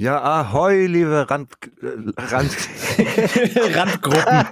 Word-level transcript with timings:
Ja, 0.00 0.22
ahoi, 0.22 0.86
liebe 0.86 1.28
Rand, 1.28 1.50
Rand 2.16 2.56
Randgruppen. 3.74 4.44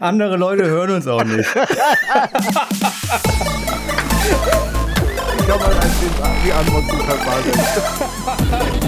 Andere 0.00 0.38
Leute 0.38 0.64
hören 0.64 0.92
uns 0.92 1.06
auch 1.06 1.22
nicht. 1.24 1.40
Ich 1.40 1.46
ein 5.52 5.76
bisschen 5.76 6.08
die 6.42 6.52
Antwort 6.54 6.88
zu 6.88 6.96
verpassen. 6.96 7.52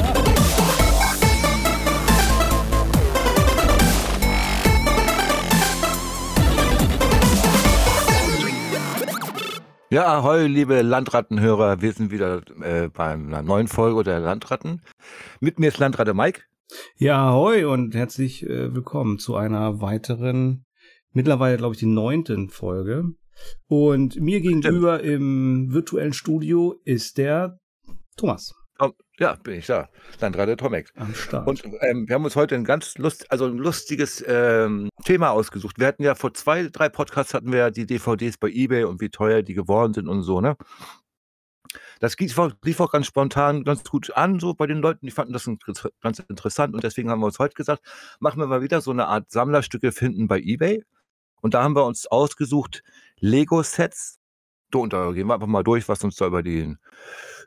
Ja, 9.96 10.18
ahoi, 10.18 10.46
liebe 10.46 10.82
Landrattenhörer. 10.82 11.80
Wir 11.80 11.90
sind 11.94 12.10
wieder 12.10 12.42
äh, 12.60 12.90
bei 12.90 13.14
einer 13.14 13.40
neuen 13.40 13.66
Folge 13.66 14.02
der 14.02 14.20
Landratten. 14.20 14.82
Mit 15.40 15.58
mir 15.58 15.68
ist 15.68 15.78
Landratte 15.78 16.12
Mike. 16.12 16.42
Ja, 16.98 17.32
hoi 17.32 17.64
und 17.64 17.94
herzlich 17.94 18.44
äh, 18.44 18.74
willkommen 18.74 19.18
zu 19.18 19.36
einer 19.36 19.80
weiteren, 19.80 20.66
mittlerweile 21.12 21.56
glaube 21.56 21.76
ich 21.76 21.78
die 21.78 21.86
neunten 21.86 22.50
Folge. 22.50 23.04
Und 23.68 24.20
mir 24.20 24.42
gegenüber 24.42 25.02
im 25.02 25.72
virtuellen 25.72 26.12
Studio 26.12 26.74
ist 26.84 27.16
der 27.16 27.58
Thomas 28.18 28.54
ja, 29.18 29.34
bin 29.34 29.54
ich 29.54 29.66
da. 29.66 29.88
Landratte 30.20 30.56
Tomek. 30.56 30.90
am 30.96 31.14
Start. 31.14 31.46
Und 31.46 31.64
ähm, 31.80 32.08
wir 32.08 32.14
haben 32.14 32.24
uns 32.24 32.36
heute 32.36 32.54
ein 32.54 32.64
ganz 32.64 32.98
lust, 32.98 33.30
also 33.30 33.46
ein 33.46 33.56
lustiges 33.56 34.22
ähm, 34.26 34.90
Thema 35.04 35.30
ausgesucht. 35.30 35.78
Wir 35.78 35.86
hatten 35.86 36.02
ja 36.02 36.14
vor 36.14 36.34
zwei, 36.34 36.68
drei 36.68 36.88
Podcasts 36.88 37.32
hatten 37.32 37.50
wir 37.50 37.58
ja 37.58 37.70
die 37.70 37.86
DVDs 37.86 38.36
bei 38.36 38.48
eBay 38.48 38.84
und 38.84 39.00
wie 39.00 39.08
teuer 39.08 39.42
die 39.42 39.54
geworden 39.54 39.94
sind 39.94 40.08
und 40.08 40.22
so, 40.22 40.40
ne? 40.40 40.56
Das 42.00 42.16
lief 42.18 42.38
auch, 42.38 42.52
lief 42.62 42.80
auch 42.80 42.92
ganz 42.92 43.06
spontan, 43.06 43.64
ganz 43.64 43.82
gut 43.84 44.10
an, 44.14 44.38
so 44.38 44.54
bei 44.54 44.66
den 44.66 44.78
Leuten. 44.78 45.06
Die 45.06 45.12
fanden 45.12 45.32
das 45.32 45.50
ganz 46.02 46.18
interessant 46.18 46.74
und 46.74 46.84
deswegen 46.84 47.10
haben 47.10 47.20
wir 47.20 47.26
uns 47.26 47.38
heute 47.38 47.54
gesagt, 47.54 47.82
machen 48.20 48.38
wir 48.38 48.46
mal 48.46 48.62
wieder 48.62 48.80
so 48.80 48.90
eine 48.90 49.06
Art 49.06 49.30
Sammlerstücke 49.30 49.92
finden 49.92 50.28
bei 50.28 50.38
eBay. 50.38 50.84
Und 51.40 51.54
da 51.54 51.62
haben 51.62 51.74
wir 51.74 51.84
uns 51.84 52.06
ausgesucht 52.06 52.82
Lego-Sets. 53.20 54.18
So, 54.72 54.80
und 54.82 54.92
da 54.92 55.12
gehen 55.12 55.26
wir 55.26 55.34
einfach 55.34 55.46
mal 55.46 55.62
durch, 55.62 55.88
was 55.88 56.02
uns 56.04 56.16
da 56.16 56.26
über 56.26 56.42
den, 56.42 56.78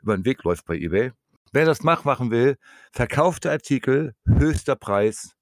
über 0.02 0.16
den 0.16 0.24
Weg 0.24 0.42
läuft 0.42 0.64
bei 0.66 0.76
eBay. 0.76 1.12
Wer 1.52 1.64
das 1.66 1.82
macht, 1.82 2.04
machen 2.04 2.30
will, 2.30 2.56
verkaufte 2.92 3.50
Artikel, 3.50 4.14
höchster 4.26 4.76
Preis, 4.76 5.34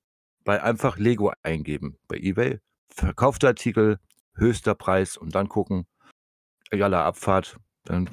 bei 0.44 0.62
einfach 0.62 0.96
Lego 0.96 1.32
eingeben 1.42 1.98
bei 2.08 2.16
eBay. 2.16 2.60
Verkaufte 2.88 3.46
Artikel, 3.48 3.98
höchster 4.34 4.74
Preis 4.74 5.16
und 5.16 5.34
dann 5.34 5.48
gucken, 5.48 5.86
jalla 6.72 7.04
Abfahrt, 7.04 7.58
dann 7.84 8.08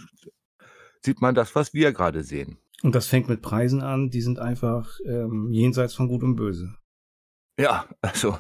sieht 1.02 1.22
man 1.22 1.36
das, 1.36 1.56
was 1.56 1.74
wir 1.74 1.94
gerade 1.94 2.24
sehen. 2.24 2.58
Und 2.84 2.94
das 2.94 3.08
fängt 3.08 3.30
mit 3.30 3.42
Preisen 3.42 3.82
an, 3.82 4.10
die 4.10 4.22
sind 4.22 4.40
einfach 4.40 5.00
ähm, 5.06 5.50
jenseits 5.52 5.94
von 5.94 6.08
Gut 6.08 6.24
und 6.24 6.36
Böse. 6.36 6.76
Ja, 7.58 7.86
also, 8.02 8.38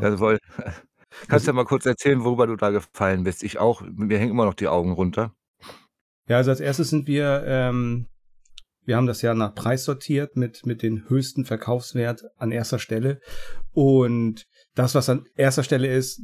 Also, 0.00 0.30
das 0.30 1.28
kannst 1.28 1.46
du 1.46 1.50
ja 1.50 1.54
mal 1.54 1.64
kurz 1.64 1.86
erzählen, 1.86 2.22
worüber 2.24 2.46
du 2.46 2.56
da 2.56 2.70
gefallen 2.70 3.24
bist. 3.24 3.42
Ich 3.42 3.58
auch, 3.58 3.82
mir 3.82 4.18
hängen 4.18 4.32
immer 4.32 4.44
noch 4.44 4.54
die 4.54 4.68
Augen 4.68 4.92
runter. 4.92 5.34
Ja, 6.28 6.38
also 6.38 6.50
als 6.50 6.60
erstes 6.60 6.90
sind 6.90 7.06
wir, 7.06 7.44
ähm, 7.46 8.06
wir 8.84 8.96
haben 8.96 9.06
das 9.06 9.22
ja 9.22 9.34
nach 9.34 9.54
Preis 9.54 9.84
sortiert 9.84 10.36
mit, 10.36 10.66
mit 10.66 10.82
den 10.82 11.08
höchsten 11.08 11.44
Verkaufswert 11.44 12.22
an 12.36 12.52
erster 12.52 12.78
Stelle. 12.78 13.20
Und 13.72 14.44
das, 14.74 14.94
was 14.94 15.08
an 15.08 15.24
erster 15.34 15.62
Stelle 15.62 15.88
ist, 15.92 16.20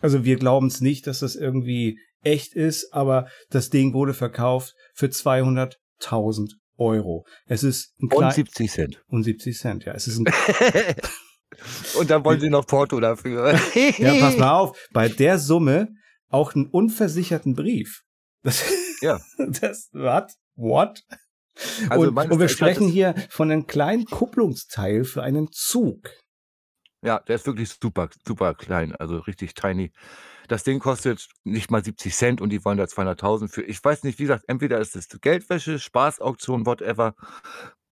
also 0.00 0.24
wir 0.24 0.36
glauben 0.36 0.68
es 0.68 0.80
nicht, 0.80 1.06
dass 1.06 1.20
das 1.20 1.36
irgendwie 1.36 1.98
echt 2.22 2.54
ist, 2.54 2.92
aber 2.92 3.28
das 3.50 3.70
Ding 3.70 3.94
wurde 3.94 4.14
verkauft 4.14 4.74
für 4.94 5.06
200.000 5.06 6.52
Euro. 6.76 7.26
Es 7.46 7.62
ist 7.62 7.92
ein 8.00 8.04
Und 8.04 8.18
klein, 8.18 8.32
70 8.32 8.70
Cent. 8.70 9.02
und 9.08 9.24
70 9.24 9.58
Cent, 9.58 9.84
ja. 9.84 9.92
Es 9.94 10.06
ist 10.06 10.18
ein, 10.18 10.24
und 11.98 12.10
dann 12.10 12.24
wollen 12.24 12.40
sie 12.40 12.50
noch 12.50 12.66
Porto 12.66 13.00
dafür. 13.00 13.52
ja, 13.98 14.14
pass 14.20 14.36
mal 14.36 14.52
auf, 14.58 14.78
bei 14.92 15.08
der 15.08 15.38
Summe 15.38 15.88
auch 16.28 16.54
einen 16.54 16.66
unversicherten 16.66 17.54
Brief. 17.54 18.02
Das, 18.42 18.64
Ja. 19.00 19.20
das, 19.60 19.88
what? 19.92 20.32
What? 20.56 21.02
Also 21.88 22.08
und, 22.08 22.08
und 22.08 22.16
wir 22.16 22.24
Erachtens 22.30 22.52
sprechen 22.52 22.88
hier 22.88 23.14
von 23.30 23.50
einem 23.50 23.66
kleinen 23.66 24.04
Kupplungsteil 24.04 25.04
für 25.04 25.22
einen 25.22 25.48
Zug. 25.52 26.10
Ja, 27.02 27.20
der 27.20 27.36
ist 27.36 27.46
wirklich 27.46 27.68
super, 27.70 28.08
super 28.26 28.54
klein, 28.54 28.94
also 28.96 29.18
richtig 29.18 29.54
tiny. 29.54 29.92
Das 30.48 30.64
Ding 30.64 30.78
kostet 30.80 31.28
nicht 31.44 31.70
mal 31.70 31.84
70 31.84 32.14
Cent 32.14 32.40
und 32.40 32.50
die 32.50 32.64
wollen 32.64 32.78
da 32.78 32.84
200.000 32.84 33.48
für. 33.48 33.62
Ich 33.62 33.82
weiß 33.84 34.02
nicht, 34.02 34.18
wie 34.18 34.24
gesagt, 34.24 34.44
entweder 34.48 34.78
ist 34.80 34.96
es 34.96 35.08
Geldwäsche, 35.20 35.78
Spaßauktion, 35.78 36.66
whatever. 36.66 37.14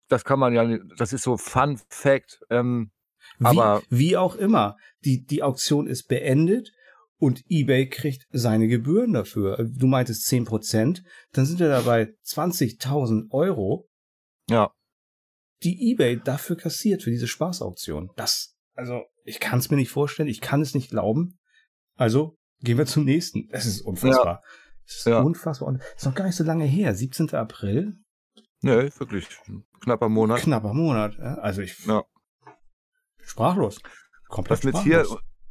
Das 0.09 0.25
kann 0.25 0.39
man 0.39 0.53
ja, 0.53 0.63
nicht- 0.65 0.81
das 0.97 1.13
ist 1.13 1.23
so 1.23 1.37
Fun 1.37 1.79
Fact. 1.89 2.39
Ähm, 2.49 2.91
Wie, 3.37 3.45
Aber- 3.45 3.83
wie 3.89 4.17
auch 4.17 4.35
immer, 4.35 4.75
die, 5.05 5.25
die 5.25 5.43
Auktion 5.43 5.85
ist 5.87 6.07
beendet 6.07 6.71
und 7.19 7.43
eBay 7.49 7.87
kriegt 7.89 8.25
seine 8.31 8.67
Gebühren 8.67 9.13
dafür. 9.13 9.57
Du 9.69 9.87
meintest 9.87 10.27
10%, 10.31 11.03
dann 11.33 11.45
sind 11.45 11.59
wir 11.59 11.69
dabei 11.69 12.13
20.000 12.25 13.29
Euro, 13.31 13.87
ja, 14.49 14.71
die 15.63 15.91
eBay 15.91 16.19
dafür 16.23 16.55
kassiert 16.55 17.03
für 17.03 17.11
diese 17.11 17.27
Spaßauktion. 17.27 18.09
Das, 18.15 18.55
also, 18.75 19.03
ich 19.25 19.39
kann 19.39 19.59
es 19.59 19.69
mir 19.69 19.75
nicht 19.77 19.91
vorstellen, 19.91 20.29
ich 20.29 20.39
kann 20.41 20.61
es 20.61 20.73
nicht 20.73 20.89
glauben. 20.89 21.37
Also, 21.95 22.37
gehen 22.61 22.77
wir 22.77 22.85
zum 22.85 23.03
nächsten. 23.03 23.47
Das 23.49 23.65
ist 23.65 23.81
unfassbar. 23.81 24.41
Das 24.85 24.95
ist 24.97 25.05
Ja. 25.05 25.19
unfassbar. 25.21 25.67
Und 25.67 25.81
ist 25.97 26.05
noch 26.05 26.15
gar 26.15 26.25
nicht 26.25 26.35
so 26.37 26.43
lange 26.45 26.63
her. 26.65 26.95
17. 26.95 27.35
April, 27.35 27.97
ne, 28.61 28.89
wirklich 28.97 29.27
knapper 29.81 30.07
Monat. 30.09 30.39
knapper 30.41 30.73
Monat. 30.73 31.15
ja. 31.17 31.35
Also 31.35 31.61
ich 31.61 31.77
Ja. 31.85 32.03
sprachlos. 33.21 33.81
Komplett 34.29 34.63
Was 34.63 34.73
jetzt 34.73 34.83
hier. 34.83 35.05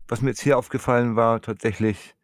Was 0.08 0.22
mir 0.22 0.30
jetzt 0.30 0.40
hier 0.40 0.58
aufgefallen 0.58 1.16
war, 1.16 1.40
tatsächlich, 1.40 2.14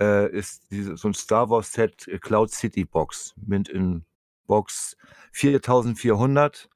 äh, 0.00 0.30
ist 0.30 0.70
diese, 0.70 0.96
so 0.96 1.08
ein 1.08 1.14
Star 1.14 1.50
Wars 1.50 1.72
Set 1.72 2.06
äh, 2.08 2.18
Cloud 2.18 2.50
City 2.50 2.84
Box. 2.84 3.34
Mint 3.36 3.68
in 3.68 4.04
Box 4.46 4.96
4400. 5.32 6.68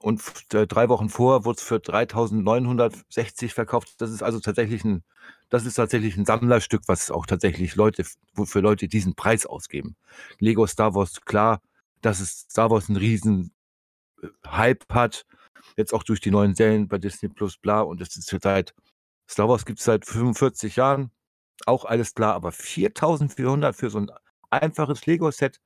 Und 0.00 0.22
äh, 0.52 0.66
drei 0.66 0.88
Wochen 0.90 1.08
vorher 1.08 1.44
wurde 1.44 1.58
es 1.58 1.64
für 1.64 1.80
3960 1.80 3.54
verkauft. 3.54 3.94
Das 3.98 4.10
ist 4.10 4.22
also 4.22 4.38
tatsächlich 4.38 4.84
ein, 4.84 5.02
das 5.48 5.64
ist 5.64 5.74
tatsächlich 5.74 6.16
ein 6.16 6.26
Sammlerstück, 6.26 6.82
was 6.86 7.10
auch 7.10 7.24
tatsächlich 7.24 7.74
Leute, 7.74 8.04
wofür 8.34 8.60
Leute 8.60 8.86
diesen 8.86 9.14
Preis 9.14 9.46
ausgeben. 9.46 9.96
Lego 10.38 10.66
Star 10.66 10.94
Wars, 10.94 11.22
klar, 11.22 11.62
dass 12.02 12.20
es 12.20 12.46
Star 12.50 12.70
Wars 12.70 12.88
einen 12.88 12.98
riesen 12.98 13.52
äh, 14.22 14.28
Hype 14.46 14.84
hat. 14.90 15.24
Jetzt 15.76 15.94
auch 15.94 16.02
durch 16.02 16.20
die 16.20 16.30
neuen 16.30 16.54
Serien 16.54 16.86
bei 16.86 16.98
Disney 16.98 17.30
Plus, 17.30 17.56
bla. 17.56 17.80
Und 17.80 18.02
es 18.02 18.14
ist 18.16 18.28
seit, 18.42 18.74
Star 19.28 19.48
Wars 19.48 19.64
gibt 19.64 19.78
es 19.78 19.84
seit 19.84 20.04
45 20.04 20.76
Jahren. 20.76 21.10
Auch 21.66 21.84
alles 21.84 22.14
klar, 22.14 22.34
aber 22.34 22.52
4400 22.52 23.74
für 23.74 23.90
so 23.90 23.98
ein 23.98 24.10
einfaches 24.50 25.06
Lego-Set, 25.06 25.60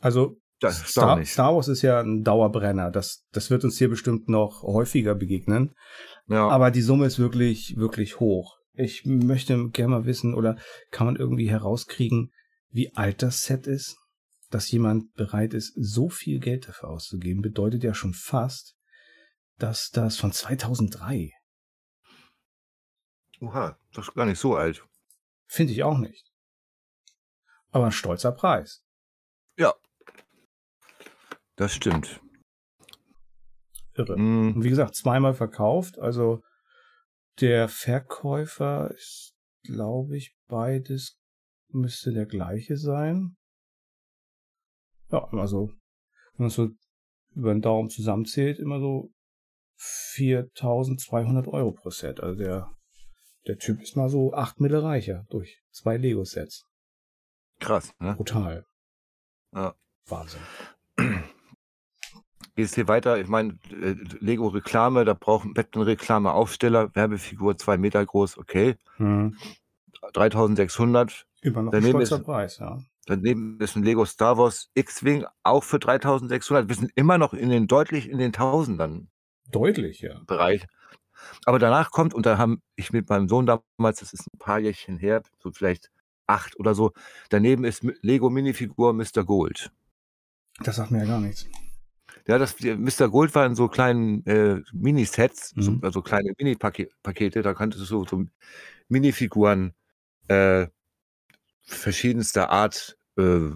Also 0.00 0.38
Star. 0.70 1.24
Star 1.24 1.54
Wars 1.54 1.68
ist 1.68 1.82
ja 1.82 2.00
ein 2.00 2.22
Dauerbrenner. 2.22 2.90
Das, 2.90 3.24
das 3.32 3.50
wird 3.50 3.64
uns 3.64 3.78
hier 3.78 3.88
bestimmt 3.88 4.28
noch 4.28 4.62
häufiger 4.62 5.14
begegnen. 5.14 5.74
Ja. 6.28 6.48
Aber 6.48 6.70
die 6.70 6.82
Summe 6.82 7.06
ist 7.06 7.18
wirklich, 7.18 7.76
wirklich 7.76 8.20
hoch. 8.20 8.56
Ich 8.72 9.04
möchte 9.04 9.68
gerne 9.70 9.90
mal 9.90 10.04
wissen, 10.04 10.34
oder 10.34 10.56
kann 10.90 11.06
man 11.06 11.16
irgendwie 11.16 11.48
herauskriegen, 11.48 12.32
wie 12.70 12.94
alt 12.94 13.22
das 13.22 13.42
Set 13.42 13.66
ist? 13.66 13.96
Dass 14.50 14.70
jemand 14.70 15.12
bereit 15.14 15.54
ist, 15.54 15.72
so 15.76 16.08
viel 16.08 16.38
Geld 16.38 16.68
dafür 16.68 16.90
auszugeben, 16.90 17.42
bedeutet 17.42 17.84
ja 17.84 17.94
schon 17.94 18.14
fast, 18.14 18.74
dass 19.58 19.90
das 19.90 20.16
von 20.16 20.32
2003, 20.32 21.30
Oha, 23.40 23.78
das 23.92 24.08
ist 24.08 24.14
gar 24.14 24.26
nicht 24.26 24.38
so 24.38 24.56
alt. 24.56 24.84
finde 25.46 25.72
ich 25.72 25.82
auch 25.82 25.98
nicht. 25.98 26.30
Aber 27.70 27.86
ein 27.86 27.92
stolzer 27.92 28.32
Preis. 28.32 28.84
Ja. 29.56 29.74
Das 31.56 31.72
stimmt. 31.74 32.20
Irre. 33.94 34.16
Mm, 34.16 34.54
Und 34.56 34.64
wie 34.64 34.68
gesagt, 34.68 34.94
zweimal 34.94 35.34
verkauft. 35.34 35.98
Also 35.98 36.42
der 37.40 37.68
Verkäufer 37.68 38.90
ist, 38.94 39.34
glaube 39.64 40.16
ich, 40.16 40.36
beides 40.48 41.18
müsste 41.68 42.12
der 42.12 42.26
gleiche 42.26 42.76
sein. 42.76 43.36
Ja, 45.10 45.24
also 45.32 45.68
wenn 46.36 46.44
man 46.46 46.50
so 46.50 46.70
über 47.34 47.52
den 47.52 47.62
Daumen 47.62 47.90
zusammenzählt, 47.90 48.58
immer 48.58 48.78
so 48.80 49.12
4200 49.76 51.48
Euro 51.48 51.72
pro 51.72 51.90
Set. 51.90 52.20
Also 52.20 52.38
der, 52.38 52.72
der 53.46 53.58
Typ 53.58 53.80
ist 53.82 53.96
mal 53.96 54.08
so 54.08 54.32
8 54.34 54.60
Mille 54.60 54.82
reicher 54.82 55.26
durch 55.30 55.62
zwei 55.70 55.96
Lego-Sets. 55.96 56.66
krass, 57.60 57.94
ne? 57.98 58.14
Brutal. 58.14 58.66
Ja. 59.54 59.74
Wahnsinn. 60.06 60.40
Geht 62.56 62.66
es 62.66 62.74
hier 62.74 62.86
weiter? 62.88 63.18
Ich 63.20 63.26
meine, 63.28 63.58
äh, 63.70 63.96
Lego-Reklame, 64.20 65.04
da 65.04 65.14
braucht 65.14 65.46
ein 65.46 65.82
Reklame-Aufsteller, 65.82 66.94
Werbefigur, 66.94 67.56
zwei 67.56 67.76
Meter 67.78 68.04
groß, 68.04 68.38
okay. 68.38 68.76
Hm. 68.96 69.36
3600. 70.12 71.26
Immer 71.42 71.62
noch 71.62 71.72
ein 71.72 71.80
Daneben 71.80 71.90
stolzer 71.98 72.16
ist- 72.18 72.24
Preis, 72.24 72.58
ja. 72.58 72.78
Daneben 73.06 73.60
ist 73.60 73.76
ein 73.76 73.82
Lego 73.82 74.04
Star 74.06 74.38
Wars 74.38 74.70
X-Wing 74.74 75.26
auch 75.42 75.62
für 75.64 75.78
3600. 75.78 76.68
Wir 76.68 76.76
sind 76.76 76.92
immer 76.94 77.18
noch 77.18 77.34
in 77.34 77.50
den 77.50 77.66
deutlich 77.66 78.08
in 78.08 78.16
den 78.18 78.32
Tausendern. 78.32 79.08
Deutlich, 79.50 80.00
ja. 80.00 80.20
Bereich. 80.26 80.66
Aber 81.44 81.58
danach 81.58 81.90
kommt, 81.90 82.14
und 82.14 82.26
da 82.26 82.38
haben 82.38 82.62
ich 82.76 82.92
mit 82.92 83.08
meinem 83.08 83.28
Sohn 83.28 83.46
damals, 83.46 84.00
das 84.00 84.12
ist 84.12 84.26
ein 84.32 84.38
paar 84.38 84.58
Jährchen 84.58 84.98
her, 84.98 85.22
so 85.38 85.50
vielleicht 85.52 85.90
acht 86.26 86.58
oder 86.58 86.74
so, 86.74 86.92
daneben 87.28 87.64
ist 87.64 87.86
Lego 88.02 88.30
Minifigur 88.30 88.92
Mr. 88.92 89.24
Gold. 89.24 89.70
Das 90.60 90.76
sagt 90.76 90.90
mir 90.90 90.98
ja 91.00 91.06
gar 91.06 91.20
nichts. 91.20 91.46
Ja, 92.26 92.38
das 92.38 92.56
Mr. 92.60 93.08
Gold 93.08 93.34
war 93.34 93.44
in 93.44 93.54
so 93.54 93.68
kleinen 93.68 94.24
äh, 94.26 94.62
Minisets, 94.72 95.54
mhm. 95.56 95.62
so, 95.62 95.78
also 95.82 96.00
kleine 96.00 96.32
Mini-Pakete, 96.38 97.42
da 97.42 97.52
konntest 97.52 97.82
du 97.82 97.86
so, 97.86 98.04
so 98.06 98.24
Minifiguren 98.88 99.74
äh, 100.28 100.66
verschiedenster 101.62 102.50
Art 102.50 102.96
äh, 103.18 103.50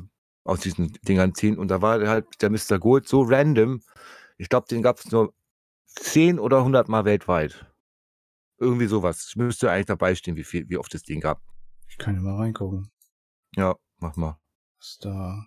aus 0.45 0.61
diesen 0.61 0.93
Dingern 1.07 1.35
ziehen. 1.35 1.59
Und 1.59 1.69
da 1.69 1.83
war 1.83 2.07
halt 2.07 2.27
der 2.41 2.51
Mr. 2.51 2.79
Gold 2.79 3.09
so 3.09 3.23
random. 3.23 3.81
Ich 4.37 4.49
glaube, 4.49 4.67
den 4.69 4.83
gab 4.83 4.99
es 4.99 5.11
nur 5.11 5.35
10 6.01 6.39
oder 6.39 6.59
100 6.59 6.89
Mal 6.89 7.05
weltweit. 7.05 7.67
Irgendwie 8.59 8.87
sowas. 8.87 9.27
Ich 9.29 9.37
müsste 9.37 9.71
eigentlich 9.71 9.87
dabei 9.87 10.15
stehen, 10.15 10.37
wie, 10.37 10.45
viel, 10.45 10.69
wie 10.69 10.79
oft 10.79 10.95
es 10.95 11.03
den 11.03 11.21
gab. 11.21 11.41
Ich 11.89 11.99
kann 11.99 12.15
ja 12.15 12.21
mal 12.21 12.37
reingucken. 12.37 12.91
Ja, 13.55 13.77
mach 13.99 14.17
mal. 14.17 14.39
Was 14.79 14.99
da 15.01 15.45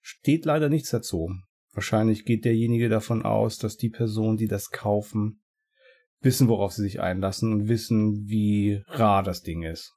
steht 0.00 0.44
leider 0.44 0.68
nichts 0.68 0.90
dazu. 0.90 1.30
Wahrscheinlich 1.72 2.24
geht 2.24 2.44
derjenige 2.44 2.88
davon 2.88 3.22
aus, 3.22 3.58
dass 3.58 3.76
die 3.76 3.90
Personen, 3.90 4.36
die 4.36 4.48
das 4.48 4.70
kaufen, 4.70 5.42
wissen, 6.20 6.48
worauf 6.48 6.72
sie 6.72 6.82
sich 6.82 7.00
einlassen 7.00 7.52
und 7.52 7.68
wissen, 7.68 8.28
wie 8.28 8.82
rar 8.88 9.22
das 9.22 9.42
Ding 9.42 9.62
ist. 9.62 9.94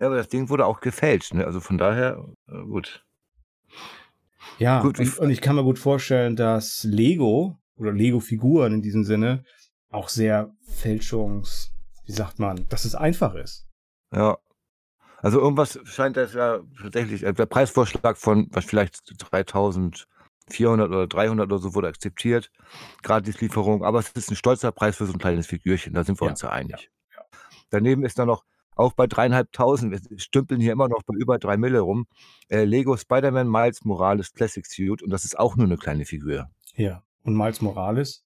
Ja, 0.00 0.06
aber 0.06 0.16
das 0.16 0.28
Ding 0.28 0.48
wurde 0.48 0.66
auch 0.66 0.80
gefälscht, 0.80 1.34
ne? 1.34 1.44
Also 1.44 1.60
von 1.60 1.78
daher, 1.78 2.24
äh, 2.48 2.62
gut. 2.64 3.04
Ja, 4.58 4.80
gut, 4.80 4.98
und, 4.98 5.18
und 5.18 5.30
ich 5.30 5.40
kann 5.40 5.56
mir 5.56 5.64
gut 5.64 5.78
vorstellen, 5.78 6.36
dass 6.36 6.84
Lego 6.84 7.58
oder 7.76 7.92
Lego-Figuren 7.92 8.74
in 8.74 8.82
diesem 8.82 9.04
Sinne 9.04 9.44
auch 9.90 10.08
sehr 10.08 10.54
fälschungs, 10.62 11.72
wie 12.04 12.12
sagt 12.12 12.38
man, 12.38 12.68
dass 12.68 12.84
es 12.84 12.94
einfach 12.94 13.34
ist. 13.34 13.66
Ja. 14.12 14.38
Also 15.18 15.40
irgendwas 15.40 15.78
scheint 15.84 16.16
das 16.16 16.34
ja 16.34 16.60
tatsächlich, 16.80 17.22
äh, 17.22 17.32
der 17.32 17.46
Preisvorschlag 17.46 18.16
von 18.18 18.48
was 18.50 18.64
vielleicht 18.64 19.00
3400 19.18 20.88
oder 20.88 21.06
300 21.06 21.46
oder 21.46 21.58
so 21.58 21.74
wurde 21.74 21.88
akzeptiert, 21.88 22.50
Gratislieferung, 23.02 23.82
aber 23.82 23.98
es 23.98 24.10
ist 24.10 24.30
ein 24.30 24.36
stolzer 24.36 24.72
Preis 24.72 24.96
für 24.96 25.06
so 25.06 25.14
ein 25.14 25.18
kleines 25.18 25.46
Figürchen, 25.46 25.94
da 25.94 26.04
sind 26.04 26.20
wir 26.20 26.26
ja, 26.26 26.30
uns 26.32 26.42
ja 26.42 26.50
einig. 26.50 26.90
Ja, 27.10 27.16
ja. 27.16 27.24
Daneben 27.70 28.04
ist 28.04 28.18
da 28.18 28.26
noch 28.26 28.44
auch 28.76 28.92
bei 28.92 29.06
dreieinhalbtausend, 29.06 29.90
wir 29.90 30.18
stümpeln 30.18 30.60
hier 30.60 30.72
immer 30.72 30.88
noch 30.88 31.02
bei 31.02 31.14
über 31.14 31.38
drei 31.38 31.56
Mille 31.56 31.80
rum, 31.80 32.06
äh, 32.48 32.64
Lego 32.64 32.96
Spider-Man 32.96 33.50
Miles 33.50 33.84
Morales 33.84 34.34
Classic 34.34 34.66
Suit 34.66 35.02
und 35.02 35.08
das 35.08 35.24
ist 35.24 35.38
auch 35.38 35.56
nur 35.56 35.66
eine 35.66 35.78
kleine 35.78 36.04
Figur. 36.04 36.50
Ja, 36.74 37.02
und 37.26 37.36
Miles 37.36 37.60
Morales 37.60 38.24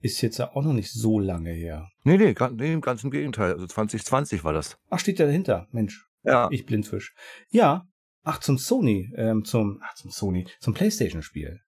ist 0.00 0.20
jetzt 0.20 0.38
ja 0.38 0.52
auch 0.52 0.62
noch 0.62 0.72
nicht 0.72 0.92
so 0.92 1.18
lange 1.18 1.50
her. 1.50 1.88
Nee, 2.04 2.18
nee, 2.18 2.34
nee, 2.52 2.80
ganz 2.80 3.02
im 3.02 3.10
Gegenteil. 3.10 3.52
Also 3.52 3.66
2020 3.66 4.44
war 4.44 4.52
das. 4.52 4.76
Ach, 4.90 4.98
steht 4.98 5.18
ja 5.18 5.26
dahinter. 5.26 5.68
Mensch. 5.70 6.06
Ja. 6.22 6.48
Ich 6.50 6.66
Blindfisch. 6.66 7.14
Ja. 7.50 7.86
Ach, 8.24 8.38
zum 8.38 8.58
Sony, 8.58 9.12
ähm, 9.16 9.44
zum, 9.44 9.80
ach, 9.82 9.94
zum 9.94 10.10
Sony, 10.10 10.46
zum 10.60 10.74
Playstation-Spiel. 10.74 11.60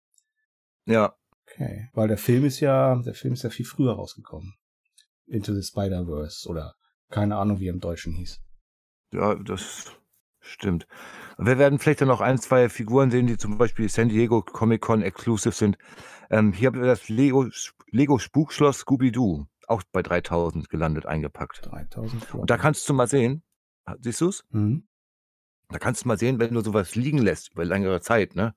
Ja. 0.84 1.16
Okay. 1.46 1.88
Weil 1.94 2.08
der 2.08 2.18
Film 2.18 2.44
ist 2.44 2.60
ja, 2.60 3.00
der 3.02 3.14
Film 3.14 3.34
ist 3.34 3.42
ja 3.42 3.50
viel 3.50 3.66
früher 3.66 3.92
rausgekommen. 3.92 4.54
Into 5.26 5.54
the 5.54 5.62
Spider-Verse 5.62 6.48
oder 6.48 6.74
keine 7.10 7.36
Ahnung, 7.36 7.60
wie 7.60 7.68
er 7.68 7.72
im 7.72 7.80
Deutschen 7.80 8.12
hieß. 8.12 8.40
Ja, 9.12 9.34
das 9.36 9.92
stimmt. 10.46 10.86
Wir 11.38 11.58
werden 11.58 11.78
vielleicht 11.78 12.00
dann 12.00 12.08
noch 12.08 12.20
ein, 12.20 12.38
zwei 12.38 12.68
Figuren 12.68 13.10
sehen, 13.10 13.26
die 13.26 13.36
zum 13.36 13.58
Beispiel 13.58 13.88
San 13.88 14.08
Diego 14.08 14.42
Comic 14.42 14.80
Con 14.80 15.02
Exclusive 15.02 15.54
sind. 15.54 15.76
Ähm, 16.30 16.52
hier 16.52 16.68
haben 16.68 16.80
wir 16.80 16.86
das 16.86 17.08
Lego, 17.08 17.46
Lego 17.90 18.18
Spukschloss 18.18 18.78
Scooby-Doo, 18.78 19.46
auch 19.66 19.82
bei 19.92 20.02
3000 20.02 20.68
gelandet, 20.68 21.06
eingepackt. 21.06 21.66
3000 21.66 22.34
Und 22.34 22.50
da 22.50 22.56
kannst 22.56 22.88
du 22.88 22.94
mal 22.94 23.08
sehen, 23.08 23.42
siehst 24.00 24.20
du 24.20 24.28
es? 24.28 24.44
Mhm. 24.50 24.86
Da 25.70 25.78
kannst 25.78 26.04
du 26.04 26.08
mal 26.08 26.18
sehen, 26.18 26.38
wenn 26.38 26.54
du 26.54 26.60
sowas 26.60 26.94
liegen 26.94 27.18
lässt 27.18 27.52
über 27.52 27.64
längere 27.64 28.00
Zeit, 28.00 28.36
ne, 28.36 28.54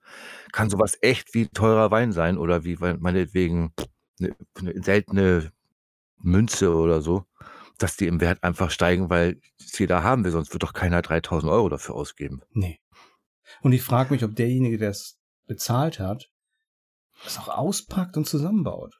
kann 0.52 0.70
sowas 0.70 0.98
echt 1.00 1.34
wie 1.34 1.48
teurer 1.48 1.90
Wein 1.90 2.12
sein 2.12 2.36
oder 2.38 2.64
wie 2.64 2.76
meinetwegen 2.76 3.72
eine, 4.20 4.36
eine 4.54 4.82
seltene 4.82 5.52
Münze 6.18 6.74
oder 6.74 7.00
so, 7.00 7.24
dass 7.78 7.96
die 7.96 8.06
im 8.06 8.20
Wert 8.20 8.42
einfach 8.42 8.70
steigen, 8.70 9.08
weil 9.08 9.40
es 9.58 9.78
jeder 9.78 10.02
haben 10.02 10.24
will, 10.24 10.32
sonst 10.32 10.52
wird 10.52 10.62
doch 10.62 10.72
keiner 10.72 11.02
3000 11.02 11.50
Euro 11.50 11.68
dafür 11.68 11.94
ausgeben. 11.94 12.42
Nee. 12.50 12.78
Und 13.62 13.72
ich 13.72 13.82
frage 13.82 14.12
mich, 14.12 14.24
ob 14.24 14.34
derjenige, 14.34 14.78
der 14.78 14.90
es 14.90 15.18
bezahlt 15.46 15.98
hat, 15.98 16.28
das 17.24 17.38
auch 17.38 17.48
auspackt 17.48 18.16
und 18.16 18.26
zusammenbaut. 18.26 18.94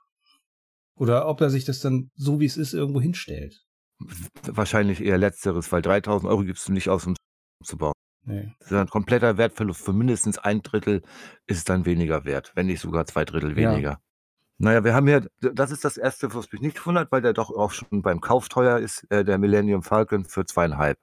Oder 0.96 1.28
ob 1.28 1.40
er 1.40 1.50
sich 1.50 1.64
das 1.64 1.80
dann 1.80 2.10
so 2.14 2.40
wie 2.40 2.46
es 2.46 2.56
ist 2.56 2.72
irgendwo 2.72 3.00
hinstellt. 3.00 3.64
Wahrscheinlich 4.42 5.00
eher 5.00 5.18
letzteres, 5.18 5.70
weil 5.70 5.82
3000 5.82 6.30
Euro 6.30 6.42
gibst 6.42 6.66
du 6.68 6.72
nicht 6.72 6.88
aus, 6.88 7.06
um 7.06 7.14
zu 7.64 7.76
bauen. 7.76 7.92
Nee. 8.24 8.52
Das 8.58 8.70
ist 8.70 8.76
ein 8.76 8.88
kompletter 8.88 9.38
Wertverlust. 9.38 9.80
Für 9.84 9.92
mindestens 9.92 10.38
ein 10.38 10.62
Drittel 10.62 11.02
ist 11.46 11.58
es 11.58 11.64
dann 11.64 11.86
weniger 11.86 12.24
wert, 12.24 12.52
wenn 12.54 12.66
nicht 12.66 12.80
sogar 12.80 13.06
zwei 13.06 13.24
Drittel 13.24 13.56
weniger. 13.56 13.90
Ja. 13.90 14.00
Naja, 14.60 14.82
wir 14.82 14.92
haben 14.92 15.06
hier, 15.06 15.28
das 15.40 15.70
ist 15.70 15.84
das 15.84 15.96
erste, 15.96 16.34
was 16.34 16.50
mich 16.50 16.60
nicht 16.60 16.84
wundert, 16.84 17.12
weil 17.12 17.22
der 17.22 17.32
doch 17.32 17.50
auch 17.50 17.70
schon 17.70 18.02
beim 18.02 18.20
Kauf 18.20 18.48
teuer 18.48 18.78
ist, 18.78 19.04
äh, 19.10 19.24
der 19.24 19.38
Millennium 19.38 19.82
Falcon 19.82 20.24
für 20.24 20.44
zweieinhalb 20.44 20.98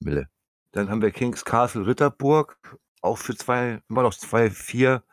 Mille. 0.00 0.28
Dann 0.72 0.90
haben 0.90 1.00
wir 1.00 1.12
Kings 1.12 1.44
Castle 1.44 1.86
Ritterburg, 1.86 2.58
auch 3.02 3.18
für 3.18 3.36
zwei, 3.36 3.80
immer 3.88 4.02
noch 4.02 4.14
zwei, 4.14 4.50
vier. 4.50 5.04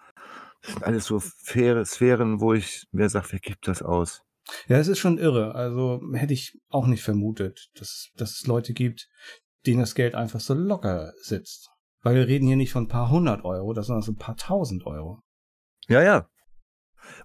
Das 0.62 0.74
sind 0.74 0.84
alles 0.84 1.06
so 1.06 1.20
faire 1.20 1.86
Sphären, 1.86 2.42
wo 2.42 2.54
ich 2.54 2.88
mir 2.92 3.10
sage, 3.10 3.28
wer 3.32 3.40
gibt 3.40 3.68
das 3.68 3.84
aus? 3.84 4.24
Ja, 4.68 4.78
es 4.78 4.88
ist 4.88 5.00
schon 5.00 5.20
irre. 5.20 5.54
Also 5.54 6.02
hätte 6.14 6.34
ich 6.34 6.60
auch 6.70 6.88
nicht 6.88 7.04
vermutet, 7.04 7.70
dass, 7.76 8.10
dass 8.16 8.32
es 8.32 8.48
Leute 8.48 8.74
gibt, 8.74 9.08
denen 9.66 9.82
das 9.82 9.94
Geld 9.94 10.16
einfach 10.16 10.40
so 10.40 10.54
locker 10.54 11.14
sitzt. 11.22 11.70
Weil 12.02 12.16
wir 12.16 12.28
reden 12.28 12.48
hier 12.48 12.58
nicht 12.58 12.72
von 12.72 12.86
ein 12.86 12.90
paar 12.90 13.10
hundert 13.10 13.46
Euro, 13.46 13.74
sondern 13.74 14.02
so 14.02 14.12
ein 14.12 14.18
paar 14.18 14.36
tausend 14.36 14.86
Euro. 14.86 15.22
Ja, 15.88 16.02
ja. 16.02 16.28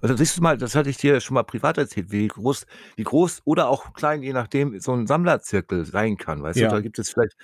Also 0.00 0.16
siehst 0.16 0.36
du 0.36 0.42
mal, 0.42 0.56
das 0.56 0.74
hatte 0.74 0.90
ich 0.90 0.96
dir 0.96 1.20
schon 1.20 1.34
mal 1.34 1.42
privat 1.42 1.78
erzählt, 1.78 2.10
wie 2.10 2.28
groß, 2.28 2.66
wie 2.96 3.04
groß 3.04 3.42
oder 3.44 3.68
auch 3.68 3.92
klein, 3.94 4.22
je 4.22 4.32
nachdem, 4.32 4.78
so 4.80 4.92
ein 4.92 5.06
Sammlerzirkel 5.06 5.84
sein 5.84 6.16
kann. 6.16 6.42
Weißt 6.42 6.58
ja. 6.58 6.68
du, 6.68 6.74
da 6.76 6.80
gibt 6.80 6.98
es 6.98 7.10
vielleicht 7.10 7.36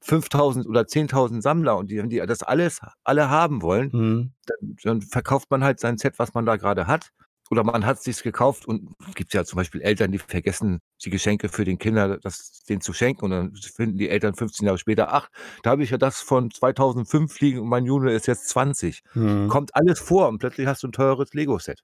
5000 0.00 0.66
oder 0.66 0.82
10.000 0.82 1.42
Sammler 1.42 1.76
und 1.76 1.90
die, 1.90 1.98
wenn 1.98 2.08
die 2.08 2.22
das 2.26 2.42
alles 2.42 2.80
alle 3.04 3.28
haben 3.30 3.62
wollen, 3.62 3.90
mhm. 3.92 4.32
dann, 4.46 4.76
dann, 4.82 5.02
verkauft 5.02 5.50
man 5.50 5.62
halt 5.62 5.80
sein 5.80 5.98
Set, 5.98 6.18
was 6.18 6.34
man 6.34 6.46
da 6.46 6.56
gerade 6.56 6.86
hat. 6.86 7.12
Oder 7.50 7.64
man 7.64 7.84
hat 7.84 7.98
es 7.98 8.04
sich 8.04 8.22
gekauft 8.22 8.66
und 8.66 8.94
es 9.08 9.14
gibt 9.16 9.34
ja 9.34 9.44
zum 9.44 9.56
Beispiel 9.56 9.82
Eltern, 9.82 10.12
die 10.12 10.18
vergessen, 10.18 10.78
die 11.04 11.10
Geschenke 11.10 11.48
für 11.48 11.64
den 11.64 11.78
Kinder, 11.78 12.18
das 12.18 12.62
denen 12.68 12.80
zu 12.80 12.92
schenken 12.92 13.24
und 13.24 13.30
dann 13.32 13.54
finden 13.54 13.98
die 13.98 14.08
Eltern 14.08 14.34
15 14.34 14.66
Jahre 14.66 14.78
später, 14.78 15.12
ach, 15.12 15.28
da 15.64 15.70
habe 15.70 15.82
ich 15.82 15.90
ja 15.90 15.98
das 15.98 16.20
von 16.20 16.52
2005 16.52 17.40
liegen 17.40 17.58
und 17.58 17.68
mein 17.68 17.86
Junge 17.86 18.12
ist 18.12 18.28
jetzt 18.28 18.48
20. 18.50 19.02
Mhm. 19.14 19.48
Kommt 19.48 19.74
alles 19.74 19.98
vor 19.98 20.28
und 20.28 20.38
plötzlich 20.38 20.68
hast 20.68 20.84
du 20.84 20.88
ein 20.88 20.92
teures 20.92 21.34
Lego-Set. 21.34 21.82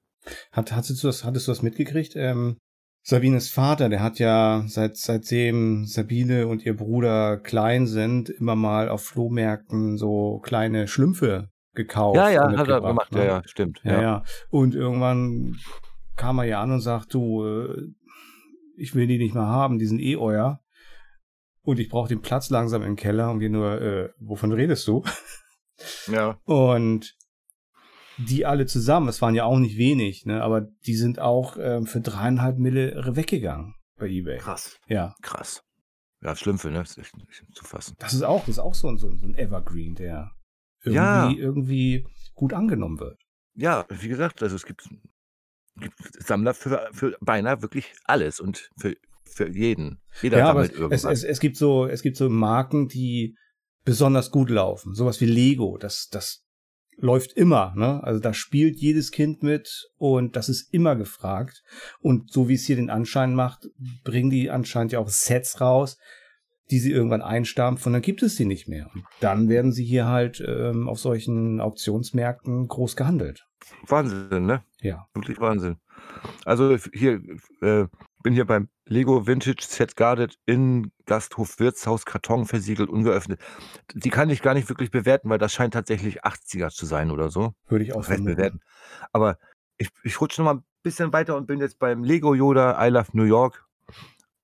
Hat, 0.52 0.70
hattest, 0.70 1.02
du 1.02 1.08
das, 1.08 1.24
hattest 1.24 1.48
du 1.48 1.52
das 1.52 1.62
mitgekriegt? 1.62 2.14
Ähm, 2.14 2.58
Sabines 3.02 3.48
Vater, 3.48 3.88
der 3.88 4.02
hat 4.02 4.18
ja 4.18 4.64
seit 4.66 4.96
seitdem 4.96 5.84
Sabine 5.86 6.46
und 6.46 6.64
ihr 6.64 6.76
Bruder 6.76 7.38
klein 7.38 7.86
sind, 7.86 8.30
immer 8.30 8.56
mal 8.56 8.88
auf 8.88 9.04
Flohmärkten 9.04 9.96
so 9.98 10.40
kleine 10.40 10.88
Schlümpfe 10.88 11.48
gekauft. 11.76 12.16
Ja, 12.16 12.28
ja, 12.30 12.56
hat 12.56 12.68
er 12.68 12.80
gemacht, 12.80 13.12
ne? 13.12 13.18
ja, 13.20 13.24
ja, 13.24 13.42
stimmt. 13.46 13.80
Ja, 13.84 13.92
ja, 13.92 14.02
ja. 14.02 14.22
Und 14.50 14.74
irgendwann 14.74 15.56
kam 16.16 16.38
er 16.38 16.44
ja 16.44 16.62
an 16.62 16.72
und 16.72 16.80
sagt, 16.80 17.14
du, 17.14 17.44
äh, 17.44 17.92
ich 18.76 18.94
will 18.94 19.06
die 19.06 19.18
nicht 19.18 19.34
mehr 19.34 19.46
haben, 19.46 19.78
die 19.78 19.86
sind 19.86 20.00
eh 20.00 20.16
euer. 20.16 20.60
Und 21.62 21.78
ich 21.78 21.88
brauche 21.88 22.08
den 22.08 22.22
Platz 22.22 22.50
langsam 22.50 22.82
im 22.82 22.96
Keller 22.96 23.30
und 23.30 23.40
wir 23.40 23.50
nur, 23.50 23.80
äh, 23.80 24.08
wovon 24.18 24.52
redest 24.52 24.86
du? 24.88 25.04
Ja. 26.10 26.38
Und 26.44 27.14
die 28.16 28.46
alle 28.46 28.64
zusammen, 28.64 29.08
es 29.08 29.20
waren 29.20 29.34
ja 29.34 29.44
auch 29.44 29.58
nicht 29.58 29.76
wenig, 29.76 30.24
ne, 30.24 30.42
aber 30.42 30.62
die 30.86 30.96
sind 30.96 31.18
auch 31.18 31.58
ähm, 31.60 31.84
für 31.84 32.00
dreieinhalb 32.00 32.56
Mille 32.56 33.14
weggegangen 33.14 33.74
bei 33.98 34.08
eBay. 34.08 34.38
Krass. 34.38 34.78
Ja. 34.88 35.14
Krass. 35.20 35.62
Ja, 36.22 36.34
Schlümpfe, 36.34 36.70
ne? 36.70 36.78
Das 36.78 36.92
ist 36.92 36.98
echt 36.98 37.16
nicht 37.16 37.54
zu 37.54 37.64
fassen. 37.64 37.94
Das 37.98 38.14
ist 38.14 38.22
auch, 38.22 38.40
das 38.40 38.50
ist 38.50 38.58
auch 38.58 38.74
so 38.74 38.88
ein, 38.88 38.96
so 38.96 39.08
ein 39.08 39.34
Evergreen, 39.34 39.94
der 39.94 40.32
irgendwie, 40.86 40.96
ja. 40.96 41.30
irgendwie 41.30 42.06
gut 42.34 42.52
angenommen 42.52 43.00
wird. 43.00 43.20
Ja, 43.54 43.86
wie 43.88 44.08
gesagt, 44.08 44.42
also 44.42 44.56
es 44.56 44.66
gibt, 44.66 44.88
gibt 45.76 45.96
Sammler 46.22 46.54
für, 46.54 46.88
für 46.92 47.16
beinahe 47.20 47.62
wirklich 47.62 47.92
alles 48.04 48.40
und 48.40 48.70
für, 48.76 48.96
für 49.24 49.48
jeden. 49.48 50.00
Jeder 50.22 50.38
ja, 50.38 50.46
sammelt 50.48 50.72
irgendwas. 50.72 51.04
Es, 51.04 51.22
es, 51.22 51.24
es, 51.24 51.40
gibt 51.40 51.56
so, 51.56 51.86
es 51.86 52.02
gibt 52.02 52.16
so 52.16 52.28
Marken, 52.28 52.88
die 52.88 53.36
besonders 53.84 54.30
gut 54.30 54.50
laufen. 54.50 54.94
Sowas 54.94 55.20
wie 55.20 55.26
Lego, 55.26 55.78
das, 55.78 56.08
das 56.10 56.46
läuft 56.98 57.32
immer, 57.32 57.74
ne? 57.76 58.02
Also 58.02 58.20
da 58.20 58.32
spielt 58.32 58.78
jedes 58.78 59.10
Kind 59.10 59.42
mit 59.42 59.88
und 59.96 60.36
das 60.36 60.48
ist 60.48 60.72
immer 60.72 60.96
gefragt. 60.96 61.62
Und 62.00 62.32
so 62.32 62.48
wie 62.48 62.54
es 62.54 62.64
hier 62.64 62.76
den 62.76 62.90
Anschein 62.90 63.34
macht, 63.34 63.68
bringen 64.04 64.30
die 64.30 64.50
anscheinend 64.50 64.92
ja 64.92 64.98
auch 64.98 65.08
Sets 65.08 65.60
raus, 65.60 65.98
die 66.70 66.78
sie 66.78 66.92
irgendwann 66.92 67.22
einstampfen 67.22 67.90
und 67.90 67.92
dann 67.94 68.02
gibt 68.02 68.22
es 68.22 68.36
sie 68.36 68.44
nicht 68.44 68.68
mehr. 68.68 68.90
Und 68.94 69.04
dann 69.20 69.48
werden 69.48 69.72
sie 69.72 69.84
hier 69.84 70.06
halt 70.06 70.42
ähm, 70.46 70.88
auf 70.88 70.98
solchen 70.98 71.60
Auktionsmärkten 71.60 72.68
groß 72.68 72.96
gehandelt. 72.96 73.46
Wahnsinn, 73.86 74.46
ne? 74.46 74.62
Ja. 74.80 75.06
Wirklich 75.14 75.40
Wahnsinn. 75.40 75.76
Also 76.44 76.76
hier, 76.92 77.20
äh, 77.62 77.86
bin 78.22 78.34
hier 78.34 78.44
beim 78.44 78.68
Lego 78.86 79.26
Vintage 79.26 79.62
Set 79.62 79.96
Guarded 79.96 80.36
in 80.46 80.90
Gasthof 81.06 81.58
Wirtshaus, 81.60 82.04
Karton 82.04 82.46
versiegelt, 82.46 82.88
ungeöffnet. 82.88 83.40
Die 83.94 84.10
kann 84.10 84.30
ich 84.30 84.42
gar 84.42 84.54
nicht 84.54 84.68
wirklich 84.68 84.90
bewerten, 84.90 85.28
weil 85.28 85.38
das 85.38 85.52
scheint 85.52 85.74
tatsächlich 85.74 86.24
80er 86.24 86.70
zu 86.70 86.86
sein 86.86 87.10
oder 87.10 87.30
so. 87.30 87.54
Würde 87.68 87.84
ich 87.84 87.94
auch 87.94 88.04
bewerten? 88.06 88.60
Aber 89.12 89.38
ich, 89.78 89.90
ich 90.02 90.20
rutsche 90.20 90.42
noch 90.42 90.52
mal 90.52 90.58
ein 90.58 90.64
bisschen 90.82 91.12
weiter 91.12 91.36
und 91.36 91.46
bin 91.46 91.60
jetzt 91.60 91.78
beim 91.78 92.02
Lego 92.02 92.34
Yoda 92.34 92.84
I 92.84 92.90
Love 92.90 93.10
New 93.12 93.24
York. 93.24 93.65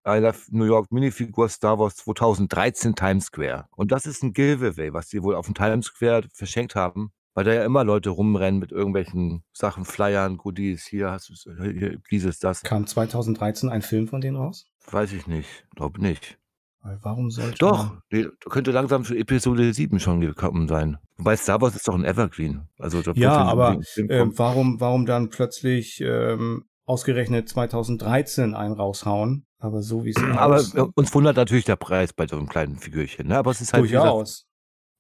Love 0.05 0.39
New 0.51 0.65
York 0.65 0.91
Minifigur 0.91 1.49
Star 1.49 1.79
Wars 1.79 1.97
2013 1.97 2.95
Times 2.95 3.27
Square. 3.27 3.67
Und 3.77 3.93
das 3.93 4.07
ist 4.07 4.23
ein 4.23 4.33
Giveaway, 4.33 4.93
was 4.93 5.09
die 5.09 5.23
wohl 5.23 5.35
auf 5.35 5.47
dem 5.47 5.55
Times 5.55 5.87
Square 5.87 6.29
verschenkt 6.33 6.75
haben, 6.75 7.13
weil 7.35 7.45
da 7.45 7.53
ja 7.53 7.65
immer 7.65 7.85
Leute 7.85 8.11
rumrennen 8.11 8.61
mit 8.61 8.73
irgendwelchen 8.73 9.43
Sachen, 9.53 9.85
Flyern, 9.85 10.37
Goodies, 10.37 10.87
hier 10.87 11.11
hast 11.11 11.29
du 11.29 11.63
hier, 11.63 11.99
dieses, 12.11 12.39
das. 12.39 12.63
Kam 12.63 12.87
2013 12.87 13.69
ein 13.69 13.83
Film 13.83 14.09
von 14.09 14.21
denen 14.21 14.37
raus? 14.37 14.67
Weiß 14.91 15.13
ich 15.13 15.27
nicht. 15.27 15.67
Glaube 15.75 16.01
nicht. 16.01 16.39
Weil 16.83 16.99
warum 17.03 17.31
sollte 17.31 17.59
Doch, 17.59 17.97
nee, 18.11 18.27
könnte 18.51 18.73
langsam 18.73 19.05
für 19.05 19.17
Episode 19.17 19.73
7 19.73 20.01
schon 20.01 20.21
gekommen 20.21 20.67
sein. 20.67 20.99
Wobei 21.17 21.37
Star 21.37 21.61
Wars 21.61 21.77
ist 21.77 21.87
doch 21.87 21.95
ein 21.95 22.05
Evergreen. 22.05 22.69
Also 22.77 23.01
Ja, 23.15 23.37
aber, 23.37 23.79
kommen. 24.09 24.37
warum, 24.37 24.81
warum 24.81 25.07
dann 25.07 25.31
plötzlich 25.31 26.01
ähm, 26.01 26.65
ausgerechnet 26.87 27.49
2013 27.49 28.55
einen 28.55 28.75
raushauen? 28.75 29.47
Aber 29.59 29.83
so 29.83 30.05
wie 30.05 30.11
es 30.11 30.17
Aber 30.17 30.57
aus- 30.57 30.75
äh, 30.75 30.81
uns 30.95 31.15
wundert 31.15 31.37
natürlich 31.37 31.65
der 31.65 31.77
Preis 31.77 32.13
bei 32.13 32.27
so 32.27 32.37
einem 32.37 32.49
kleinen 32.49 32.79
Figürchen. 32.79 33.29
Ne? 33.29 33.39
Aber 33.39 33.51
es 33.53 33.61
ist 33.61 33.73
halt, 33.73 33.85
wie 33.85 33.89
gesagt, 33.89 34.07
durchaus. 34.07 34.47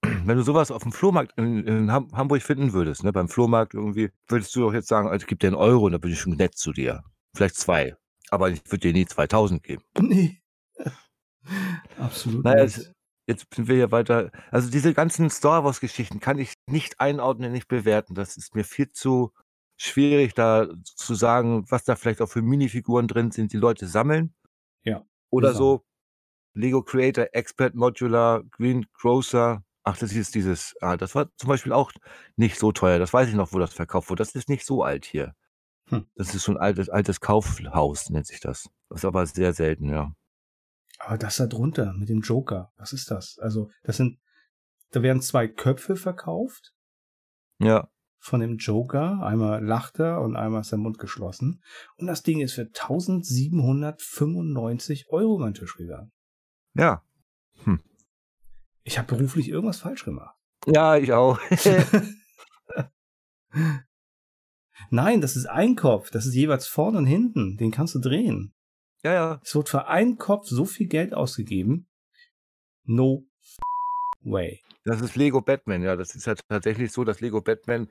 wenn 0.25 0.37
du 0.37 0.43
sowas 0.43 0.71
auf 0.71 0.83
dem 0.83 0.93
Flohmarkt 0.93 1.33
in, 1.37 1.67
in 1.67 1.93
Ham 1.93 2.09
Hamburg 2.13 2.43
finden 2.43 2.73
würdest, 2.73 3.03
ne? 3.05 3.13
beim 3.13 3.29
Flohmarkt 3.29 3.75
irgendwie, 3.75 4.11
würdest 4.29 4.55
du 4.55 4.61
doch 4.61 4.73
jetzt 4.73 4.89
sagen, 4.89 5.09
also, 5.09 5.27
gib 5.27 5.41
dir 5.41 5.49
einen 5.49 5.57
Euro 5.57 5.87
und 5.87 5.93
dann 5.93 6.01
bin 6.01 6.13
ich 6.13 6.21
schon 6.21 6.37
nett 6.37 6.55
zu 6.57 6.73
dir. 6.73 7.03
Vielleicht 7.35 7.57
zwei. 7.57 7.97
Aber 8.31 8.51
ich 8.51 8.63
würde 8.67 8.79
dir 8.79 8.93
nie 8.93 9.07
2000 9.07 9.63
geben. 9.63 9.83
Nee. 10.01 10.41
Absolut 11.99 12.45
Naja, 12.45 12.65
nicht. 12.65 12.93
jetzt 13.27 13.47
sind 13.55 13.69
wir 13.69 13.75
hier 13.77 13.91
weiter. 13.91 14.31
Also 14.51 14.71
diese 14.71 14.95
ganzen 14.95 15.29
Star 15.31 15.65
Wars-Geschichten 15.65 16.21
kann 16.21 16.39
ich 16.39 16.55
nicht 16.69 17.01
einordnen, 17.01 17.53
nicht 17.53 17.69
bewerten. 17.69 18.15
Das 18.15 18.37
ist 18.37 18.55
mir 18.55 18.65
viel 18.65 18.91
zu 18.91 19.33
schwierig, 19.85 20.35
da 20.35 20.69
zu 20.85 21.15
sagen, 21.15 21.65
was 21.71 21.85
da 21.85 21.97
vielleicht 21.97 22.21
auch 22.23 22.29
für 22.29 22.43
Minifiguren 22.43 23.09
drin 23.09 23.31
sind, 23.31 23.53
die 23.53 23.59
Leute 23.59 23.87
sammeln. 23.87 24.35
Ja, 24.85 25.05
Oder 25.31 25.55
so 25.55 25.85
Lego 26.55 26.83
Creator, 26.83 27.29
Expert 27.33 27.75
Modular, 27.75 28.43
Green 28.51 28.87
Grocer. 28.95 29.65
Ach, 29.85 29.97
das 29.97 30.13
ist 30.13 30.35
dieses, 30.35 30.77
ah, 30.81 30.97
das 30.97 31.15
war 31.15 31.29
zum 31.37 31.49
Beispiel 31.49 31.73
auch 31.73 31.91
nicht 32.37 32.59
so 32.59 32.73
teuer. 32.73 32.99
Das 32.99 33.13
weiß 33.13 33.29
ich 33.29 33.35
noch, 33.35 33.53
wo 33.53 33.59
das 33.59 33.75
verkauft 33.75 34.11
wurde. 34.11 34.21
Das 34.21 34.35
ist 34.35 34.49
nicht 34.49 34.65
so 34.65 34.85
alt 34.85 35.05
hier. 35.05 35.35
Hm. 35.89 36.07
Das 36.15 36.35
ist 36.35 36.45
schon 36.45 36.57
ein 36.57 36.63
altes, 36.63 36.89
altes 36.89 37.21
Kaufhaus, 37.21 38.11
nennt 38.11 38.27
sich 38.27 38.41
das. 38.41 38.69
Das 38.89 39.01
ist 39.01 39.05
aber 39.05 39.27
sehr 39.27 39.53
selten, 39.53 39.89
ja. 39.89 40.15
Aber 40.99 41.19
das 41.19 41.37
da 41.37 41.47
drunter 41.47 41.95
mit 41.95 42.09
dem 42.09 42.21
Joker, 42.21 42.73
was 42.77 42.93
ist 42.93 43.11
das? 43.11 43.39
Also, 43.41 43.71
das 43.83 43.97
sind, 43.97 44.21
da 44.91 45.03
werden 45.03 45.21
zwei 45.21 45.49
Köpfe 45.49 45.97
verkauft 45.97 46.75
Ja, 47.59 47.89
von 48.23 48.41
dem 48.41 48.57
Joker. 48.57 49.23
Einmal 49.23 49.63
lacht 49.65 49.99
er 49.99 50.21
und 50.21 50.37
einmal 50.37 50.61
ist 50.63 50.71
der 50.71 50.79
Mund 50.79 50.99
geschlossen. 50.99 51.63
Und 51.97 52.07
das 52.07 52.23
Ding 52.23 52.41
ist 52.41 52.55
für 52.55 52.63
1795 52.63 55.11
Euro 55.11 55.35
über 55.37 55.51
den 55.51 55.55
Tisch 55.55 55.77
gegangen. 55.77 56.13
ja. 56.75 57.03
Ich 58.85 58.99
habe 58.99 59.15
beruflich 59.15 59.49
irgendwas 59.49 59.79
falsch 59.79 60.05
gemacht. 60.05 60.35
Ja, 60.67 60.97
ich 60.97 61.13
auch. 61.13 61.39
Nein, 64.91 65.21
das 65.21 65.37
ist 65.37 65.47
ein 65.47 65.77
Kopf. 65.77 66.11
Das 66.11 66.27
ist 66.27 66.35
jeweils 66.35 66.67
vorne 66.67 66.99
und 66.99 67.07
hinten. 67.07 67.57
Den 67.57 67.71
kannst 67.71 67.95
du 67.95 68.01
drehen. 68.01 68.53
ja, 69.05 69.13
ja. 69.13 69.41
Es 69.45 69.55
wird 69.55 69.69
für 69.69 69.87
einen 69.87 70.19
Kopf 70.19 70.49
so 70.49 70.65
viel 70.65 70.89
Geld 70.89 71.15
ausgegeben. 71.15 71.87
No 72.85 73.25
way. 74.23 74.61
Das 74.85 75.01
ist 75.01 75.17
Lego 75.17 75.41
Batman, 75.41 75.83
ja. 75.83 75.97
Das 75.97 76.15
ist 76.15 76.27
ja 76.27 76.35
tatsächlich 76.49 76.93
so, 76.93 77.05
dass 77.05 77.21
Lego 77.21 77.41
Batman. 77.41 77.89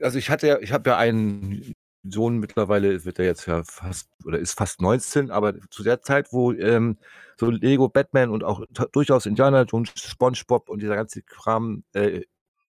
Also 0.00 0.18
ich 0.18 0.30
hatte 0.30 0.46
ja, 0.48 0.58
ich 0.60 0.72
habe 0.72 0.90
ja 0.90 0.98
einen 0.98 1.74
Sohn 2.02 2.38
mittlerweile, 2.38 3.04
wird 3.04 3.18
er 3.18 3.24
jetzt 3.26 3.46
ja 3.46 3.62
fast 3.64 4.10
oder 4.24 4.38
ist 4.38 4.54
fast 4.58 4.82
19, 4.82 5.30
aber 5.30 5.54
zu 5.70 5.82
der 5.82 6.02
Zeit, 6.02 6.32
wo 6.32 6.52
ähm, 6.52 6.98
so 7.38 7.50
Lego 7.50 7.88
Batman 7.88 8.30
und 8.30 8.44
auch 8.44 8.64
durchaus 8.92 9.26
Indiana 9.26 9.62
Jones, 9.62 9.92
SpongeBob 9.96 10.68
und 10.68 10.82
dieser 10.82 10.96
ganze 10.96 11.22
Kram 11.22 11.84
äh, 11.94 12.22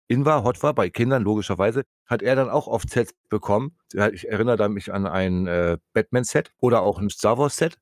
in 0.07 0.25
war, 0.25 0.43
hot 0.43 0.61
war, 0.63 0.73
bei 0.73 0.89
Kindern 0.89 1.23
logischerweise, 1.23 1.83
hat 2.05 2.21
er 2.21 2.35
dann 2.35 2.49
auch 2.49 2.67
oft 2.67 2.89
Sets 2.89 3.13
bekommen. 3.29 3.75
Ich 4.13 4.27
erinnere 4.29 4.55
da 4.57 4.69
mich 4.69 4.93
an 4.93 5.07
ein 5.07 5.47
äh, 5.47 5.77
Batman-Set 5.93 6.51
oder 6.59 6.81
auch 6.83 6.99
ein 6.99 7.09
Star 7.09 7.37
Wars-Set. 7.37 7.77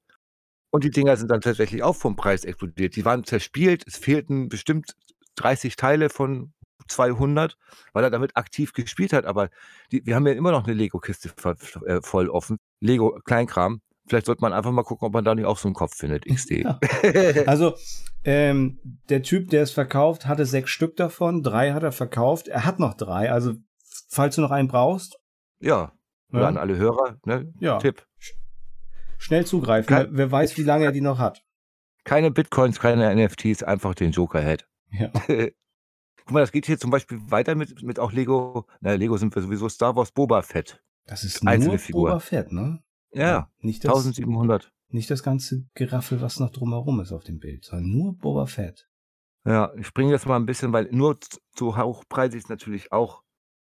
Und 0.72 0.84
die 0.84 0.90
Dinger 0.90 1.18
sind 1.18 1.30
dann 1.30 1.42
tatsächlich 1.42 1.84
auch 1.84 1.96
vom 1.96 2.16
Preis 2.16 2.46
explodiert. 2.46 2.96
Die 2.96 3.06
waren 3.06 3.26
zerspielt, 3.26 3.84
es 3.88 3.98
fehlten 3.98 4.50
bestimmt 4.50 4.96
30 5.36 5.76
Teile 5.76 6.10
von 6.10 6.54
200, 6.88 7.58
weil 7.94 8.04
er 8.04 8.10
damit 8.10 8.36
aktiv 8.36 8.74
gespielt 8.74 9.14
hat. 9.14 9.26
Aber 9.26 9.50
die, 9.92 10.06
wir 10.06 10.16
haben 10.16 10.28
ja 10.28 10.34
immer 10.34 10.52
noch 10.52 10.66
eine 10.66 10.74
Lego-Kiste 10.74 11.30
voll, 11.36 11.56
äh, 11.86 12.02
voll 12.02 12.30
offen. 12.30 12.58
Lego 12.80 13.20
Kleinkram. 13.26 13.82
Vielleicht 14.06 14.26
sollte 14.26 14.42
man 14.42 14.52
einfach 14.52 14.72
mal 14.72 14.84
gucken, 14.84 15.06
ob 15.08 15.14
man 15.14 15.24
da 15.24 15.34
nicht 15.34 15.46
auch 15.46 15.58
so 15.58 15.70
einen 15.70 15.76
Kopf 15.76 15.96
findet. 15.96 16.26
XD. 16.34 16.52
Ja. 16.52 16.80
Also, 17.48 17.76
ähm, 18.26 18.80
der 19.10 19.22
Typ, 19.24 19.50
der 19.50 19.64
es 19.64 19.72
verkauft, 19.72 20.26
hatte 20.28 20.46
sechs 20.46 20.72
Stück 20.72 20.98
davon. 20.98 21.42
Drei 21.42 21.72
hat 21.72 21.84
er 21.84 21.92
verkauft. 21.94 22.48
Er 22.50 22.66
hat 22.66 22.80
noch 22.80 22.96
drei. 22.96 23.32
Also, 23.32 23.54
falls 24.10 24.36
du 24.36 24.42
noch 24.42 24.52
einen 24.52 24.68
brauchst, 24.68 25.18
ja. 25.60 25.94
Oder 26.32 26.42
Ja. 26.42 26.48
an 26.50 26.58
alle 26.58 26.76
Hörer, 26.76 27.18
ne? 27.26 27.54
Ja. 27.60 27.78
Tipp. 27.78 28.06
schnell 29.20 29.46
zugreifen. 29.46 29.88
Kein- 29.88 30.08
Wer, 30.12 30.18
wer 30.18 30.32
weiß, 30.32 30.58
wie 30.58 30.64
lange 30.64 30.84
er 30.86 30.92
die 30.92 31.00
noch 31.02 31.20
hat. 31.20 31.42
Keine 32.04 32.32
Bitcoins, 32.32 32.80
keine 32.82 33.16
NFTs, 33.16 33.64
einfach 33.64 33.96
den 33.96 34.12
Joker-Head. 34.12 34.68
Ja. 34.94 35.10
Guck 36.26 36.32
mal, 36.32 36.40
das 36.40 36.52
geht 36.54 36.66
hier 36.66 36.80
zum 36.80 36.90
Beispiel 36.92 37.20
weiter 37.30 37.56
mit, 37.56 37.84
mit 37.84 38.00
auch 38.00 38.12
Lego. 38.14 38.66
Na, 38.80 38.94
Lego 38.94 39.18
sind 39.18 39.36
wir 39.36 39.42
sowieso 39.42 39.68
Star 39.68 39.96
Wars 39.96 40.12
Boba 40.12 40.42
Fett. 40.42 40.82
Das 41.06 41.24
ist 41.26 41.46
Einzelne 41.46 41.74
nur 41.74 41.80
Figur. 41.80 42.10
Boba 42.10 42.20
Fett, 42.20 42.52
ne? 42.54 42.82
Ja, 43.12 43.52
Nicht 43.60 43.84
das, 43.84 43.92
1700. 43.94 44.72
nicht 44.90 45.12
das 45.12 45.22
ganze 45.22 45.66
Geraffel, 45.76 46.22
was 46.22 46.40
noch 46.40 46.50
drumherum 46.52 47.00
ist 47.02 47.12
auf 47.12 47.24
dem 47.26 47.40
Bild, 47.40 47.66
sondern 47.66 47.92
nur 47.92 48.18
Boba 48.18 48.46
Fett. 48.46 48.88
Ja, 49.46 49.74
ich 49.76 49.86
springe 49.88 50.12
jetzt 50.12 50.26
mal 50.26 50.38
ein 50.38 50.46
bisschen, 50.46 50.72
weil 50.72 50.88
nur 50.92 51.20
z- 51.20 51.42
so 51.58 51.76
hochpreisig 51.78 52.38
ist 52.40 52.50
natürlich 52.50 52.94
auch. 52.94 53.22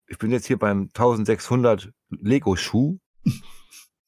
Ich 0.07 0.17
bin 0.17 0.31
jetzt 0.31 0.47
hier 0.47 0.57
beim 0.57 0.89
1600 0.95 1.91
Lego-Schuh. 2.09 2.97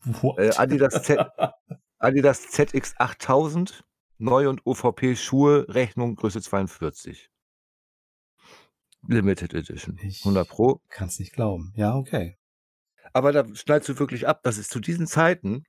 What? 0.03 0.39
Äh, 0.39 0.51
Adidas, 0.57 1.03
Z, 1.03 1.19
Adidas 1.99 2.47
ZX 2.49 2.95
8000. 2.97 3.83
Neu- 4.21 4.49
und 4.49 4.65
OVP-Schuhe, 4.65 5.65
Rechnung 5.67 6.15
Größe 6.15 6.41
42. 6.41 7.29
Limited 9.07 9.53
Edition. 9.53 9.97
Ich- 10.03 10.23
100 10.23 10.47
Pro. 10.47 10.79
Kannst 10.89 11.19
nicht 11.19 11.33
glauben. 11.33 11.73
Ja, 11.75 11.95
okay. 11.95 12.37
Aber 13.13 13.31
da 13.31 13.43
schneidest 13.55 13.89
du 13.89 13.99
wirklich 13.99 14.27
ab, 14.27 14.43
dass 14.43 14.57
es 14.57 14.69
zu 14.69 14.79
diesen 14.79 15.07
Zeiten 15.07 15.63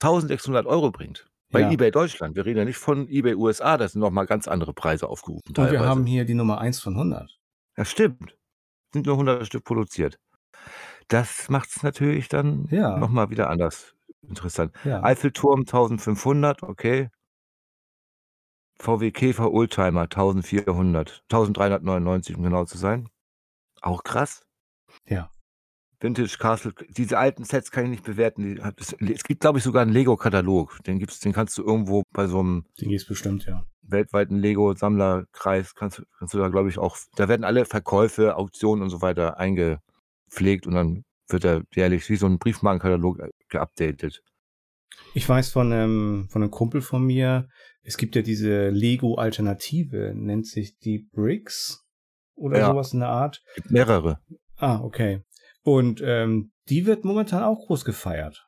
1600 0.00 0.66
Euro 0.66 0.90
bringt. 0.90 1.26
Bei 1.50 1.60
Ja. 1.60 1.70
eBay 1.70 1.90
Deutschland. 1.90 2.34
Wir 2.34 2.44
reden 2.46 2.58
ja 2.58 2.64
nicht 2.64 2.76
von 2.78 3.08
eBay 3.08 3.34
USA, 3.34 3.76
da 3.76 3.86
sind 3.88 4.00
nochmal 4.00 4.26
ganz 4.26 4.48
andere 4.48 4.72
Preise 4.74 5.08
aufgerufen. 5.08 5.54
Und 5.56 5.70
wir 5.70 5.80
haben 5.80 6.06
hier 6.06 6.24
die 6.24 6.34
Nummer 6.34 6.60
1 6.60 6.80
von 6.80 6.94
100. 6.96 7.38
Ja, 7.76 7.84
stimmt. 7.84 8.36
Sind 8.92 9.06
nur 9.06 9.16
100 9.16 9.46
Stück 9.46 9.64
produziert. 9.64 10.18
Das 11.08 11.48
macht 11.48 11.68
es 11.74 11.82
natürlich 11.82 12.28
dann 12.28 12.66
Ja. 12.70 12.96
nochmal 12.98 13.30
wieder 13.30 13.48
anders 13.50 13.94
interessant. 14.22 14.74
Ja. 14.84 15.02
Eiffelturm 15.02 15.64
1500, 15.66 16.62
okay. 16.62 17.08
VW 18.80 19.10
Käfer 19.10 19.52
Oldtimer 19.52 20.02
1400, 20.02 21.22
1399 21.30 22.36
um 22.36 22.42
genau 22.42 22.64
zu 22.64 22.78
sein. 22.78 23.08
Auch 23.80 24.02
krass. 24.04 24.42
Ja. 25.06 25.30
Vintage 26.00 26.36
Castle, 26.38 26.72
diese 26.90 27.18
alten 27.18 27.42
Sets 27.44 27.72
kann 27.72 27.84
ich 27.84 27.90
nicht 27.90 28.04
bewerten. 28.04 28.62
Hat- 28.62 28.80
es, 28.80 28.92
es 28.92 29.24
gibt, 29.24 29.40
glaube 29.40 29.58
ich, 29.58 29.64
sogar 29.64 29.82
einen 29.82 29.92
Lego-Katalog. 29.92 30.78
Den 30.86 31.00
gibt's, 31.00 31.18
den 31.18 31.32
kannst 31.32 31.58
du 31.58 31.64
irgendwo 31.64 32.04
bei 32.12 32.28
so 32.28 32.38
einem 32.38 32.66
Den 32.80 32.90
gibt's 32.90 33.06
bestimmt, 33.06 33.46
ja. 33.46 33.64
weltweiten 33.82 34.36
Lego-Sammlerkreis 34.38 35.74
kannst, 35.74 35.98
du- 35.98 36.04
kannst 36.18 36.34
du 36.34 36.38
da, 36.38 36.48
glaube 36.48 36.68
ich, 36.68 36.78
auch, 36.78 36.96
da 37.16 37.28
werden 37.28 37.42
alle 37.44 37.64
Verkäufe, 37.64 38.36
Auktionen 38.36 38.82
und 38.84 38.90
so 38.90 39.02
weiter 39.02 39.38
eingepflegt 39.38 40.68
und 40.68 40.74
dann 40.74 41.04
wird 41.28 41.44
er 41.44 41.62
jährlich 41.74 42.08
wie 42.08 42.16
so 42.16 42.26
ein 42.26 42.38
Briefmarkenkatalog 42.38 43.18
äh, 43.18 43.30
geupdatet. 43.48 44.22
Ich 45.14 45.28
weiß 45.28 45.50
von 45.50 45.72
einem, 45.72 46.28
von 46.30 46.42
einem 46.42 46.50
Kumpel 46.52 46.80
von 46.80 47.04
mir, 47.04 47.48
es 47.88 47.96
gibt 47.96 48.14
ja 48.16 48.22
diese 48.22 48.68
Lego-Alternative, 48.68 50.12
nennt 50.14 50.46
sich 50.46 50.76
die 50.78 51.08
Bricks 51.10 51.86
oder 52.36 52.58
Ja. 52.58 52.66
sowas 52.66 52.92
in 52.92 53.00
der 53.00 53.08
Art. 53.08 53.42
Gibt 53.56 53.70
mehrere. 53.70 54.20
Ah, 54.56 54.80
okay. 54.80 55.22
Und 55.62 56.02
ähm, 56.04 56.52
die 56.68 56.84
wird 56.84 57.04
momentan 57.04 57.42
auch 57.42 57.66
groß 57.66 57.86
gefeiert. 57.86 58.46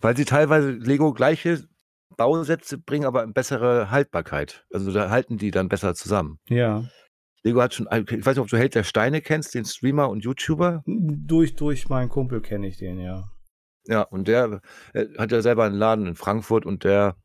Weil 0.00 0.16
sie 0.16 0.26
teilweise 0.26 0.72
Lego 0.72 1.14
gleiche 1.14 1.64
Bausätze 2.16 2.76
bringen 2.76 3.06
aber 3.06 3.26
bessere 3.26 3.90
Haltbarkeit. 3.90 4.66
Also 4.70 4.92
da 4.92 5.08
halten 5.08 5.38
die 5.38 5.50
dann 5.50 5.68
besser 5.68 5.94
zusammen. 5.94 6.38
Ja. 6.48 6.84
Lego 7.42 7.62
hat 7.62 7.72
schon, 7.72 7.86
ich 7.90 8.26
weiß 8.26 8.36
nicht, 8.36 8.42
ob 8.42 8.48
du 8.48 8.58
Held 8.58 8.74
der 8.74 8.84
Steine 8.84 9.22
kennst, 9.22 9.54
den 9.54 9.64
Streamer 9.64 10.10
und 10.10 10.24
YouTuber. 10.24 10.82
Durch, 10.86 11.56
durch 11.56 11.88
meinen 11.88 12.10
Kumpel 12.10 12.42
kenne 12.42 12.68
ich 12.68 12.76
den, 12.76 12.98
ja. 12.98 13.30
Ja, 13.86 14.02
und 14.02 14.28
der 14.28 14.60
äh, 14.92 15.06
hat 15.16 15.32
ja 15.32 15.40
selber 15.40 15.64
einen 15.64 15.76
Laden 15.76 16.06
in 16.06 16.16
Frankfurt 16.16 16.66
und 16.66 16.84
der 16.84 17.16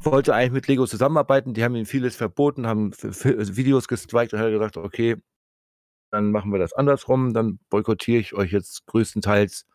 wollte 0.00 0.34
eigentlich 0.34 0.52
mit 0.52 0.68
Lego 0.68 0.86
zusammenarbeiten. 0.86 1.54
Die 1.54 1.64
haben 1.64 1.74
ihm 1.74 1.86
vieles 1.86 2.16
verboten, 2.16 2.66
haben 2.66 2.92
Videos 2.92 3.88
gestrikt 3.88 4.32
und 4.32 4.40
hat 4.40 4.50
gesagt, 4.50 4.76
okay, 4.76 5.16
dann 6.10 6.30
machen 6.30 6.52
wir 6.52 6.58
das 6.58 6.72
andersrum, 6.72 7.34
dann 7.34 7.58
boykottiere 7.70 8.20
ich 8.20 8.34
euch 8.34 8.52
jetzt 8.52 8.86
größtenteils 8.86 9.66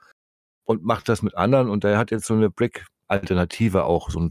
und 0.64 0.84
mache 0.84 1.04
das 1.04 1.22
mit 1.22 1.36
anderen. 1.36 1.70
Und 1.70 1.84
der 1.84 1.98
hat 1.98 2.12
jetzt 2.12 2.26
so 2.26 2.34
eine 2.34 2.50
Brick-Alternative 2.50 3.84
auch 3.84 4.10
so 4.10 4.30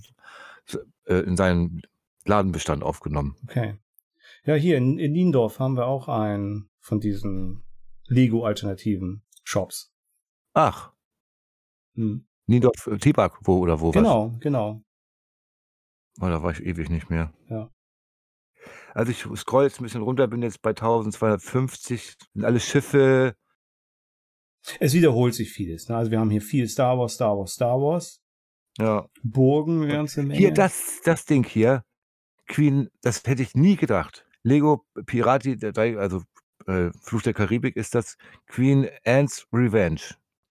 äh, 1.04 1.16
in 1.20 1.36
seinen 1.36 1.82
Ladenbestand 2.24 2.82
aufgenommen. 2.82 3.36
Okay. 3.44 3.76
Ja, 4.44 4.54
hier 4.54 4.78
in, 4.78 4.98
in 4.98 5.12
Niendorf 5.12 5.58
haben 5.58 5.76
wir 5.76 5.86
auch 5.86 6.08
einen 6.08 6.70
von 6.80 7.00
diesen 7.00 7.64
Lego-alternativen 8.06 9.22
Shops. 9.44 9.92
Ach. 10.54 10.92
Hm. 11.94 12.26
Niendorf, 12.46 12.86
äh, 12.86 12.96
Tibak, 12.96 13.38
wo 13.42 13.58
oder 13.58 13.80
wo? 13.80 13.90
Genau, 13.90 14.32
was? 14.32 14.40
genau. 14.40 14.82
Oh, 16.20 16.28
da 16.28 16.42
war 16.42 16.50
ich 16.50 16.64
ewig 16.64 16.90
nicht 16.90 17.10
mehr. 17.10 17.32
Ja. 17.48 17.70
Also 18.94 19.12
ich 19.12 19.26
scroll 19.40 19.64
jetzt 19.64 19.80
ein 19.80 19.84
bisschen 19.84 20.02
runter, 20.02 20.26
bin 20.26 20.42
jetzt 20.42 20.62
bei 20.62 20.70
1250, 20.70 22.16
sind 22.34 22.44
alle 22.44 22.60
Schiffe. 22.60 23.34
Es 24.80 24.94
wiederholt 24.94 25.34
sich 25.34 25.52
vieles. 25.52 25.88
Ne? 25.88 25.96
Also 25.96 26.10
wir 26.10 26.18
haben 26.18 26.30
hier 26.30 26.42
viel 26.42 26.68
Star 26.68 26.98
Wars, 26.98 27.14
Star 27.14 27.38
Wars, 27.38 27.52
Star 27.52 27.80
Wars. 27.80 28.20
Ja. 28.78 29.08
Burgen, 29.22 29.88
ganze 29.88 30.22
Menge. 30.22 30.38
Hier, 30.38 30.52
das, 30.52 31.00
das 31.04 31.24
Ding 31.24 31.44
hier, 31.44 31.84
Queen, 32.46 32.88
das 33.02 33.22
hätte 33.24 33.42
ich 33.42 33.54
nie 33.54 33.76
gedacht. 33.76 34.26
Lego 34.42 34.84
Pirati, 35.06 35.58
also 35.96 36.22
äh, 36.66 36.90
Fluch 37.00 37.22
der 37.22 37.34
Karibik 37.34 37.76
ist 37.76 37.94
das 37.94 38.16
Queen 38.46 38.88
Anne's 39.04 39.46
Revenge. 39.52 40.00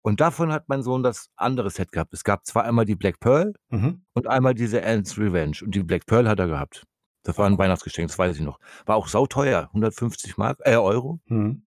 Und 0.01 0.21
davon 0.21 0.51
hat 0.51 0.69
mein 0.69 0.83
Sohn 0.83 1.03
das 1.03 1.29
andere 1.35 1.69
Set 1.69 1.91
gehabt. 1.91 2.13
Es 2.13 2.23
gab 2.23 2.45
zwar 2.45 2.63
einmal 2.63 2.85
die 2.85 2.95
Black 2.95 3.19
Pearl 3.19 3.53
mhm. 3.69 4.05
und 4.13 4.27
einmal 4.27 4.53
diese 4.53 4.83
Anne's 4.83 5.17
Revenge. 5.17 5.57
Und 5.63 5.75
die 5.75 5.83
Black 5.83 6.05
Pearl 6.05 6.29
hat 6.29 6.39
er 6.39 6.47
gehabt. 6.47 6.85
Das 7.23 7.37
war 7.37 7.45
ein 7.45 7.57
Weihnachtsgeschenk, 7.57 8.07
das 8.07 8.17
weiß 8.17 8.37
ich 8.37 8.41
noch. 8.41 8.59
War 8.85 8.95
auch 8.95 9.09
sauteuer, 9.09 9.63
150 9.73 10.37
Mark, 10.37 10.59
äh, 10.63 10.75
Euro. 10.75 11.19
Mhm. 11.25 11.67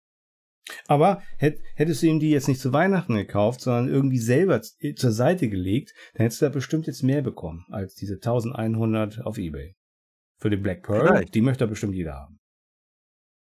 Aber 0.86 1.22
hätt, 1.38 1.60
hättest 1.74 2.02
du 2.02 2.06
ihm 2.06 2.20
die 2.20 2.30
jetzt 2.30 2.46
nicht 2.46 2.60
zu 2.60 2.72
Weihnachten 2.72 3.14
gekauft, 3.14 3.62
sondern 3.62 3.88
irgendwie 3.88 4.18
selber 4.18 4.60
zur 4.60 5.12
Seite 5.12 5.48
gelegt, 5.48 5.94
dann 6.14 6.24
hättest 6.24 6.42
du 6.42 6.46
da 6.46 6.50
bestimmt 6.50 6.86
jetzt 6.86 7.02
mehr 7.02 7.22
bekommen 7.22 7.64
als 7.70 7.94
diese 7.94 8.14
1100 8.14 9.24
auf 9.24 9.38
Ebay. 9.38 9.74
Für 10.38 10.50
den 10.50 10.62
Black 10.62 10.82
Pearl, 10.82 11.06
Vielleicht. 11.08 11.34
die 11.34 11.40
möchte 11.40 11.66
bestimmt 11.66 11.94
jeder 11.94 12.14
haben. 12.14 12.38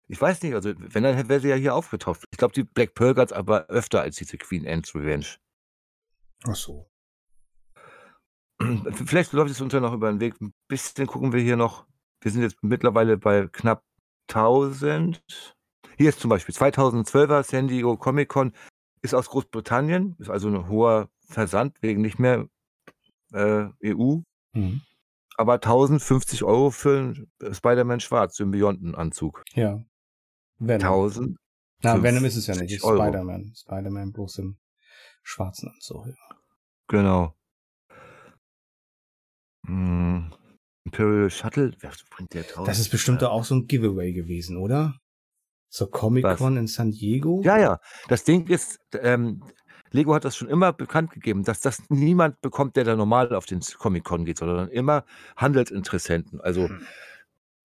Ich 0.08 0.22
weiß 0.22 0.44
nicht, 0.44 0.54
also 0.54 0.72
wenn, 0.78 1.04
dann 1.04 1.28
wäre 1.28 1.40
sie 1.40 1.50
ja 1.50 1.56
hier 1.56 1.74
aufgetaucht. 1.74 2.25
Ich 2.36 2.38
glaube, 2.38 2.54
die 2.54 2.66
Black 2.66 2.96
Pearl 2.96 3.14
gab 3.14 3.28
es 3.30 3.32
aber 3.32 3.68
öfter 3.68 4.02
als 4.02 4.18
diese 4.18 4.38
Queen 4.38 4.68
Anne's 4.68 4.94
Revenge. 4.94 5.38
Ach 6.44 6.56
so. 6.56 6.86
Vielleicht 9.06 9.32
läuft 9.32 9.52
es 9.52 9.62
uns 9.62 9.72
ja 9.72 9.80
noch 9.80 9.94
über 9.94 10.12
den 10.12 10.20
Weg. 10.20 10.42
Ein 10.42 10.54
bisschen 10.68 11.08
gucken 11.08 11.32
wir 11.32 11.40
hier 11.40 11.56
noch. 11.56 11.86
Wir 12.20 12.32
sind 12.32 12.42
jetzt 12.42 12.62
mittlerweile 12.62 13.16
bei 13.16 13.48
knapp 13.48 13.86
1000. 14.28 15.24
Hier 15.96 16.10
ist 16.10 16.20
zum 16.20 16.28
Beispiel 16.28 16.54
2012er 16.54 17.42
San 17.44 17.70
Diego 17.70 17.96
Comic 17.96 18.28
Con. 18.28 18.52
Ist 19.02 19.14
aus 19.14 19.30
Großbritannien. 19.30 20.18
Ist 20.20 20.30
also 20.30 20.50
ein 20.50 20.68
hoher 20.68 21.08
Versand 21.30 21.82
wegen 21.82 22.02
nicht 22.02 22.20
mehr 22.20 22.50
äh, 23.32 23.70
EU. 23.86 24.18
Mhm 24.52 24.82
aber 25.38 25.56
1050 25.56 26.46
Euro 26.46 26.70
für 26.70 26.98
einen 26.98 27.54
Spider-Man 27.54 28.00
Schwarz, 28.00 28.38
Symbiontenanzug. 28.38 29.44
Ja. 29.54 29.84
Venom. 30.60 30.82
1000. 30.82 31.38
Na, 31.82 32.02
Venom 32.02 32.26
ist 32.26 32.36
es 32.36 32.48
ja 32.48 32.56
nicht, 32.56 32.72
ist 32.72 32.82
Spider-Man. 32.82 33.54
Spider-Man 33.56 34.12
bloß 34.12 34.40
im 34.40 34.58
schwarzen 35.24 35.70
Anzug, 35.70 36.08
ja. 36.08 36.14
Genau. 36.88 37.36
Hm. 39.66 40.32
Imperial 40.86 41.30
Shuttle, 41.30 41.74
wer 41.80 41.92
bringt 42.12 42.34
der 42.34 42.44
1000? 42.44 42.68
Das 42.68 42.80
ist 42.80 42.90
bestimmt 42.90 43.24
auch 43.24 43.44
so 43.44 43.56
ein 43.56 43.68
Giveaway 43.68 44.14
gewesen, 44.14 44.58
oder? 44.58 45.00
So 45.70 45.88
Comic-Con 45.88 46.58
in 46.58 46.68
San 46.68 46.92
Diego? 46.92 47.42
Ja, 47.44 47.58
ja. 47.58 47.80
Das 48.08 48.24
Ding 48.24 48.48
ist, 48.48 48.80
ähm, 48.94 49.44
Lego 49.92 50.14
hat 50.14 50.26
das 50.26 50.38
schon 50.38 50.48
immer 50.48 50.74
bekannt 50.74 51.12
gegeben, 51.12 51.44
dass 51.44 51.60
das 51.60 51.90
niemand 51.90 52.40
bekommt, 52.42 52.76
der 52.76 52.84
da 52.84 52.96
normal 52.96 53.34
auf 53.34 53.46
den 53.46 53.62
Comic-Con 53.62 54.26
geht, 54.26 54.38
sondern 54.38 54.70
immer 54.70 55.06
Handelsinteressenten. 55.36 56.40
Also, 56.40 56.68
mhm. 56.68 56.88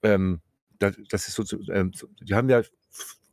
ähm, 0.03 0.41
das, 0.79 0.97
das, 1.11 1.29
ist 1.29 1.35
so, 1.35 1.59
ähm, 1.71 1.93
die 2.23 2.35
haben 2.35 2.49
ja, 2.49 2.63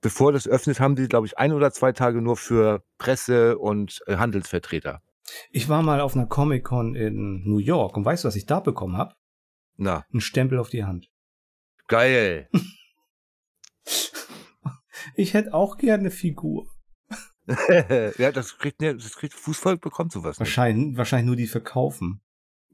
bevor 0.01 0.31
das 0.31 0.47
öffnet, 0.47 0.79
haben 0.79 0.95
die, 0.95 1.07
glaube 1.07 1.27
ich, 1.27 1.37
ein 1.37 1.53
oder 1.53 1.71
zwei 1.71 1.91
Tage 1.91 2.21
nur 2.21 2.37
für 2.37 2.83
Presse 2.97 3.57
und 3.57 4.01
äh, 4.07 4.17
Handelsvertreter. 4.17 5.01
Ich 5.51 5.69
war 5.69 5.81
mal 5.81 6.01
auf 6.01 6.15
einer 6.15 6.25
Comic-Con 6.25 6.95
in 6.95 7.43
New 7.43 7.57
York 7.57 7.97
und 7.97 8.05
weißt 8.05 8.23
du, 8.23 8.27
was 8.27 8.35
ich 8.35 8.45
da 8.45 8.59
bekommen 8.59 8.97
habe? 8.97 9.15
Na. 9.75 10.05
Ein 10.13 10.21
Stempel 10.21 10.59
auf 10.59 10.69
die 10.69 10.85
Hand. 10.85 11.09
Geil. 11.87 12.49
ich 15.15 15.33
hätte 15.33 15.53
auch 15.53 15.77
gerne 15.77 16.01
eine 16.01 16.11
Figur. 16.11 16.67
ja, 18.17 18.31
das 18.31 18.57
kriegt, 18.57 18.81
das 18.81 19.15
kriegt 19.15 19.33
Fußvolk 19.33 19.79
bekommt 19.79 20.11
sowas. 20.11 20.39
Wahrscheinlich, 20.39 20.97
wahrscheinlich 20.97 21.27
nur 21.27 21.35
die 21.37 21.47
verkaufen. 21.47 22.21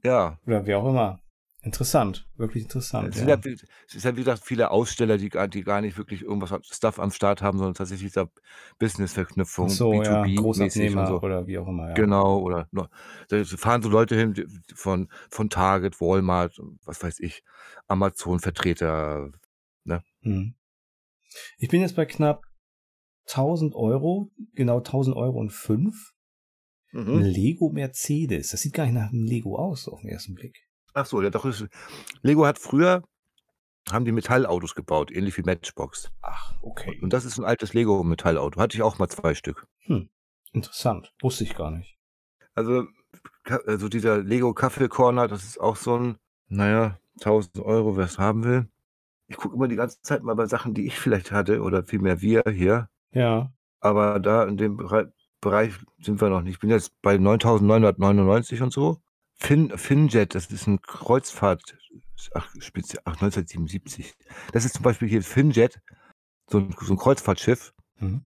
Ja. 0.02 0.38
Oder 0.46 0.66
wie 0.66 0.74
auch 0.74 0.88
immer. 0.88 1.20
Interessant, 1.64 2.28
wirklich 2.36 2.64
interessant. 2.64 3.16
Es, 3.16 3.22
ja. 3.22 3.28
Ja, 3.28 3.40
es 3.86 3.94
ist 3.94 4.04
ja, 4.04 4.12
wie 4.14 4.20
gesagt, 4.20 4.42
viele 4.44 4.70
Aussteller, 4.70 5.16
die, 5.16 5.30
die 5.30 5.62
gar 5.62 5.80
nicht 5.80 5.96
wirklich 5.96 6.20
irgendwas 6.20 6.52
Stuff 6.66 6.98
am 6.98 7.10
Start 7.10 7.40
haben, 7.40 7.56
sondern 7.56 7.72
tatsächlich 7.72 8.12
da 8.12 8.28
Business-Verknüpfung, 8.78 9.70
so, 9.70 9.90
B2B, 9.90 10.26
ja, 10.26 10.40
Großabnehmer 10.42 11.06
so. 11.06 11.20
oder 11.22 11.46
wie 11.46 11.56
auch 11.56 11.66
immer. 11.66 11.88
Ja. 11.88 11.94
Genau, 11.94 12.38
oder 12.40 12.68
da 12.70 13.44
fahren 13.44 13.80
so 13.80 13.88
Leute 13.88 14.14
hin 14.14 14.34
von, 14.74 15.08
von 15.30 15.48
Target, 15.48 16.02
Walmart, 16.02 16.60
was 16.84 17.02
weiß 17.02 17.20
ich, 17.20 17.42
Amazon-Vertreter. 17.88 19.30
Ne? 19.84 20.02
Hm. 20.20 20.54
Ich 21.56 21.70
bin 21.70 21.80
jetzt 21.80 21.96
bei 21.96 22.04
knapp 22.04 22.42
1000 23.28 23.74
Euro, 23.74 24.30
genau 24.52 24.78
1000 24.78 25.16
Euro 25.16 25.38
und 25.38 25.50
5. 25.50 26.12
Mhm. 26.92 27.20
Lego 27.22 27.70
Mercedes. 27.70 28.50
Das 28.50 28.60
sieht 28.60 28.74
gar 28.74 28.84
nicht 28.84 28.94
nach 28.94 29.10
einem 29.10 29.24
Lego 29.24 29.56
aus, 29.56 29.88
auf 29.88 30.02
den 30.02 30.10
ersten 30.10 30.34
Blick. 30.34 30.63
Ach 30.94 31.06
so, 31.06 31.20
ja, 31.20 31.30
doch. 31.30 31.44
Ist, 31.44 31.66
Lego 32.22 32.46
hat 32.46 32.58
früher, 32.58 33.02
haben 33.90 34.04
die 34.04 34.12
Metallautos 34.12 34.74
gebaut, 34.74 35.10
ähnlich 35.10 35.36
wie 35.36 35.42
Matchbox. 35.42 36.10
Ach, 36.22 36.54
okay. 36.62 36.98
Und 37.02 37.12
das 37.12 37.24
ist 37.24 37.36
ein 37.38 37.44
altes 37.44 37.74
Lego-Metallauto. 37.74 38.60
Hatte 38.60 38.76
ich 38.76 38.82
auch 38.82 38.98
mal 38.98 39.08
zwei 39.08 39.34
Stück. 39.34 39.66
Hm, 39.80 40.08
interessant. 40.52 41.12
Wusste 41.20 41.44
ich 41.44 41.54
gar 41.54 41.72
nicht. 41.72 41.98
Also, 42.54 42.86
also 43.66 43.88
dieser 43.88 44.22
Lego 44.22 44.54
Kaffee 44.54 44.88
Corner, 44.88 45.26
das 45.26 45.44
ist 45.44 45.60
auch 45.60 45.76
so 45.76 45.98
ein, 45.98 46.18
naja, 46.48 46.98
1000 47.18 47.58
Euro, 47.58 47.96
wer 47.96 48.04
es 48.04 48.18
haben 48.18 48.44
will. 48.44 48.68
Ich 49.26 49.36
gucke 49.36 49.56
immer 49.56 49.68
die 49.68 49.76
ganze 49.76 50.00
Zeit 50.02 50.22
mal 50.22 50.34
bei 50.34 50.46
Sachen, 50.46 50.74
die 50.74 50.86
ich 50.86 50.98
vielleicht 50.98 51.32
hatte, 51.32 51.60
oder 51.60 51.82
vielmehr 51.84 52.20
wir 52.20 52.44
hier. 52.46 52.88
Ja. 53.10 53.52
Aber 53.80 54.20
da 54.20 54.44
in 54.44 54.56
dem 54.56 54.76
Bereich 55.40 55.74
sind 56.00 56.20
wir 56.20 56.28
noch 56.28 56.42
nicht. 56.42 56.54
Ich 56.54 56.60
bin 56.60 56.70
jetzt 56.70 56.92
bei 57.02 57.16
9.999 57.16 58.62
und 58.62 58.72
so. 58.72 59.00
Fin 59.36 59.76
Finjet, 59.76 60.34
das 60.34 60.46
ist 60.46 60.66
ein 60.66 60.80
Kreuzfahrt, 60.80 61.76
ach, 62.34 62.50
speziell, 62.58 63.02
ach, 63.04 63.14
1977. 63.14 64.14
Das 64.52 64.64
ist 64.64 64.74
zum 64.74 64.82
Beispiel 64.82 65.08
hier 65.08 65.22
Finjet, 65.22 65.80
so 66.48 66.58
ein, 66.58 66.74
so 66.80 66.94
ein 66.94 66.98
Kreuzfahrtschiff. 66.98 67.74
Mhm. 67.98 68.24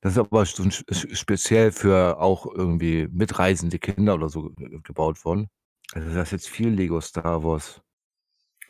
Das 0.00 0.12
ist 0.12 0.18
aber 0.18 0.44
so 0.44 0.62
ein, 0.62 0.70
speziell 0.70 1.72
für 1.72 2.20
auch 2.20 2.46
irgendwie 2.46 3.08
mitreisende 3.10 3.78
Kinder 3.78 4.14
oder 4.14 4.28
so 4.28 4.50
gebaut 4.82 5.24
worden. 5.24 5.48
Also 5.92 6.12
das 6.14 6.28
ist 6.28 6.32
jetzt 6.32 6.48
viel 6.48 6.68
Lego 6.68 7.00
Star 7.00 7.42
Wars. 7.42 7.82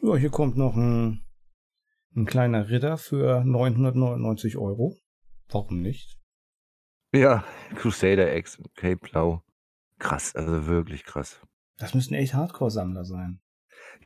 Ja, 0.01 0.17
hier 0.17 0.31
kommt 0.31 0.57
noch 0.57 0.77
ein, 0.77 1.25
ein 2.15 2.27
kleiner 2.27 2.69
Ritter 2.69 2.99
für 2.99 3.45
999 3.45 4.57
Euro. 4.59 4.97
Warum 5.49 5.81
nicht? 5.81 6.19
Ja, 7.13 7.45
Crusader 7.77 8.37
X, 8.37 8.61
Cape 8.75 8.97
Blau. 8.97 9.43
Krass, 9.99 10.35
also 10.35 10.67
wirklich 10.67 11.05
krass. 11.05 11.41
Das 11.79 11.95
müssen 11.95 12.15
echt 12.15 12.35
Hardcore-Sammler 12.35 13.05
sein. 13.05 13.41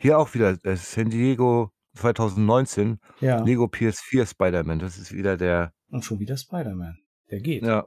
Hier 0.00 0.18
auch 0.18 0.35
wieder 0.35 0.57
äh, 0.64 0.76
San 0.76 1.11
Diego 1.11 1.70
2019. 1.94 2.98
Ja. 3.20 3.42
Lego 3.42 3.64
PS4 3.64 4.26
Spider-Man. 4.26 4.78
Das 4.78 4.98
ist 4.98 5.12
wieder 5.12 5.37
der. 5.37 5.72
Und 5.90 6.04
schon 6.04 6.20
wieder 6.20 6.37
Spider-Man. 6.37 6.98
Der 7.31 7.40
geht. 7.40 7.62
Ja. 7.62 7.87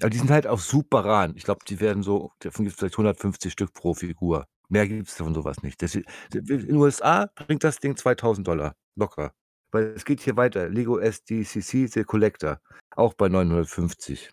Aber 0.00 0.10
die 0.10 0.18
sind 0.18 0.30
halt 0.30 0.46
auch 0.46 0.58
super 0.58 1.04
ran. 1.04 1.34
Ich 1.36 1.44
glaube, 1.44 1.64
die 1.66 1.80
werden 1.80 2.02
so, 2.02 2.32
davon 2.40 2.64
gibt 2.64 2.74
es 2.74 2.78
vielleicht 2.78 2.94
150 2.94 3.52
Stück 3.52 3.72
pro 3.72 3.94
Figur. 3.94 4.46
Mehr 4.68 4.86
gibt 4.86 5.08
es 5.08 5.14
von 5.14 5.34
sowas 5.34 5.62
nicht. 5.62 5.82
Das, 5.82 5.94
in 5.94 6.04
den 6.32 6.76
USA 6.76 7.30
bringt 7.34 7.64
das 7.64 7.78
Ding 7.78 7.96
2000 7.96 8.46
Dollar. 8.46 8.74
Locker. 8.96 9.32
Weil 9.70 9.84
es 9.96 10.04
geht 10.04 10.20
hier 10.20 10.36
weiter. 10.36 10.68
Lego 10.68 10.98
SDCC 10.98 11.88
The 11.88 12.04
Collector. 12.04 12.60
Auch 12.94 13.14
bei 13.14 13.28
950. 13.28 14.30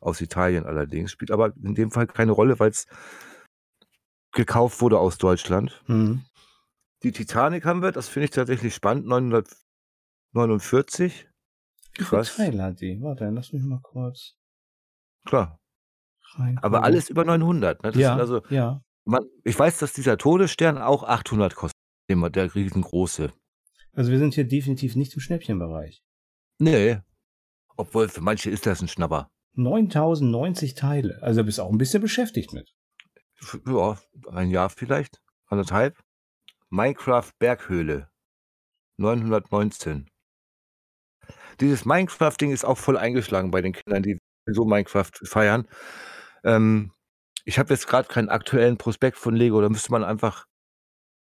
Aus 0.00 0.20
Italien 0.20 0.64
allerdings. 0.64 1.12
Spielt 1.12 1.30
aber 1.30 1.52
in 1.62 1.74
dem 1.74 1.90
Fall 1.90 2.06
keine 2.06 2.32
Rolle, 2.32 2.58
weil 2.58 2.70
es 2.70 2.86
gekauft 4.32 4.80
wurde 4.80 4.98
aus 4.98 5.18
Deutschland. 5.18 5.82
Mhm. 5.86 6.24
Die 7.02 7.12
Titanic 7.12 7.64
haben 7.64 7.82
wir, 7.82 7.92
das 7.92 8.08
finde 8.08 8.24
ich 8.24 8.30
tatsächlich 8.30 8.74
spannend, 8.74 9.06
949. 9.06 11.28
Wie 11.94 12.04
viele 12.04 12.08
Krass. 12.08 12.36
Teile 12.36 12.62
hat 12.62 12.80
die? 12.80 13.00
Warte, 13.00 13.28
lass 13.30 13.52
mich 13.52 13.62
mal 13.62 13.80
kurz 13.82 14.34
Klar, 15.24 15.60
rein. 16.36 16.58
aber 16.58 16.82
alles 16.82 17.10
über 17.10 17.24
900. 17.24 17.82
Ne? 17.82 17.92
Ja, 17.94 18.16
also, 18.16 18.42
ja. 18.50 18.82
man, 19.04 19.24
ich 19.44 19.58
weiß, 19.58 19.78
dass 19.78 19.92
dieser 19.92 20.18
Todesstern 20.18 20.78
auch 20.78 21.04
800 21.04 21.54
kostet, 21.54 21.78
der 22.08 22.54
riesengroße. 22.54 23.32
Also 23.92 24.10
wir 24.10 24.18
sind 24.18 24.34
hier 24.34 24.46
definitiv 24.46 24.96
nicht 24.96 25.14
im 25.14 25.20
Schnäppchenbereich. 25.20 26.02
Nee, 26.58 26.98
obwohl 27.76 28.08
für 28.08 28.20
manche 28.20 28.50
ist 28.50 28.66
das 28.66 28.82
ein 28.82 28.88
Schnapper. 28.88 29.30
9090 29.54 30.74
Teile. 30.74 31.22
Also 31.22 31.44
bist 31.44 31.60
auch 31.60 31.70
ein 31.70 31.78
bisschen 31.78 32.02
beschäftigt 32.02 32.52
mit. 32.52 32.74
Ja, 33.66 33.98
ein 34.30 34.50
Jahr 34.50 34.70
vielleicht, 34.70 35.20
anderthalb. 35.46 35.98
Minecraft 36.70 37.30
Berghöhle, 37.38 38.10
919. 38.98 40.10
Dieses 41.60 41.84
Minecraft-Ding 41.84 42.52
ist 42.52 42.64
auch 42.64 42.78
voll 42.78 42.96
eingeschlagen 42.96 43.50
bei 43.50 43.62
den 43.62 43.72
Kindern, 43.72 44.02
die 44.02 44.18
so 44.46 44.64
Minecraft 44.64 45.10
feiern. 45.24 45.66
Ähm, 46.44 46.92
ich 47.44 47.58
habe 47.58 47.72
jetzt 47.72 47.86
gerade 47.86 48.08
keinen 48.08 48.28
aktuellen 48.28 48.76
Prospekt 48.76 49.16
von 49.16 49.34
Lego, 49.34 49.60
da 49.60 49.68
müsste 49.68 49.92
man 49.92 50.04
einfach 50.04 50.46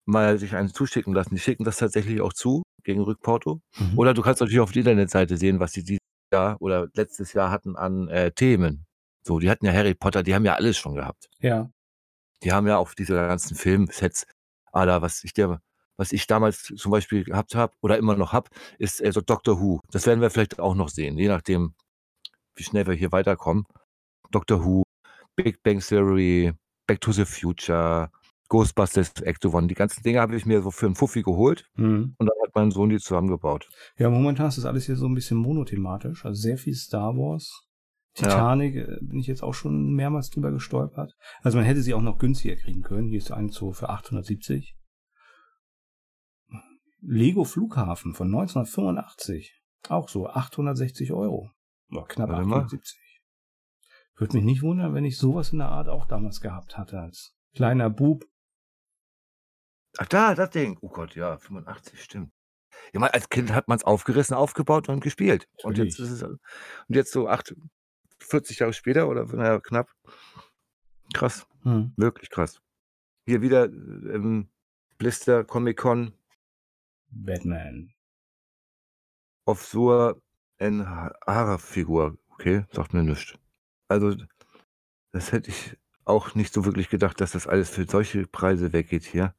mal 0.04 0.38
sich 0.38 0.54
einen 0.54 0.68
zuschicken 0.68 1.14
lassen. 1.14 1.34
Die 1.34 1.40
schicken 1.40 1.64
das 1.64 1.76
tatsächlich 1.76 2.20
auch 2.20 2.32
zu, 2.32 2.62
gegen 2.84 3.02
Rückporto. 3.02 3.60
Mhm. 3.78 3.98
Oder 3.98 4.14
du 4.14 4.22
kannst 4.22 4.40
natürlich 4.40 4.60
auf 4.60 4.72
der 4.72 4.80
Internetseite 4.80 5.36
sehen, 5.36 5.60
was 5.60 5.72
die 5.72 5.84
dieses 5.84 6.00
Jahr 6.32 6.60
oder 6.60 6.88
letztes 6.94 7.32
Jahr 7.32 7.50
hatten 7.50 7.76
an 7.76 8.08
äh, 8.08 8.32
Themen. 8.32 8.86
So, 9.24 9.38
die 9.38 9.48
hatten 9.48 9.66
ja 9.66 9.72
Harry 9.72 9.94
Potter, 9.94 10.22
die 10.22 10.34
haben 10.34 10.44
ja 10.44 10.54
alles 10.54 10.76
schon 10.76 10.96
gehabt. 10.96 11.28
Ja. 11.38 11.70
Die 12.42 12.52
haben 12.52 12.66
ja 12.66 12.78
auf 12.78 12.94
diese 12.94 13.14
ganzen 13.14 13.56
Filmsets, 13.56 14.26
Alter, 14.72 15.02
was 15.02 15.22
ich 15.24 15.32
dir, 15.32 15.60
was 15.96 16.12
ich 16.12 16.26
damals 16.26 16.62
zum 16.76 16.90
Beispiel 16.90 17.24
gehabt 17.24 17.54
habe 17.54 17.74
oder 17.82 17.98
immer 17.98 18.16
noch 18.16 18.32
hab, 18.32 18.48
ist 18.78 19.00
äh, 19.00 19.12
so 19.12 19.20
Doctor 19.20 19.60
Who. 19.60 19.80
Das 19.90 20.06
werden 20.06 20.20
wir 20.20 20.30
vielleicht 20.30 20.58
auch 20.58 20.74
noch 20.74 20.88
sehen, 20.88 21.18
je 21.18 21.28
nachdem, 21.28 21.74
wie 22.56 22.64
schnell 22.64 22.86
wir 22.86 22.94
hier 22.94 23.12
weiterkommen. 23.12 23.64
Doctor 24.30 24.64
Who, 24.64 24.82
Big 25.36 25.62
Bang 25.62 25.80
Theory, 25.80 26.52
Back 26.86 27.00
to 27.00 27.12
the 27.12 27.24
Future, 27.24 28.10
Ghostbusters 28.48 29.12
Act 29.22 29.44
One. 29.46 29.66
Die 29.68 29.74
ganzen 29.74 30.02
Dinge 30.02 30.20
habe 30.20 30.36
ich 30.36 30.46
mir 30.46 30.62
so 30.62 30.70
für 30.70 30.86
einen 30.86 30.94
Fuffi 30.94 31.22
geholt 31.22 31.64
Mhm. 31.76 32.14
und 32.18 32.26
dann 32.26 32.36
hat 32.42 32.54
mein 32.54 32.70
Sohn 32.70 32.88
die 32.90 32.98
zusammengebaut. 32.98 33.68
Ja, 33.98 34.10
momentan 34.10 34.48
ist 34.48 34.58
das 34.58 34.64
alles 34.64 34.86
hier 34.86 34.96
so 34.96 35.06
ein 35.06 35.14
bisschen 35.14 35.36
monothematisch. 35.38 36.24
Also 36.24 36.40
sehr 36.40 36.58
viel 36.58 36.74
Star 36.74 37.14
Wars. 37.16 37.62
Ja. 38.16 38.28
Titanic 38.28 38.76
äh, 38.76 38.98
bin 39.00 39.18
ich 39.18 39.26
jetzt 39.26 39.42
auch 39.42 39.54
schon 39.54 39.94
mehrmals 39.94 40.30
drüber 40.30 40.52
gestolpert. 40.52 41.14
Also 41.42 41.58
man 41.58 41.66
hätte 41.66 41.82
sie 41.82 41.94
auch 41.94 42.02
noch 42.02 42.18
günstiger 42.18 42.56
kriegen 42.56 42.82
können. 42.82 43.08
Hier 43.08 43.18
ist 43.18 43.32
eine 43.32 43.50
so 43.50 43.72
für 43.72 43.88
870. 43.88 44.76
Lego 47.00 47.44
Flughafen 47.44 48.14
von 48.14 48.28
1985. 48.28 49.58
Auch 49.88 50.08
so 50.08 50.28
860 50.28 51.12
Euro. 51.12 51.50
Oder 51.90 52.04
knapp 52.04 52.28
Warte 52.28 52.46
mal. 52.46 52.56
870. 52.60 53.00
Würde 54.16 54.36
mich 54.36 54.44
nicht 54.44 54.62
wundern, 54.62 54.94
wenn 54.94 55.04
ich 55.04 55.18
sowas 55.18 55.52
in 55.52 55.58
der 55.58 55.68
Art 55.68 55.88
auch 55.88 56.06
damals 56.06 56.40
gehabt 56.40 56.76
hatte 56.76 57.00
als 57.00 57.34
kleiner 57.54 57.90
Bub. 57.90 58.24
Ach 59.98 60.06
da, 60.06 60.34
das 60.34 60.50
Ding. 60.50 60.78
Oh 60.80 60.88
Gott, 60.88 61.14
ja, 61.16 61.38
85, 61.38 62.02
stimmt. 62.02 62.32
Ja, 62.92 63.00
man, 63.00 63.10
als 63.10 63.28
Kind 63.28 63.52
hat 63.52 63.68
man 63.68 63.78
es 63.78 63.84
aufgerissen, 63.84 64.34
aufgebaut 64.34 64.88
und 64.88 65.00
gespielt. 65.00 65.48
Und 65.62 65.78
jetzt 65.78 65.98
ist 65.98 66.10
Natürlich. 66.10 66.40
es 66.40 66.86
und 66.88 66.96
jetzt 66.96 67.12
so 67.12 67.28
acht, 67.28 67.54
40 68.24 68.58
Jahre 68.60 68.72
später 68.72 69.08
oder 69.08 69.24
naja, 69.26 69.60
knapp. 69.60 69.90
Krass, 71.14 71.46
Hm. 71.62 71.92
wirklich 71.96 72.30
krass. 72.30 72.60
Hier 73.26 73.42
wieder 73.42 73.64
ähm, 73.66 74.48
Blister 74.98 75.44
Comic 75.44 75.76
Con 75.78 76.12
Batman. 77.10 77.92
auf 79.44 79.64
so 79.64 80.14
ein 80.58 80.86
Haarfigur. 80.88 82.16
Okay, 82.30 82.64
sagt 82.72 82.94
mir 82.94 83.02
nichts. 83.02 83.34
Also, 83.88 84.16
das 85.12 85.32
hätte 85.32 85.50
ich 85.50 85.76
auch 86.04 86.34
nicht 86.34 86.52
so 86.52 86.64
wirklich 86.64 86.88
gedacht, 86.88 87.20
dass 87.20 87.32
das 87.32 87.46
alles 87.46 87.70
für 87.70 87.84
solche 87.84 88.26
Preise 88.26 88.72
weggeht 88.72 89.04
hier. 89.04 89.34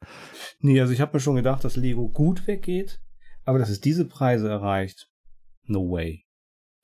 Nee, 0.60 0.80
also 0.80 0.94
ich 0.94 1.02
habe 1.02 1.14
mir 1.18 1.20
schon 1.20 1.36
gedacht, 1.36 1.64
dass 1.64 1.76
Lego 1.76 2.08
gut 2.08 2.46
weggeht, 2.48 3.02
aber 3.44 3.60
dass 3.60 3.70
es 3.70 3.82
diese 3.82 4.06
Preise 4.08 4.48
erreicht, 4.50 5.10
no 5.66 5.90
way. 5.92 6.26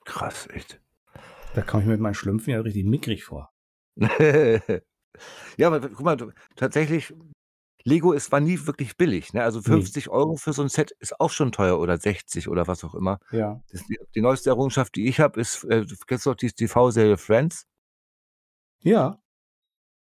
Krass, 0.06 0.48
echt. 0.52 0.82
Da 1.54 1.62
kam 1.62 1.82
ich 1.82 1.88
mit 1.88 2.00
meinen 2.00 2.14
Schlümpfen 2.14 2.52
ja 2.54 2.62
richtig 2.62 2.86
mickrig 2.86 3.24
vor. 3.24 3.52
ja, 5.58 5.68
aber 5.68 5.80
guck 5.82 6.02
mal, 6.02 6.16
du, 6.16 6.32
tatsächlich, 6.56 7.14
Lego 7.84 8.12
ist, 8.14 8.32
war 8.32 8.40
nie 8.40 8.66
wirklich 8.66 8.98
billig. 8.98 9.34
Ne? 9.34 9.44
Also 9.44 9.62
50 9.62 10.10
Euro 10.10 10.36
für 10.36 10.54
so 10.54 10.62
ein 10.62 10.70
Set 10.70 10.92
ist 11.00 11.20
auch 11.20 11.32
schon 11.32 11.52
teuer 11.52 11.80
oder 11.80 11.98
60 11.98 12.48
oder 12.50 12.68
was 12.68 12.84
auch 12.84 12.94
immer. 12.94 13.20
Ja. 13.32 13.62
Das, 13.72 13.84
die, 13.88 13.98
die 14.16 14.22
neueste 14.22 14.50
Errungenschaft, 14.50 14.96
die 14.96 15.08
ich 15.08 15.20
habe, 15.20 15.40
ist, 15.40 15.64
äh, 15.66 15.86
du 15.86 15.96
kennst 16.08 16.26
doch 16.26 16.36
die 16.36 16.52
TV-Serie 16.52 17.18
Friends? 17.18 17.66
Ja, 18.82 19.20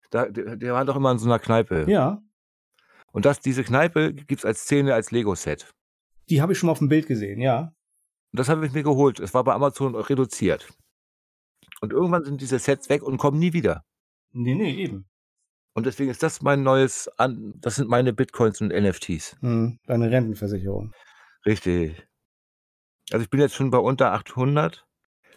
Da, 0.09 0.27
die, 0.27 0.57
die 0.57 0.67
waren 0.67 0.87
doch 0.87 0.95
immer 0.95 1.11
in 1.11 1.19
so 1.19 1.27
einer 1.27 1.39
Kneipe. 1.39 1.85
ja. 1.87 2.21
Und 3.11 3.23
das, 3.25 3.39
diese 3.39 3.63
Kneipe 3.63 4.13
gibt 4.13 4.41
es 4.41 4.45
als 4.45 4.63
Szene 4.63 4.93
als 4.93 5.09
Lego-Set. 5.11 5.71
Die 6.29 6.41
habe 6.41 6.51
ich 6.51 6.59
schon 6.59 6.67
mal 6.67 6.73
auf 6.73 6.79
dem 6.79 6.89
Bild 6.89 7.07
gesehen, 7.07 7.39
ja. 7.39 7.73
Und 8.33 8.39
das 8.39 8.49
habe 8.49 8.65
ich 8.65 8.73
mir 8.73 8.83
geholt. 8.83 9.21
Es 9.21 9.33
war 9.33 9.45
bei 9.45 9.53
Amazon 9.53 9.95
reduziert. 9.95 10.67
Und 11.81 11.93
irgendwann 11.93 12.23
sind 12.23 12.41
diese 12.41 12.59
Sets 12.59 12.89
weg 12.89 13.03
und 13.03 13.17
kommen 13.17 13.39
nie 13.39 13.53
wieder. 13.53 13.83
Nee, 14.31 14.55
nee, 14.55 14.73
eben. 14.75 15.07
Und 15.73 15.85
deswegen 15.85 16.09
ist 16.09 16.23
das 16.23 16.41
mein 16.41 16.63
neues, 16.63 17.09
An 17.17 17.53
das 17.57 17.75
sind 17.75 17.89
meine 17.89 18.13
Bitcoins 18.13 18.61
und 18.61 18.69
NFTs. 18.69 19.35
Hm, 19.41 19.77
deine 19.85 20.09
Rentenversicherung. 20.09 20.93
Richtig. 21.45 22.07
Also 23.11 23.23
ich 23.23 23.29
bin 23.29 23.41
jetzt 23.41 23.55
schon 23.55 23.71
bei 23.71 23.77
unter 23.77 24.13
800. 24.13 24.85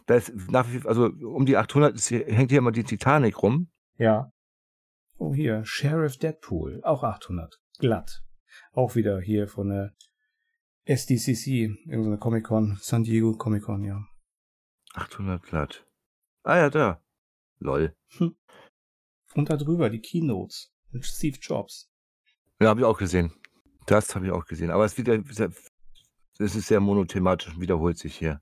Da 0.06 0.14
ist 0.14 0.32
nach 0.50 0.66
wie 0.72 0.86
also 0.86 1.06
um 1.06 1.44
die 1.44 1.56
800 1.56 1.94
ist 1.94 2.10
hängt 2.10 2.50
hier 2.50 2.58
immer 2.58 2.72
die 2.72 2.84
Titanic 2.84 3.42
rum. 3.42 3.68
Ja. 3.96 4.32
Oh, 5.18 5.34
hier, 5.34 5.64
Sheriff 5.64 6.16
Deadpool, 6.16 6.80
auch 6.84 7.02
800. 7.02 7.58
Glatt. 7.78 8.22
Auch 8.72 8.94
wieder 8.94 9.20
hier 9.20 9.48
von 9.48 9.68
der 9.68 9.92
SDCC, 10.84 11.76
irgendeine 11.86 12.18
Comic-Con, 12.18 12.78
San 12.80 13.02
Diego 13.02 13.36
Comic-Con, 13.36 13.84
ja. 13.84 14.00
800 14.94 15.42
glatt. 15.42 15.87
Ah 16.48 16.56
ja, 16.56 16.70
da. 16.70 17.02
Lol. 17.58 17.94
Und 19.34 19.50
da 19.50 19.56
drüber 19.58 19.90
die 19.90 20.00
Keynotes 20.00 20.72
mit 20.90 21.04
Steve 21.04 21.36
Jobs. 21.38 21.90
Ja, 22.58 22.68
habe 22.68 22.80
ich 22.80 22.86
auch 22.86 22.96
gesehen. 22.96 23.34
Das 23.86 24.14
habe 24.14 24.24
ich 24.24 24.32
auch 24.32 24.46
gesehen. 24.46 24.70
Aber 24.70 24.86
es 24.86 24.92
ist 24.92 24.98
wieder, 24.98 25.22
sehr- 25.30 25.52
es 26.38 26.54
ist 26.54 26.68
sehr 26.68 26.80
monothematisch 26.80 27.52
und 27.52 27.60
wiederholt 27.60 27.98
sich 27.98 28.16
hier. 28.16 28.40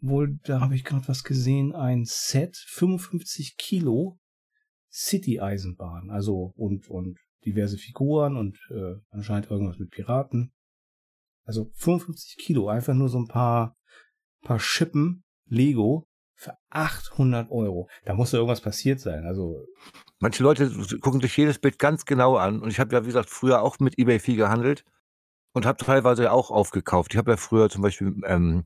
Wohl, 0.00 0.38
da 0.44 0.60
habe 0.60 0.74
ich 0.74 0.84
gerade 0.84 1.08
was 1.08 1.24
gesehen, 1.24 1.74
ein 1.74 2.04
Set, 2.04 2.56
55 2.56 3.56
Kilo 3.56 4.18
City-Eisenbahn, 4.90 6.10
also 6.10 6.52
und, 6.56 6.88
und 6.90 7.18
diverse 7.46 7.78
Figuren 7.78 8.36
und 8.36 8.58
äh, 8.70 8.96
anscheinend 9.08 9.50
irgendwas 9.50 9.78
mit 9.78 9.90
Piraten. 9.90 10.52
Also 11.44 11.70
55 11.76 12.36
Kilo, 12.36 12.68
einfach 12.68 12.92
nur 12.92 13.08
so 13.08 13.18
ein 13.18 13.28
paar, 13.28 13.74
paar 14.42 14.58
Schippen 14.58 15.24
Lego 15.46 16.06
für 16.34 16.56
800 16.70 17.50
Euro. 17.50 17.88
Da 18.04 18.14
muss 18.14 18.32
ja 18.32 18.38
irgendwas 18.38 18.60
passiert 18.60 19.00
sein. 19.00 19.24
Also, 19.26 19.66
Manche 20.22 20.44
Leute 20.44 20.70
gucken 21.00 21.20
sich 21.20 21.36
jedes 21.36 21.58
Bild 21.58 21.80
ganz 21.80 22.04
genau 22.04 22.36
an. 22.36 22.60
Und 22.60 22.70
ich 22.70 22.78
habe 22.78 22.94
ja, 22.94 23.02
wie 23.02 23.08
gesagt, 23.08 23.28
früher 23.28 23.60
auch 23.60 23.80
mit 23.80 23.98
eBay 23.98 24.20
viel 24.20 24.36
gehandelt 24.36 24.84
und 25.52 25.66
habe 25.66 25.84
teilweise 25.84 26.30
auch 26.30 26.52
aufgekauft. 26.52 27.12
Ich 27.12 27.18
habe 27.18 27.32
ja 27.32 27.36
früher 27.36 27.68
zum 27.68 27.82
Beispiel 27.82 28.14
ähm, 28.26 28.64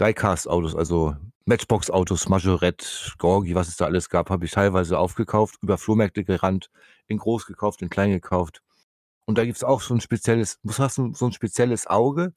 Diecast-Autos, 0.00 0.74
also 0.74 1.14
Matchbox-Autos, 1.44 2.28
Majorette, 2.28 2.86
Gorgi, 3.18 3.54
was 3.54 3.68
es 3.68 3.76
da 3.76 3.84
alles 3.84 4.08
gab, 4.08 4.30
habe 4.30 4.44
ich 4.46 4.50
teilweise 4.50 4.98
aufgekauft, 4.98 5.58
über 5.62 5.78
Flohmärkte 5.78 6.24
gerannt, 6.24 6.70
in 7.06 7.18
groß 7.18 7.46
gekauft, 7.46 7.80
in 7.80 7.88
klein 7.88 8.10
gekauft. 8.10 8.60
Und 9.26 9.38
da 9.38 9.44
gibt 9.44 9.56
es 9.56 9.62
auch 9.62 9.80
so 9.80 9.94
ein 9.94 10.00
spezielles, 10.00 10.58
muss 10.64 10.80
hast 10.80 10.96
so 10.96 11.26
ein 11.26 11.32
spezielles 11.32 11.86
Auge 11.86 12.34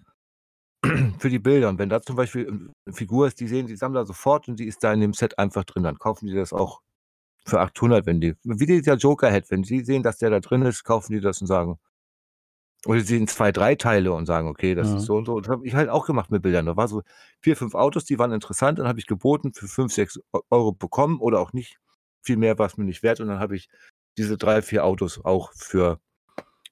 für 1.19 1.29
die 1.29 1.39
Bilder. 1.39 1.69
Und 1.69 1.79
wenn 1.79 1.89
da 1.89 2.01
zum 2.01 2.15
Beispiel 2.15 2.47
eine 2.85 2.95
Figur 2.95 3.27
ist, 3.27 3.39
die 3.39 3.47
sehen 3.47 3.67
die 3.67 3.75
Sammler 3.75 4.05
sofort 4.05 4.47
und 4.47 4.59
die 4.59 4.67
ist 4.67 4.83
da 4.83 4.93
in 4.93 5.01
dem 5.01 5.13
Set 5.13 5.37
einfach 5.39 5.63
drin, 5.65 5.83
dann 5.83 5.97
kaufen 5.99 6.27
die 6.27 6.35
das 6.35 6.53
auch 6.53 6.81
für 7.45 7.61
800, 7.61 8.05
wenn 8.05 8.21
die, 8.21 8.35
wie 8.43 8.65
dieser 8.65 8.95
Joker-Head, 8.95 9.51
wenn 9.51 9.63
die 9.63 9.83
sehen, 9.83 10.03
dass 10.03 10.17
der 10.17 10.29
da 10.31 10.39
drin 10.41 10.63
ist, 10.63 10.83
kaufen 10.83 11.13
die 11.13 11.21
das 11.21 11.41
und 11.41 11.47
sagen, 11.47 11.79
oder 12.85 12.99
sie 12.99 13.05
sehen 13.07 13.27
zwei, 13.27 13.51
drei 13.51 13.75
Teile 13.75 14.13
und 14.13 14.25
sagen, 14.27 14.47
okay, 14.47 14.75
das 14.75 14.89
Mhm. 14.89 14.97
ist 14.97 15.05
so 15.05 15.15
und 15.17 15.25
so. 15.25 15.39
Das 15.39 15.49
habe 15.49 15.65
ich 15.67 15.73
halt 15.75 15.89
auch 15.89 16.05
gemacht 16.05 16.31
mit 16.31 16.41
Bildern. 16.41 16.65
Da 16.67 16.77
war 16.77 16.87
so 16.87 17.01
vier, 17.41 17.57
fünf 17.57 17.75
Autos, 17.75 18.05
die 18.05 18.19
waren 18.19 18.31
interessant, 18.31 18.79
dann 18.79 18.87
habe 18.87 18.99
ich 18.99 19.07
geboten, 19.07 19.53
für 19.53 19.67
fünf, 19.67 19.93
sechs 19.93 20.19
Euro 20.49 20.71
bekommen 20.73 21.19
oder 21.19 21.39
auch 21.39 21.53
nicht. 21.53 21.77
Viel 22.23 22.37
mehr 22.37 22.57
war 22.59 22.67
es 22.67 22.77
mir 22.77 22.85
nicht 22.85 23.03
wert 23.03 23.19
und 23.19 23.27
dann 23.27 23.39
habe 23.39 23.55
ich 23.55 23.69
diese 24.17 24.37
drei, 24.37 24.61
vier 24.61 24.85
Autos 24.85 25.23
auch 25.23 25.51
für 25.53 25.99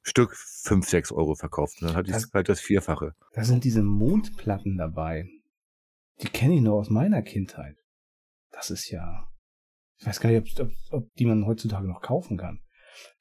Stück 0.08 0.36
fünf, 0.36 0.88
sechs 0.88 1.12
Euro 1.12 1.34
verkauft. 1.36 1.82
Und 1.82 1.88
dann 1.90 1.98
hatte 1.98 2.10
ich 2.10 2.16
Das- 2.16 2.32
halt 2.34 2.48
das 2.48 2.62
Vierfache. 2.62 3.14
da 3.34 3.44
sind 3.44 3.64
diese 3.64 3.82
Mondplatten 3.84 4.78
dabei. 4.78 5.28
Die 6.22 6.28
kenne 6.28 6.56
ich 6.56 6.62
nur 6.62 6.76
aus 6.76 6.90
meiner 6.90 7.22
Kindheit. 7.24 7.76
Das 8.52 8.70
ist 8.70 8.90
ja 8.90 9.28
Ich 9.98 10.06
weiß 10.06 10.20
gar 10.20 10.30
nicht, 10.30 10.60
ob, 10.60 10.68
ob, 10.68 10.74
ob 10.92 11.14
die 11.16 11.26
man 11.26 11.46
heutzutage 11.46 11.88
noch 11.88 12.02
kaufen 12.02 12.38
kann. 12.38 12.60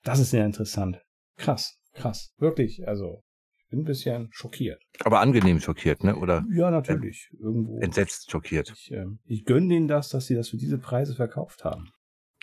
Das 0.02 0.18
ist 0.18 0.30
sehr 0.30 0.44
interessant. 0.44 1.00
Krass, 1.36 1.78
krass. 1.92 2.34
Wirklich, 2.38 2.86
also 2.88 3.22
ich 3.58 3.68
bin 3.70 3.80
ein 3.80 3.84
bisschen 3.84 4.28
schockiert. 4.32 4.82
Aber 5.04 5.20
angenehm 5.20 5.60
schockiert, 5.60 6.02
ne? 6.04 6.16
Oder 6.16 6.44
Ja, 6.50 6.70
natürlich. 6.72 7.30
Irgendwo. 7.40 7.78
entsetzt 7.80 8.28
schockiert. 8.30 8.70
Ich, 8.76 8.90
ähm, 8.90 9.20
ich 9.24 9.44
gönne 9.44 9.68
denen 9.68 9.86
das, 9.88 10.08
dass 10.08 10.26
sie 10.26 10.34
das 10.34 10.48
für 10.50 10.56
diese 10.56 10.78
Preise 10.78 11.14
verkauft 11.14 11.64
haben. 11.64 11.90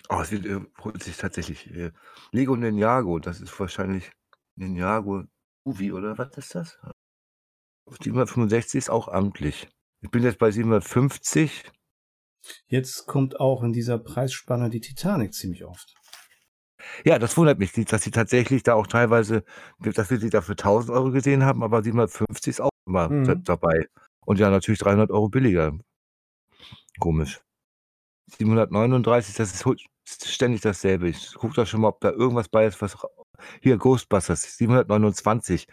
Oh, 0.10 0.22
es 0.22 0.32
wird, 0.32 0.46
äh, 0.46 0.60
holt 0.84 1.04
sich 1.04 1.18
tatsächlich 1.18 1.70
äh, 1.70 1.92
Lego 2.32 2.56
Ninjago. 2.56 3.20
Das 3.20 3.40
ist 3.42 3.58
wahrscheinlich 3.60 4.12
Ninjago 4.56 5.24
Uvi, 5.66 5.92
oder 5.92 6.18
was 6.18 6.38
ist 6.38 6.56
das? 6.56 6.80
765 8.02 8.78
ist 8.78 8.90
auch 8.90 9.08
amtlich. 9.08 9.68
Ich 10.02 10.10
bin 10.10 10.24
jetzt 10.24 10.40
bei 10.40 10.52
750. 10.52 11.72
Jetzt 12.68 13.06
kommt 13.06 13.40
auch 13.40 13.64
in 13.64 13.74
dieser 13.74 14.00
Preisspanne 14.00 14.70
die 14.70 14.82
Titanic 14.82 15.34
ziemlich 15.34 15.64
oft. 15.66 15.94
Ja, 17.06 17.20
das 17.20 17.38
wundert 17.38 17.60
mich, 17.60 17.72
dass 17.74 18.02
sie 18.04 18.10
tatsächlich 18.12 18.64
da 18.64 18.74
auch 18.74 18.88
teilweise, 18.88 19.44
dass 19.80 20.10
wir 20.10 20.20
sie 20.20 20.32
da 20.32 20.42
für 20.42 20.56
1000 20.56 20.92
Euro 20.92 21.12
gesehen 21.12 21.44
haben, 21.44 21.62
aber 21.64 21.84
750 21.84 22.50
ist 22.52 22.62
auch 22.62 22.72
immer 22.88 23.10
Mhm. 23.10 23.26
da- 23.26 23.36
dabei. 23.36 23.88
Und 24.26 24.40
ja, 24.40 24.50
natürlich 24.50 24.80
300 24.80 25.12
Euro 25.12 25.30
billiger. 25.30 25.78
Komisch. 27.00 27.40
739, 28.38 29.36
das 29.36 29.54
ist 29.54 29.66
ständig 30.20 30.62
dasselbe. 30.62 31.10
Ich 31.10 31.34
gucke 31.34 31.56
da 31.56 31.66
schon 31.66 31.82
mal, 31.82 31.90
ob 31.90 32.02
da 32.02 32.12
irgendwas 32.12 32.50
bei 32.50 32.66
ist, 32.66 32.82
was. 32.82 32.98
Hier, 33.62 33.78
Ghostbusters, 33.78 34.58
729, 34.58 35.68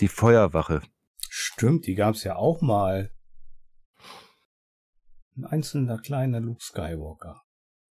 die 0.00 0.08
Feuerwache. 0.08 0.82
Stimmt, 1.28 1.86
die 1.86 1.94
gab 1.94 2.14
es 2.14 2.24
ja 2.24 2.36
auch 2.36 2.60
mal. 2.60 3.14
Ein 5.36 5.44
einzelner 5.44 5.98
kleiner 5.98 6.40
Luke 6.40 6.62
Skywalker. 6.62 7.42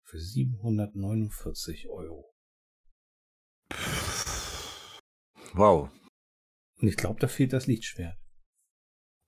Für 0.03 0.19
749 0.19 1.89
Euro. 1.89 2.33
Wow. 5.53 5.91
Und 6.81 6.89
ich 6.89 6.97
glaube, 6.97 7.21
da 7.21 7.29
fehlt 7.29 7.53
das 7.53 7.67
Lichtschwert. 7.67 8.17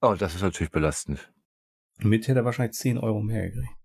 Oh, 0.01 0.15
das 0.15 0.35
ist 0.35 0.43
natürlich 0.43 0.73
belastend. 0.73 1.33
Mit 1.99 2.27
hätte 2.29 2.41
er 2.41 2.45
wahrscheinlich 2.45 2.77
10 2.77 2.99
Euro 2.99 3.21
mehr 3.21 3.51
gekriegt. 3.51 3.80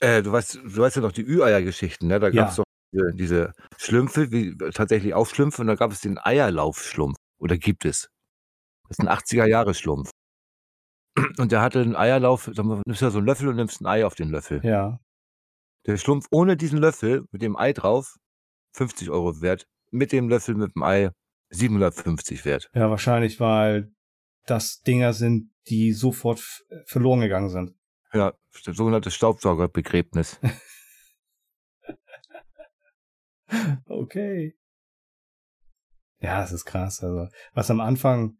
Äh, 0.00 0.22
du 0.22 0.32
weißt, 0.32 0.56
du 0.56 0.76
weißt 0.78 0.96
ja 0.96 1.02
noch 1.02 1.12
die 1.12 1.24
Ü-Eier-Geschichten, 1.26 2.06
ne? 2.06 2.18
Da 2.20 2.28
Ja. 2.28 2.42
gab 2.42 2.50
es 2.50 2.56
doch 2.56 2.64
diese, 2.92 3.12
diese 3.14 3.52
Schlümpfe, 3.78 4.30
wie 4.30 4.56
tatsächlich 4.72 5.14
auch 5.14 5.26
Schlümpfe, 5.26 5.62
und 5.62 5.68
da 5.68 5.74
gab 5.74 5.92
es 5.92 6.00
den 6.00 6.18
Eierlaufschlumpf. 6.18 7.16
Oder 7.38 7.56
gibt 7.58 7.84
es? 7.84 8.08
Das 8.88 8.98
ist 8.98 9.00
ein 9.00 9.08
80er-Jahre-Schlumpf. 9.08 10.10
Und 11.38 11.52
der 11.52 11.60
hatte 11.60 11.80
einen 11.80 11.96
Eierlauf, 11.96 12.46
mal, 12.56 12.80
nimmst 12.86 13.02
ja 13.02 13.10
so 13.10 13.18
einen 13.18 13.26
Löffel 13.26 13.48
und 13.48 13.56
nimmst 13.56 13.80
ein 13.80 13.86
Ei 13.86 14.04
auf 14.06 14.14
den 14.14 14.30
Löffel. 14.30 14.60
Ja. 14.64 14.98
Der 15.86 15.96
Schlumpf 15.98 16.26
ohne 16.30 16.56
diesen 16.56 16.78
Löffel, 16.78 17.24
mit 17.32 17.42
dem 17.42 17.56
Ei 17.56 17.72
drauf, 17.72 18.16
50 18.76 19.10
Euro 19.10 19.40
wert. 19.42 19.66
Mit 19.90 20.12
dem 20.12 20.28
Löffel 20.28 20.54
mit 20.54 20.74
dem 20.74 20.82
Ei 20.82 21.10
750 21.50 22.44
wert. 22.46 22.70
Ja, 22.74 22.88
wahrscheinlich, 22.88 23.40
weil 23.40 23.92
das 24.46 24.80
Dinger 24.80 25.12
sind, 25.12 25.50
die 25.68 25.92
sofort 25.92 26.40
verloren 26.86 27.20
gegangen 27.20 27.50
sind. 27.50 27.74
Ja, 28.12 28.34
das 28.64 28.76
sogenannte 28.76 29.10
Staubsaugerbegräbnis. 29.10 30.40
Okay. 33.86 34.54
Ja, 36.20 36.40
das 36.40 36.52
ist 36.52 36.64
krass. 36.64 37.02
Also, 37.02 37.28
was 37.52 37.70
am 37.70 37.80
Anfang, 37.80 38.38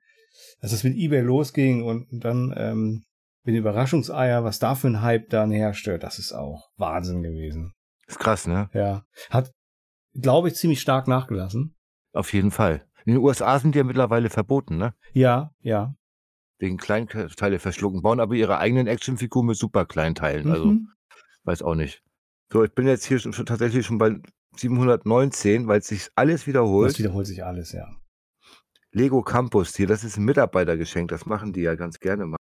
als 0.61 0.73
es 0.73 0.85
mit 0.85 0.97
eBay 0.97 1.21
losging 1.21 1.83
und 1.83 2.07
dann 2.11 2.55
ähm, 2.57 3.05
mit 3.45 3.57
Überraschungseier, 3.57 4.45
was 4.45 4.59
da 4.59 4.75
für 4.75 4.89
ein 4.89 5.03
Hype 5.03 5.29
dann 5.31 5.51
herrschte, 5.51 5.99
das 5.99 6.19
ist 6.19 6.33
auch 6.33 6.71
Wahnsinn 6.77 7.23
gewesen. 7.23 7.75
Ist 8.07 8.21
krass, 8.21 8.47
ne? 8.47 8.71
Ja. 8.73 9.05
Hat, 9.31 9.53
glaube 10.15 10.49
ich, 10.49 10.55
ziemlich 10.55 10.81
stark 10.81 11.09
nachgelassen. 11.09 11.77
Auf 12.13 12.33
jeden 12.33 12.51
Fall. 12.51 12.87
In 13.05 13.15
den 13.15 13.23
USA 13.23 13.59
sind 13.59 13.75
die 13.75 13.79
ja 13.79 13.85
mittlerweile 13.85 14.31
verboten, 14.31 14.77
ne? 14.77 14.95
Ja, 15.13 15.53
ja. 15.61 15.95
Wegen 16.63 16.77
Kleinteile 16.77 17.59
verschlucken, 17.59 18.03
bauen 18.03 18.21
aber 18.21 18.35
ihre 18.35 18.59
eigenen 18.59 18.87
Actionfiguren 18.87 19.49
mit 19.49 19.57
super 19.57 19.85
Kleinteilen. 19.85 20.49
Also, 20.49 20.67
Mhm. 20.67 20.93
weiß 21.43 21.61
auch 21.63 21.75
nicht. 21.75 22.05
So, 22.53 22.63
ich 22.63 22.73
bin 22.73 22.87
jetzt 22.87 23.05
hier 23.05 23.19
schon, 23.19 23.33
schon 23.33 23.47
tatsächlich 23.47 23.85
schon 23.85 23.99
bei 23.99 24.21
719, 24.55 25.67
weil 25.67 25.83
sich 25.83 26.09
alles 26.15 26.47
wiederholt. 26.47 26.91
Das 26.91 26.99
wiederholt 27.01 27.27
sich 27.27 27.45
alles, 27.45 27.73
ja. 27.73 27.89
Lego 28.93 29.23
Campus 29.23 29.75
hier, 29.75 29.89
das 29.89 30.05
ist 30.05 30.19
ein 30.19 30.25
Mitarbeitergeschenk, 30.25 31.09
das 31.09 31.27
machen 31.27 31.53
die 31.53 31.63
ja 31.63 31.75
ganz 31.75 31.99
gerne 31.99 32.27
mal. 32.27 32.37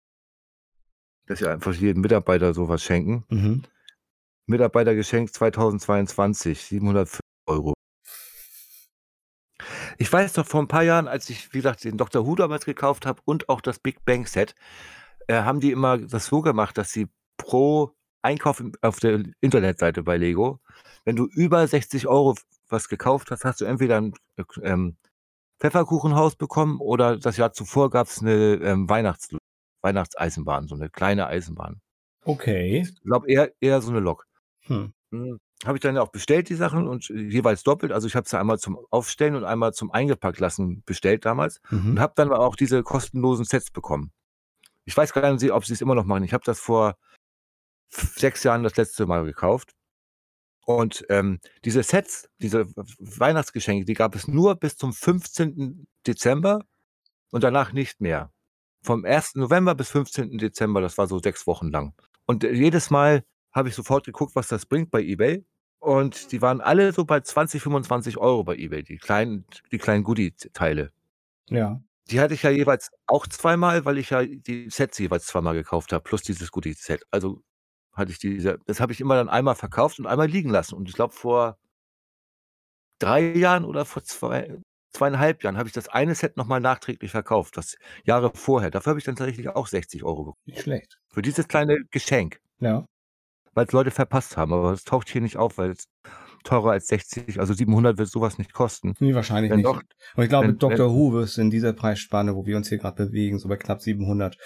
Dass 1.26 1.40
sie 1.40 1.48
einfach 1.48 1.74
jedem 1.74 2.02
Mitarbeiter 2.02 2.54
sowas 2.54 2.84
schenken. 2.84 3.24
Mhm. 3.30 3.64
Mitarbeitergeschenk 4.46 5.34
2022, 5.34 6.62
705 6.62 7.22
Euro. 7.48 7.74
Ich 10.02 10.12
weiß 10.12 10.34
doch, 10.34 10.48
vor 10.48 10.64
ein 10.64 10.68
paar 10.68 10.82
Jahren, 10.82 11.08
als 11.08 11.30
ich, 11.30 11.54
wie 11.54 11.60
gesagt, 11.60 11.84
den 11.84 11.96
Dr. 11.96 12.26
Who 12.26 12.34
damals 12.34 12.66
gekauft 12.66 13.06
habe 13.06 13.22
und 13.24 13.50
auch 13.50 13.62
das 13.62 13.78
Big 13.78 14.04
Bang 14.04 14.26
Set, 14.26 14.56
äh, 15.28 15.44
haben 15.44 15.60
die 15.60 15.72
immer 15.72 16.00
das 16.00 16.26
so 16.26 16.42
gemacht, 16.42 16.76
dass 16.80 16.92
sie 16.92 17.08
pro 17.38 17.92
Einkauf 18.24 18.64
auf 18.82 19.00
der 19.00 19.24
Internetseite 19.42 20.02
bei 20.02 20.18
Lego, 20.18 20.60
wenn 21.06 21.16
du 21.16 21.28
über 21.28 21.68
60 21.68 22.08
Euro 22.08 22.36
was 22.68 22.90
gekauft 22.90 23.30
hast, 23.30 23.46
hast 23.46 23.62
du 23.62 23.66
entweder 23.66 23.98
ein 23.98 24.14
äh, 24.38 24.44
ähm, 24.64 24.98
Pfefferkuchenhaus 25.60 26.36
bekommen 26.36 26.80
oder 26.80 27.18
das 27.20 27.38
Jahr 27.38 27.54
zuvor 27.54 27.92
gab 27.92 28.08
es 28.08 28.24
eine 28.24 28.56
ähm, 28.56 28.90
Weihnachts 28.90 29.30
Weihnachtseisenbahn, 29.84 30.68
so 30.68 30.74
eine 30.74 30.90
kleine 30.90 31.28
Eisenbahn. 31.28 31.80
Okay. 32.26 32.88
Ich 32.88 33.04
glaube 33.04 33.30
eher, 33.32 33.52
eher 33.62 33.80
so 33.82 33.92
eine 33.92 34.00
Lok. 34.00 34.26
Hm. 34.62 34.94
Habe 35.66 35.78
ich 35.78 35.82
dann 35.82 35.96
ja 35.96 36.02
auch 36.02 36.12
bestellt, 36.12 36.50
die 36.50 36.56
Sachen, 36.56 36.88
und 36.88 37.10
äh, 37.12 37.14
jeweils 37.30 37.64
doppelt. 37.64 37.92
Also 37.92 38.08
ich 38.08 38.16
habe 38.16 38.28
sie 38.28 38.40
einmal 38.40 38.58
zum 38.60 38.80
Aufstellen 38.90 39.36
und 39.36 39.44
einmal 39.44 39.74
zum 39.74 39.92
Eingepackt 39.92 40.40
lassen 40.40 40.82
bestellt 40.86 41.26
damals 41.26 41.62
Mhm. 41.70 41.92
und 41.92 42.00
habe 42.00 42.14
dann 42.16 42.32
auch 42.34 42.56
diese 42.56 42.82
kostenlosen 42.84 43.46
Sets 43.46 43.70
bekommen. 43.72 44.12
Ich 44.86 44.98
weiß 44.98 45.14
gar 45.14 45.32
nicht, 45.32 45.52
ob 45.52 45.66
sie 45.66 45.74
es 45.74 45.82
immer 45.82 45.94
noch 45.96 46.06
machen. 46.06 46.24
Ich 46.24 46.34
habe 46.34 46.44
das 46.44 46.60
vor 46.60 46.96
sechs 47.90 48.44
Jahren 48.44 48.64
das 48.64 48.76
letzte 48.78 49.06
Mal 49.06 49.24
gekauft. 49.26 49.74
Und 50.66 51.06
ähm, 51.10 51.40
diese 51.66 51.84
Sets, 51.84 52.30
diese 52.40 52.66
Weihnachtsgeschenke, 53.00 53.86
die 53.86 53.94
gab 53.94 54.16
es 54.16 54.28
nur 54.28 54.56
bis 54.56 54.78
zum 54.78 54.94
15. 54.94 55.88
Dezember 56.08 56.64
und 57.32 57.44
danach 57.44 57.74
nicht 57.74 58.00
mehr. 58.02 58.32
Vom 58.84 59.06
1. 59.06 59.36
November 59.36 59.76
bis 59.76 59.90
15. 59.90 60.38
Dezember, 60.38 60.82
das 60.82 60.98
war 60.98 61.08
so 61.08 61.20
sechs 61.20 61.46
Wochen 61.46 61.70
lang. 61.70 61.94
Und 62.26 62.44
äh, 62.44 62.52
jedes 62.54 62.90
Mal 62.90 63.24
habe 63.52 63.70
ich 63.70 63.76
sofort 63.76 64.06
geguckt, 64.06 64.36
was 64.36 64.48
das 64.48 64.66
bringt 64.66 64.92
bei 64.92 65.02
eBay. 65.02 65.44
Und 65.82 66.32
die 66.32 66.42
waren 66.44 66.62
alle 66.62 66.94
so 66.94 67.06
bei 67.06 67.22
20, 67.22 67.64
25 67.64 68.18
Euro 68.20 68.44
bei 68.44 68.56
eBay, 68.56 68.84
die 68.84 68.98
kleinen, 68.98 69.46
die 69.72 69.80
kleinen 69.80 70.04
Goodie-Teile. 70.04 70.92
Ja. 71.50 71.82
Die 72.12 72.20
hatte 72.20 72.34
ich 72.36 72.44
ja 72.44 72.52
jeweils 72.52 72.92
auch 73.08 73.26
zweimal, 73.28 73.84
weil 73.86 73.98
ich 73.98 74.12
ja 74.12 74.24
die 74.24 74.70
Sets 74.70 75.00
jeweils 75.00 75.26
zweimal 75.26 75.56
gekauft 75.56 75.92
habe, 75.94 76.04
plus 76.04 76.22
dieses 76.22 76.52
Goodie-Set. 76.52 77.04
Also 77.10 77.42
hatte 77.94 78.12
ich 78.12 78.20
diese, 78.20 78.60
das 78.68 78.80
habe 78.80 78.92
ich 78.94 79.02
immer 79.02 79.16
dann 79.16 79.30
einmal 79.30 79.56
verkauft 79.56 80.00
und 80.00 80.06
einmal 80.08 80.28
liegen 80.28 80.50
lassen. 80.52 80.76
Und 80.76 80.88
ich 80.88 80.96
glaube, 80.96 81.14
vor 81.14 81.58
drei 83.00 83.22
Jahren 83.36 83.66
oder 83.66 83.86
vor 83.86 84.04
zwei, 84.04 84.58
zweieinhalb 84.94 85.44
Jahren 85.44 85.58
habe 85.58 85.68
ich 85.68 85.74
das 85.74 85.90
eine 85.90 86.16
Set 86.16 86.38
nochmal 86.38 86.60
nachträglich 86.60 87.12
verkauft, 87.12 87.58
das 87.58 87.76
Jahre 88.06 88.32
vorher. 88.36 88.72
Dafür 88.72 88.92
habe 88.92 89.00
ich 89.00 89.06
dann 89.06 89.16
tatsächlich 89.16 89.50
auch 89.50 89.68
60 89.68 90.04
Euro 90.04 90.24
bekommen. 90.24 90.42
Nicht 90.46 90.62
schlecht. 90.62 91.00
Für 91.10 91.22
dieses 91.22 91.48
kleine 91.48 91.78
Geschenk, 91.92 92.40
Ja. 92.60 92.86
Weil 93.54 93.66
es 93.66 93.72
Leute 93.72 93.92
verpasst 93.92 94.38
haben. 94.38 94.54
Aber 94.54 94.72
es 94.72 94.84
taucht 94.84 95.10
hier 95.10 95.22
nicht 95.22 95.38
auf, 95.38 95.58
weil 95.58 95.72
es 95.72 95.88
teurer 96.44 96.72
als 96.72 96.88
60, 96.88 97.40
also 97.40 97.54
700 97.54 97.98
wird 97.98 98.10
sowas 98.10 98.38
nicht 98.38 98.52
kosten. 98.54 98.94
Nee, 99.00 99.14
wahrscheinlich 99.14 99.52
Wenn 99.52 99.58
nicht. 99.58 99.68
doch, 99.68 99.82
Und 100.16 100.24
ich 100.24 100.30
glaube, 100.30 100.46
wenn- 100.48 100.54
mit 100.54 100.64
Dr. 100.64 100.92
Who 100.94 101.14
wirst 101.14 101.38
du 101.38 101.42
in 101.42 101.52
dieser 101.52 101.74
Preisspanne, 101.74 102.36
wo 102.36 102.46
wir 102.46 102.58
uns 102.58 102.70
hier 102.70 102.80
gerade 102.80 103.06
bewegen, 103.06 103.38
so 103.40 103.48
bei 103.48 103.58
knapp 103.58 103.82
700, 103.82 104.38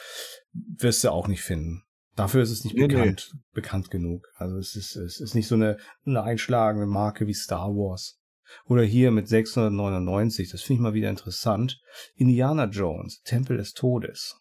wirst 0.54 1.04
du 1.04 1.10
auch 1.10 1.28
nicht 1.28 1.42
finden. 1.42 1.84
Dafür 2.16 2.42
ist 2.44 2.52
es 2.52 2.64
nicht 2.64 2.76
Nee, 2.76 2.88
nee. 2.88 2.96
bekannt, 2.96 3.34
bekannt 3.54 3.92
genug. 3.92 4.26
Also 4.36 4.58
es 4.58 4.76
ist, 4.76 4.96
es 4.96 5.20
ist 5.20 5.36
nicht 5.36 5.48
so 5.48 5.56
eine, 5.56 5.78
eine 6.06 6.24
einschlagende 6.24 6.88
Marke 6.88 7.28
wie 7.28 7.34
Star 7.34 7.70
Wars. 7.70 8.20
Oder 8.66 8.84
hier 8.84 9.12
mit 9.12 9.28
699, 9.28 10.50
das 10.52 10.62
finde 10.62 10.80
ich 10.80 10.84
mal 10.84 10.94
wieder 10.94 11.10
interessant. 11.10 11.82
Indiana 12.16 12.66
Jones, 12.66 13.22
Tempel 13.24 13.58
des 13.58 13.74
Todes. 13.74 14.40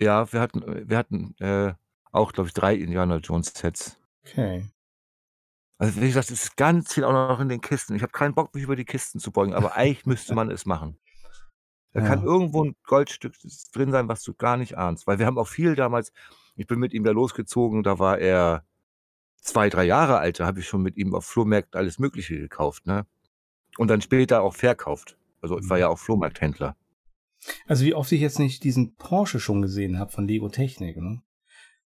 Ja, 0.00 0.32
wir 0.32 0.40
hatten, 0.40 0.88
wir 0.88 0.96
hatten 0.96 1.34
äh, 1.38 1.74
auch, 2.16 2.32
glaube 2.32 2.48
ich, 2.48 2.54
drei 2.54 2.74
Indiana 2.74 3.16
Jones 3.18 3.52
Sets. 3.54 3.98
Okay. 4.24 4.66
Also 5.78 6.00
wie 6.00 6.06
gesagt, 6.06 6.30
es 6.30 6.44
ist 6.44 6.56
ganz 6.56 6.94
viel 6.94 7.04
auch 7.04 7.12
noch 7.12 7.40
in 7.40 7.48
den 7.48 7.60
Kisten. 7.60 7.94
Ich 7.94 8.02
habe 8.02 8.12
keinen 8.12 8.34
Bock, 8.34 8.54
mich 8.54 8.64
über 8.64 8.76
die 8.76 8.84
Kisten 8.86 9.18
zu 9.20 9.30
beugen, 9.30 9.52
aber 9.54 9.76
eigentlich 9.76 10.06
müsste 10.06 10.34
man 10.34 10.50
es 10.50 10.64
machen. 10.66 10.98
Da 11.92 12.00
Ja. 12.00 12.08
kann 12.08 12.24
irgendwo 12.24 12.64
ein 12.64 12.76
Goldstück 12.84 13.34
drin 13.72 13.90
sein, 13.92 14.08
was 14.08 14.22
du 14.22 14.34
gar 14.34 14.56
nicht 14.56 14.76
ahnst. 14.76 15.06
Weil 15.06 15.18
wir 15.18 15.26
haben 15.26 15.38
auch 15.38 15.48
viel 15.48 15.74
damals, 15.74 16.12
ich 16.56 16.66
bin 16.66 16.78
mit 16.78 16.92
ihm 16.94 17.04
da 17.04 17.10
losgezogen, 17.12 17.82
da 17.82 17.98
war 17.98 18.18
er 18.18 18.64
zwei, 19.40 19.68
drei 19.70 19.84
Jahre 19.84 20.18
alt, 20.18 20.40
da 20.40 20.46
habe 20.46 20.60
ich 20.60 20.66
schon 20.68 20.82
mit 20.82 20.96
ihm 20.96 21.14
auf 21.14 21.24
Flohmärkten 21.26 21.78
alles 21.78 21.98
Mögliche 21.98 22.36
gekauft, 22.38 22.86
ne? 22.86 23.06
Und 23.78 23.88
dann 23.88 24.00
später 24.00 24.42
auch 24.42 24.54
verkauft. 24.54 25.16
Also 25.42 25.58
ich 25.58 25.68
war 25.68 25.76
Mhm. 25.76 25.80
ja 25.82 25.88
auch 25.88 25.98
Flohmarkthändler. 25.98 26.76
Also 27.66 27.84
wie 27.84 27.94
oft 27.94 28.10
ich 28.10 28.20
jetzt 28.22 28.38
nicht 28.38 28.64
diesen 28.64 28.96
Porsche 28.96 29.38
schon 29.38 29.62
gesehen 29.62 29.98
habe 29.98 30.10
von 30.10 30.26
Lego 30.26 30.48
Technik, 30.48 30.96
ne? 30.96 31.22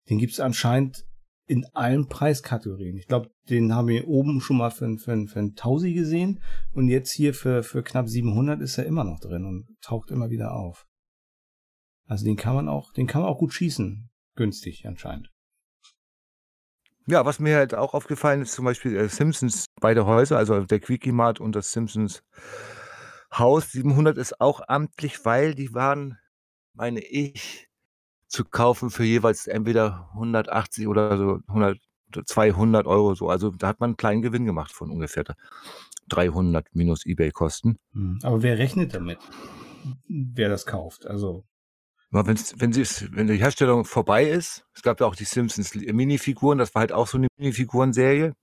Den 0.09 0.19
gibt's 0.19 0.41
anscheinend 0.41 1.05
in 1.47 1.67
allen 1.75 2.09
Preiskategorien. 2.09 2.97
Ich 2.97 3.07
glaube, 3.07 3.31
den 3.49 3.75
haben 3.75 3.89
wir 3.89 4.09
oben 4.09 4.41
schon 4.41 4.57
mal 4.57 4.71
für, 4.71 4.97
für, 4.97 5.27
für 5.27 5.39
einen 5.39 5.55
Tausi 5.55 5.93
gesehen 5.93 6.41
und 6.73 6.89
jetzt 6.89 7.13
hier 7.13 7.35
für, 7.35 7.63
für 7.63 7.83
knapp 7.83 8.09
700 8.09 8.61
ist 8.61 8.79
er 8.79 8.87
immer 8.87 9.05
noch 9.05 9.21
drin 9.21 9.45
und 9.45 9.67
taucht 9.81 10.11
immer 10.11 10.31
wieder 10.31 10.55
auf. 10.55 10.87
Also 12.07 12.25
den 12.25 12.37
kann 12.37 12.55
man 12.55 12.69
auch, 12.69 12.93
den 12.93 13.07
kann 13.07 13.23
man 13.23 13.31
auch 13.31 13.39
gut 13.39 13.53
schießen. 13.53 14.09
Günstig 14.35 14.87
anscheinend. 14.87 15.31
Ja, 17.07 17.27
was 17.27 17.41
mir 17.41 17.57
halt 17.57 17.75
auch 17.75 17.95
aufgefallen 17.95 18.43
ist, 18.43 18.53
zum 18.53 18.65
Beispiel 18.65 18.97
äh, 18.97 19.09
Simpsons 19.09 19.67
beide 19.81 20.07
Häuser, 20.07 20.39
also 20.39 20.61
der 20.61 20.79
Quickie-Mart 20.79 21.41
und 21.41 21.57
das 21.57 21.73
Simpsons 21.73 22.23
Haus 23.33 23.73
700 23.73 24.19
ist 24.19 24.41
auch 24.41 24.61
amtlich, 24.69 25.25
weil 25.25 25.55
die 25.55 25.75
waren, 25.75 26.19
meine 26.75 27.01
ich, 27.01 27.69
zu 28.33 28.45
kaufen 28.45 28.91
für 28.91 29.05
jeweils 29.05 29.47
entweder 29.47 30.09
180 30.15 30.89
oder 30.89 31.19
so 31.19 31.41
100, 31.49 31.79
200 32.25 32.87
Euro 32.87 33.15
so. 33.15 33.29
Also 33.29 33.51
da 33.51 33.69
hat 33.69 33.81
man 33.81 33.91
einen 33.91 33.97
kleinen 33.97 34.23
Gewinn 34.23 34.47
gemacht 34.47 34.73
von 34.73 34.91
ungefähr 34.91 35.25
300 36.09 36.67
minus 36.73 37.05
eBay-Kosten. 37.05 37.79
Hm, 37.93 38.19
aber 38.23 38.43
wer 38.43 38.59
rechnet 38.59 38.95
damit, 38.95 39.19
wer 40.09 40.49
das 40.49 40.67
kauft? 40.67 41.07
Also 41.07 41.45
Wenn's, 42.15 42.55
wenn, 42.59 42.75
wenn 42.75 43.27
die 43.27 43.39
Herstellung 43.39 43.87
vorbei 43.87 44.29
ist, 44.29 44.67
es 44.75 44.83
gab 44.83 45.01
ja 45.01 45.07
auch 45.07 45.17
die 45.17 45.25
Simpsons 45.25 45.75
Minifiguren, 45.75 46.59
das 46.59 46.75
war 46.75 46.81
halt 46.81 46.93
auch 46.93 47.07
so 47.07 47.17
eine 47.17 47.29
Minifiguren-Serie. 47.39 48.35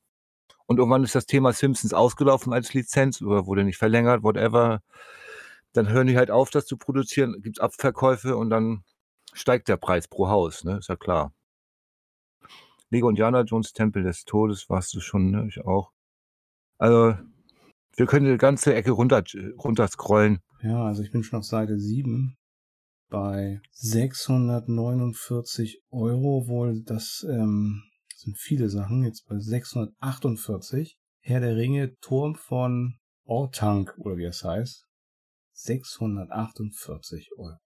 Und 0.66 0.80
irgendwann 0.80 1.04
ist 1.04 1.14
das 1.14 1.28
Thema 1.28 1.54
Simpsons 1.54 1.94
ausgelaufen 1.94 2.52
als 2.52 2.74
Lizenz 2.74 3.22
oder 3.22 3.46
wurde 3.46 3.64
nicht 3.64 3.78
verlängert, 3.78 4.24
whatever. 4.24 4.82
Dann 5.74 5.90
hören 5.90 6.08
die 6.08 6.18
halt 6.18 6.32
auf, 6.32 6.50
das 6.50 6.66
zu 6.66 6.78
produzieren, 6.78 7.42
gibt 7.44 7.58
es 7.58 7.60
Abverkäufe 7.60 8.38
und 8.38 8.50
dann 8.50 8.84
steigt 9.40 9.68
der 9.68 9.78
Preis 9.78 10.08
pro 10.08 10.28
Haus, 10.28 10.64
ne? 10.64 10.78
Ist 10.78 10.90
ja 10.90 10.96
klar. 10.96 11.34
Lego 12.90 13.10
Indiana 13.10 13.42
Jones 13.42 13.74
Tempel 13.74 14.04
des 14.04 14.26
Todes 14.26 14.70
warst 14.70 14.94
du 14.94 15.00
schon, 15.00 15.32
ne? 15.32 15.48
Ich 15.48 15.62
auch. 15.62 15.92
Also, 16.78 17.18
wir 17.96 18.06
können 18.06 18.32
die 18.32 18.38
ganze 18.38 18.74
Ecke 18.74 18.92
runter, 18.92 19.24
runter 19.58 19.88
scrollen. 19.88 20.40
Ja, 20.62 20.86
also 20.86 21.04
ich 21.04 21.12
bin 21.12 21.24
schon 21.24 21.40
auf 21.40 21.46
Seite 21.46 21.80
7 21.80 22.36
bei 23.10 23.62
649 23.72 25.82
Euro, 25.90 26.48
wohl 26.48 26.84
das 26.84 27.26
ähm, 27.30 27.84
sind 28.16 28.38
viele 28.38 28.70
Sachen, 28.70 29.04
jetzt 29.04 29.28
bei 29.28 29.40
648. 29.40 30.98
Herr 31.22 31.42
der 31.42 31.56
Ringe, 31.56 31.98
Turm 32.00 32.36
von 32.36 33.00
Ortank, 33.26 33.96
oder 33.98 34.18
wie 34.18 34.26
es 34.26 34.44
heißt. 34.44 34.86
648 35.54 37.32
Euro. 37.38 37.58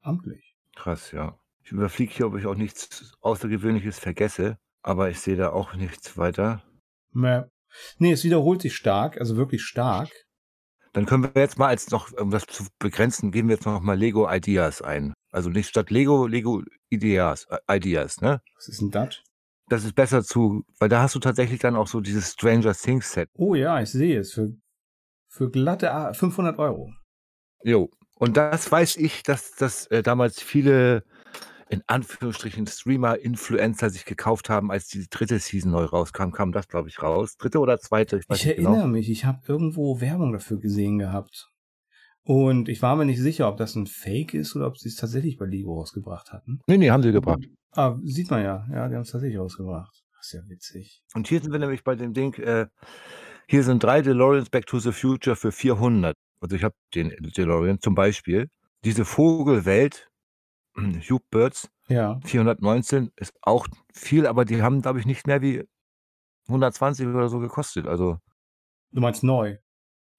Amtlich. 0.00 0.57
Krass, 0.78 1.10
ja. 1.10 1.36
Ich 1.64 1.72
überfliege 1.72 2.12
hier, 2.12 2.26
ob 2.28 2.36
ich 2.36 2.46
auch 2.46 2.54
nichts 2.54 3.12
Außergewöhnliches 3.20 3.98
vergesse, 3.98 4.58
aber 4.80 5.10
ich 5.10 5.18
sehe 5.18 5.36
da 5.36 5.50
auch 5.50 5.74
nichts 5.74 6.16
weiter. 6.16 6.62
Nee, 7.98 8.12
es 8.12 8.22
wiederholt 8.22 8.62
sich 8.62 8.76
stark, 8.76 9.18
also 9.18 9.36
wirklich 9.36 9.62
stark. 9.62 10.08
Dann 10.92 11.04
können 11.04 11.24
wir 11.24 11.42
jetzt 11.42 11.58
mal 11.58 11.66
als 11.66 11.90
noch, 11.90 12.12
um 12.12 12.30
das 12.30 12.46
zu 12.46 12.64
begrenzen, 12.78 13.32
geben 13.32 13.48
wir 13.48 13.56
jetzt 13.56 13.66
noch 13.66 13.80
mal 13.80 13.98
Lego 13.98 14.30
Ideas 14.30 14.80
ein. 14.80 15.14
Also 15.32 15.50
nicht 15.50 15.68
statt 15.68 15.90
Lego, 15.90 16.28
Lego 16.28 16.62
Ideas, 16.90 17.48
äh, 17.50 17.76
Ideas, 17.76 18.20
ne? 18.20 18.40
Was 18.54 18.68
ist 18.68 18.80
denn 18.80 18.92
das? 18.92 19.22
Das 19.68 19.84
ist 19.84 19.96
besser 19.96 20.22
zu, 20.22 20.62
weil 20.78 20.88
da 20.88 21.02
hast 21.02 21.16
du 21.16 21.18
tatsächlich 21.18 21.58
dann 21.58 21.76
auch 21.76 21.88
so 21.88 22.00
dieses 22.00 22.32
Stranger 22.32 22.72
Things 22.72 23.12
Set. 23.12 23.28
Oh 23.34 23.56
ja, 23.56 23.82
ich 23.82 23.90
sehe 23.90 24.20
es. 24.20 24.32
Für, 24.32 24.52
für 25.28 25.50
glatte 25.50 26.12
500 26.14 26.58
Euro. 26.58 26.92
Jo. 27.64 27.90
Und 28.18 28.36
das 28.36 28.70
weiß 28.70 28.96
ich, 28.96 29.22
dass 29.22 29.54
das 29.54 29.86
äh, 29.86 30.02
damals 30.02 30.42
viele 30.42 31.04
in 31.70 31.82
Anführungsstrichen 31.86 32.66
Streamer, 32.66 33.18
Influencer 33.18 33.90
sich 33.90 34.04
gekauft 34.04 34.48
haben, 34.48 34.70
als 34.70 34.88
die 34.88 35.06
dritte 35.08 35.38
Season 35.38 35.70
neu 35.70 35.84
rauskam, 35.84 36.30
kam 36.30 36.52
das, 36.52 36.68
glaube 36.68 36.88
ich, 36.88 37.02
raus. 37.02 37.36
Dritte 37.36 37.58
oder 37.58 37.78
zweite? 37.78 38.18
Ich, 38.18 38.24
ich 38.30 38.46
erinnere 38.46 38.74
genau. 38.74 38.86
mich, 38.86 39.10
ich 39.10 39.24
habe 39.24 39.40
irgendwo 39.46 40.00
Werbung 40.00 40.32
dafür 40.32 40.58
gesehen 40.58 40.98
gehabt. 40.98 41.50
Und 42.22 42.68
ich 42.68 42.82
war 42.82 42.96
mir 42.96 43.06
nicht 43.06 43.20
sicher, 43.20 43.48
ob 43.48 43.56
das 43.56 43.74
ein 43.74 43.86
Fake 43.86 44.34
ist 44.34 44.54
oder 44.54 44.66
ob 44.66 44.78
sie 44.78 44.88
es 44.88 44.96
tatsächlich 44.96 45.38
bei 45.38 45.46
Lego 45.46 45.78
rausgebracht 45.78 46.32
hatten. 46.32 46.60
Nee, 46.66 46.76
nee, 46.76 46.90
haben 46.90 47.02
sie 47.02 47.12
gebracht. 47.12 47.44
Ah, 47.72 47.98
sieht 48.02 48.30
man 48.30 48.42
ja. 48.42 48.66
Ja, 48.70 48.88
die 48.88 48.94
haben 48.94 49.02
es 49.02 49.10
tatsächlich 49.10 49.38
rausgebracht. 49.38 50.04
Das 50.16 50.26
ist 50.26 50.32
ja 50.32 50.40
witzig. 50.48 51.02
Und 51.14 51.28
hier 51.28 51.40
sind 51.40 51.52
wir 51.52 51.58
nämlich 51.58 51.84
bei 51.84 51.94
dem 51.94 52.12
Ding, 52.12 52.34
äh, 52.34 52.66
hier 53.46 53.62
sind 53.62 53.82
drei 53.82 54.02
DeLoreans 54.02 54.50
Back 54.50 54.66
to 54.66 54.78
the 54.78 54.92
Future 54.92 55.36
für 55.36 55.52
400. 55.52 56.14
Also 56.42 56.56
ich 56.56 56.64
habe 56.64 56.74
den 56.94 57.10
DeLorean 57.36 57.80
zum 57.80 57.94
Beispiel. 57.94 58.48
Diese 58.84 59.04
Vogelwelt 59.04 60.10
Hugh 60.76 61.20
Birds 61.30 61.70
Ja. 61.88 62.20
419 62.24 63.12
ist 63.16 63.34
auch 63.42 63.66
viel, 63.94 64.26
aber 64.26 64.44
die 64.46 64.62
haben, 64.62 64.82
glaube 64.82 65.00
ich, 65.00 65.06
nicht 65.06 65.26
mehr 65.26 65.42
wie 65.42 65.64
120 66.48 67.06
oder 67.08 67.28
so 67.30 67.40
gekostet. 67.40 67.86
Also 67.88 68.18
Du 68.92 69.00
meinst 69.00 69.22
neu? 69.24 69.58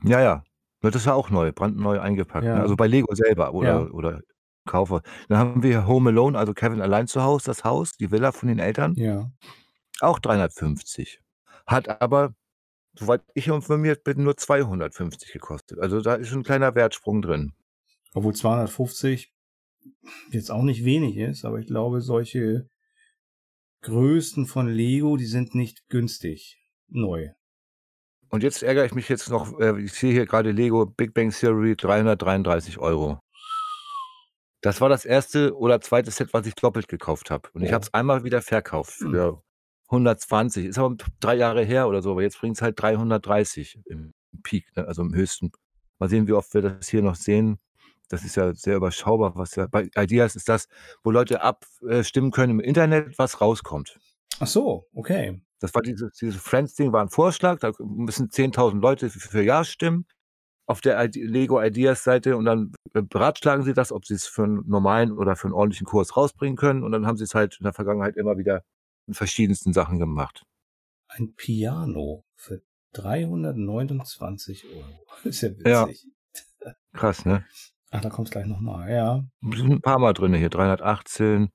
ja, 0.03 0.21
ja. 0.21 0.43
Das 0.81 0.95
ist 0.95 1.05
ja 1.07 1.13
auch 1.15 1.29
neu, 1.31 1.51
brandneu 1.53 1.99
eingepackt, 2.01 2.45
ne? 2.45 2.61
Also 2.61 2.75
bei 2.77 2.87
Lego 2.87 3.13
selber 3.15 3.45
Ja. 3.63 3.81
oder 3.81 3.93
oder 3.93 4.21
Kaufe. 4.67 5.01
Dann 5.29 5.39
haben 5.39 5.63
wir 5.63 5.87
Home 5.87 6.11
Alone, 6.11 6.37
also 6.39 6.53
Kevin 6.53 6.81
allein 6.81 7.07
zu 7.07 7.23
Hause, 7.23 7.45
das 7.47 7.63
Haus, 7.65 7.93
die 7.97 8.11
Villa 8.11 8.31
von 8.33 8.49
den 8.49 8.59
Eltern. 8.59 8.95
Ja. 8.97 9.31
Auch 10.01 10.19
350. 10.19 11.21
Hat 11.67 12.01
aber, 12.01 12.33
soweit 12.93 13.21
ich 13.33 13.47
informiert 13.47 14.03
bin, 14.03 14.23
nur 14.23 14.37
250 14.37 15.31
gekostet. 15.31 15.79
Also 15.79 16.01
da 16.01 16.15
ist 16.15 16.31
'n 16.31 16.43
kleiner 16.43 16.75
Wertsprung 16.75 17.21
drin. 17.21 17.53
Obwohl 18.13 18.33
250 18.33 19.33
jetzt 20.31 20.51
auch 20.51 20.63
nicht 20.63 20.83
wenig 20.83 21.17
ist, 21.17 21.45
aber 21.45 21.59
ich 21.59 21.67
glaube, 21.67 22.01
solche 22.01 22.69
Größen 23.81 24.45
von 24.45 24.67
Lego, 24.67 25.15
die 25.15 25.25
sind 25.25 25.55
nicht 25.55 25.87
günstig 25.89 26.57
neu. 26.89 27.29
Und 28.29 28.43
jetzt 28.43 28.61
ärgere 28.61 28.85
ich 28.85 28.93
mich 28.93 29.09
jetzt 29.09 29.29
noch, 29.29 29.59
äh, 29.59 29.81
ich 29.81 29.93
sehe 29.93 30.11
hier 30.11 30.25
gerade 30.25 30.51
Lego 30.51 30.85
Big 30.85 31.13
Bang 31.13 31.31
Theory 31.31 31.75
333 31.75 32.77
Euro. 32.77 33.19
Das 34.61 34.81
war 34.81 34.89
das 34.89 35.05
erste 35.05 35.55
oder 35.55 35.79
zweite 35.81 36.11
Set, 36.11 36.33
was 36.33 36.45
ich 36.45 36.53
doppelt 36.55 36.87
gekauft 36.87 37.31
habe. 37.31 37.49
Und 37.53 37.63
ich 37.63 37.71
habe 37.71 37.83
es 37.83 37.93
einmal 37.93 38.23
wieder 38.23 38.41
verkauft 38.41 38.99
hm. 38.99 39.11
für 39.11 39.43
120. 39.89 40.65
Ist 40.65 40.77
aber 40.77 40.95
drei 41.19 41.35
Jahre 41.35 41.63
her 41.63 41.87
oder 41.87 42.01
so, 42.01 42.11
aber 42.11 42.21
jetzt 42.21 42.39
bringt 42.39 42.57
es 42.57 42.61
halt 42.61 42.79
330 42.81 43.81
im 43.85 44.13
Peak, 44.43 44.65
ne? 44.75 44.87
also 44.87 45.01
im 45.01 45.13
höchsten. 45.13 45.51
Mal 45.97 46.09
sehen, 46.09 46.27
wie 46.27 46.33
oft 46.33 46.53
wir 46.53 46.61
das 46.61 46.87
hier 46.87 47.01
noch 47.01 47.15
sehen. 47.15 47.59
Das 48.07 48.23
ist 48.23 48.35
ja 48.35 48.55
sehr 48.55 48.77
überschaubar, 48.77 49.35
was 49.35 49.55
ja 49.55 49.67
bei 49.67 49.89
Ideas 49.95 50.35
ist 50.35 50.49
das, 50.49 50.67
wo 51.03 51.11
Leute 51.11 51.41
abstimmen 51.41 52.31
können 52.31 52.59
im 52.59 52.59
Internet, 52.59 53.19
was 53.19 53.41
rauskommt. 53.41 53.99
Ach 54.39 54.47
so, 54.47 54.87
okay. 54.93 55.41
Das 55.59 55.75
war 55.75 55.81
dieses, 55.81 56.13
dieses 56.13 56.41
Friends-Ding 56.41 56.93
war 56.93 57.01
ein 57.01 57.09
Vorschlag, 57.09 57.59
da 57.59 57.71
müssen 57.79 58.29
10.000 58.29 58.79
Leute 58.79 59.09
für, 59.09 59.19
für 59.19 59.43
Ja 59.43 59.63
stimmen 59.63 60.05
auf 60.65 60.81
der 60.81 61.03
Lego 61.07 61.59
Ideas 61.61 62.03
Seite 62.03 62.37
und 62.37 62.45
dann 62.45 62.71
äh, 62.93 63.01
beratschlagen 63.01 63.65
sie 63.65 63.73
das, 63.73 63.91
ob 63.91 64.05
sie 64.05 64.13
es 64.13 64.27
für 64.27 64.43
einen 64.43 64.63
normalen 64.67 65.11
oder 65.11 65.35
für 65.35 65.47
einen 65.47 65.55
ordentlichen 65.55 65.87
Kurs 65.87 66.15
rausbringen 66.15 66.55
können 66.55 66.83
und 66.83 66.91
dann 66.91 67.07
haben 67.07 67.17
sie 67.17 67.23
es 67.23 67.33
halt 67.33 67.57
in 67.59 67.63
der 67.63 67.73
Vergangenheit 67.73 68.15
immer 68.17 68.37
wieder 68.37 68.63
verschiedensten 69.13 69.73
Sachen 69.73 69.99
gemacht. 69.99 70.45
Ein 71.07 71.33
Piano 71.35 72.25
für 72.35 72.61
329 72.93 74.65
Euro. 74.73 74.99
ist 75.23 75.41
ja 75.41 75.49
witzig. 75.49 76.07
Ja. 76.63 76.73
Krass, 76.93 77.25
ne? 77.25 77.45
Ach, 77.91 78.01
da 78.01 78.09
kommt 78.09 78.27
es 78.27 78.31
gleich 78.31 78.45
nochmal, 78.45 78.91
ja. 78.91 79.23
Sind 79.41 79.71
ein 79.71 79.81
paar 79.81 79.97
Mal 79.97 80.13
drin 80.13 80.33
hier, 80.35 80.49
318. 80.49 81.49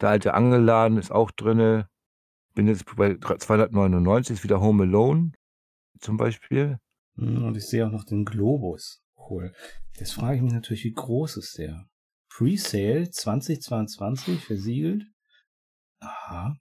Der 0.00 0.08
alte 0.10 0.34
Angeladen 0.34 0.98
ist 0.98 1.10
auch 1.10 1.30
drin. 1.30 1.84
Bin 2.54 2.68
jetzt 2.68 2.84
bei 2.96 3.16
299, 3.16 4.34
ist 4.34 4.44
wieder 4.44 4.60
Home 4.60 4.82
Alone 4.82 5.32
zum 6.00 6.16
Beispiel. 6.16 6.78
Hm, 7.16 7.44
und 7.44 7.56
ich 7.56 7.66
sehe 7.66 7.86
auch 7.86 7.90
noch 7.90 8.04
den 8.04 8.24
Globus. 8.24 9.02
Cool. 9.16 9.54
Jetzt 9.96 10.14
frage 10.14 10.36
ich 10.36 10.42
mich 10.42 10.52
natürlich, 10.52 10.84
wie 10.84 10.92
groß 10.92 11.36
ist 11.36 11.58
der? 11.58 11.86
Presale 12.28 13.10
2022 13.10 14.44
versiegelt. 14.44 15.04
Aha, 16.00 16.56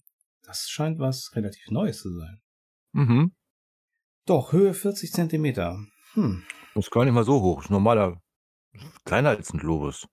das 0.49 0.67
scheint 0.67 0.97
was 0.99 1.35
relativ 1.35 1.69
Neues 1.69 2.01
zu 2.01 2.11
sein. 2.17 2.41
Mhm. 2.93 3.35
Doch, 4.25 4.51
Höhe 4.51 4.73
40 4.73 5.11
Zentimeter. 5.11 5.77
Hm. 6.13 6.43
Das 6.73 6.85
ist 6.85 6.91
gar 6.91 7.05
nicht 7.05 7.13
mal 7.13 7.23
so 7.23 7.41
hoch. 7.41 7.61
Ist 7.61 7.69
normaler 7.69 8.19
Kleiner 9.05 9.29
als 9.29 9.53
ein 9.53 9.59
Globus. 9.59 10.07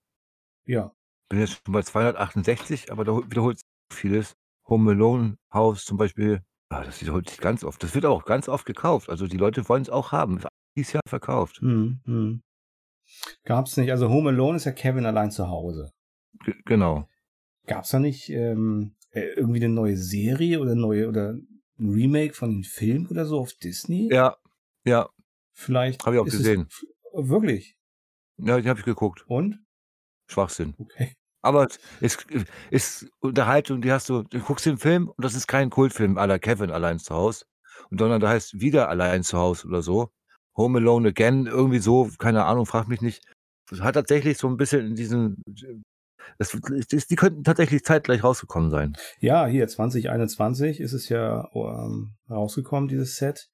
Ja. 0.65 0.93
Bin 1.29 1.41
jetzt 1.41 1.61
schon 1.65 1.73
bei 1.73 1.83
268, 1.83 2.93
aber 2.93 3.05
da 3.05 3.17
wiederholt 3.17 3.59
sich 3.59 3.67
vieles. 3.93 4.35
Home 4.69 4.93
Alone 4.93 5.39
Haus 5.53 5.85
zum 5.85 5.97
Beispiel, 5.97 6.43
ah, 6.69 6.85
das 6.85 7.01
wiederholt 7.01 7.31
sich 7.31 7.39
ganz 7.39 7.65
oft. 7.65 7.83
Das 7.83 7.95
wird 7.95 8.05
auch 8.05 8.25
ganz 8.25 8.49
oft 8.49 8.67
gekauft. 8.67 9.09
Also 9.09 9.27
die 9.27 9.37
Leute 9.37 9.69
wollen 9.69 9.83
es 9.83 9.91
auch 9.91 10.13
haben. 10.13 10.39
Ist 10.39 10.49
dieses 10.77 10.93
Jahr 10.93 11.03
verkauft. 11.09 11.63
Mhm, 11.63 12.01
mhm. 12.05 12.43
Gab's 13.45 13.77
nicht, 13.77 13.91
also 13.91 14.09
Home 14.09 14.31
Alone 14.31 14.57
ist 14.57 14.65
ja 14.65 14.73
Kevin 14.73 15.07
allein 15.07 15.31
zu 15.31 15.49
Hause. 15.49 15.93
G 16.45 16.53
genau. 16.65 17.09
Gab's 17.67 17.91
da 17.91 18.01
nicht 18.01 18.29
ähm, 18.31 18.97
äh, 19.17 19.33
irgendwie 19.35 19.65
eine 19.65 19.73
neue 19.73 19.97
Serie 19.97 20.61
oder 20.61 20.75
neue 20.75 21.09
oder 21.09 21.31
ein 21.79 21.91
Remake 21.91 22.35
von 22.35 22.51
dem 22.51 22.65
Film 22.65 23.07
oder 23.11 23.25
so 23.25 23.39
auf 23.41 23.55
Disney? 23.55 24.09
Ja, 24.13 24.37
ja. 24.85 25.09
Vielleicht. 25.55 26.05
Habe 26.05 26.17
ich 26.17 26.21
auch 26.21 26.27
gesehen. 26.27 26.69
wirklich? 27.15 27.77
Ja, 28.37 28.61
die 28.61 28.69
habe 28.69 28.79
ich 28.79 28.85
geguckt. 28.85 29.25
Und? 29.27 29.65
Schwachsinn. 30.31 30.75
Okay. 30.77 31.15
Aber 31.43 31.69
es 32.01 32.19
ist 32.71 33.09
Unterhaltung, 33.21 33.81
die 33.81 33.93
hast 33.93 34.09
du 34.09 34.23
du 34.25 34.41
guckst 34.41 34.67
den 34.67 34.79
Film 34.79 35.09
und 35.09 35.25
das 35.25 35.35
ist 35.35 35.47
kein 35.47 35.71
Kultfilm 35.71 36.19
à 36.19 36.27
la 36.27 36.39
Kevin 36.39 36.71
allein 36.71 36.99
zu 36.99 37.15
Hause, 37.15 37.47
sondern 37.91 38.21
der 38.21 38.31
heißt 38.31 38.61
wieder 38.61 38.89
allein 38.89 39.23
zu 39.23 39.39
Hause 39.39 39.69
oder 39.69 39.81
so. 39.81 40.11
Home 40.57 40.79
Alone 40.79 41.09
Again, 41.09 41.47
irgendwie 41.47 41.79
so, 41.79 42.11
keine 42.19 42.45
Ahnung, 42.45 42.67
frag 42.67 42.89
mich 42.89 43.01
nicht. 43.01 43.23
Das 43.71 43.81
hat 43.81 43.95
tatsächlich 43.95 44.39
so 44.39 44.49
'n 44.49 44.57
bisschen 44.57 44.87
in 44.89 44.95
diesen 44.97 45.43
das 46.39 46.57
das 46.91 47.07
die 47.07 47.17
könnten 47.17 47.45
tatsächlich 47.45 47.85
zeitgleich 47.85 48.23
rausgekommen 48.25 48.71
sein. 48.71 48.97
Ja, 49.21 49.47
hier 49.47 49.67
2021 49.69 50.81
ist 50.81 50.93
es 50.93 51.09
ja, 51.09 51.49
ähm, 51.55 52.15
rausgekommen, 52.31 52.89
dieses 52.89 53.17
Set. 53.17 53.49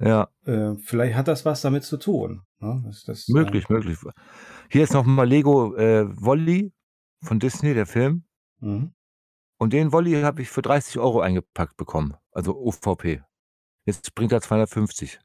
Ja. 0.00 0.28
Äh, 0.44 0.74
vielleicht 0.84 1.16
hat 1.16 1.28
das 1.28 1.44
was 1.44 1.60
damit 1.62 1.84
zu 1.84 1.96
tun, 1.96 2.42
ne? 2.60 2.82
Das 2.86 3.04
das, 3.04 3.28
äh 3.28 3.32
Möglich, 3.32 3.68
möglich. 3.68 3.98
Hier 4.70 4.84
ist 4.84 4.92
noch 4.92 5.04
mal 5.04 5.26
Lego, 5.28 5.74
äh, 5.76 6.06
Wall-E 6.08 6.70
von 7.24 7.40
Disney, 7.40 7.74
der 7.74 7.86
Film. 7.86 8.24
Mhm. 8.60 8.92
Und 9.58 9.72
den 9.72 9.92
Wall-E 9.92 10.22
habe 10.24 10.42
ich 10.42 10.50
für 10.50 10.62
30 10.62 10.98
€ 11.00 11.20
eingepackt 11.20 11.76
bekommen, 11.76 12.14
also 12.32 12.56
UVP. 12.56 13.22
Jetzt 13.86 14.14
bringt 14.14 14.32
er 14.32 14.40
250. 14.42 15.20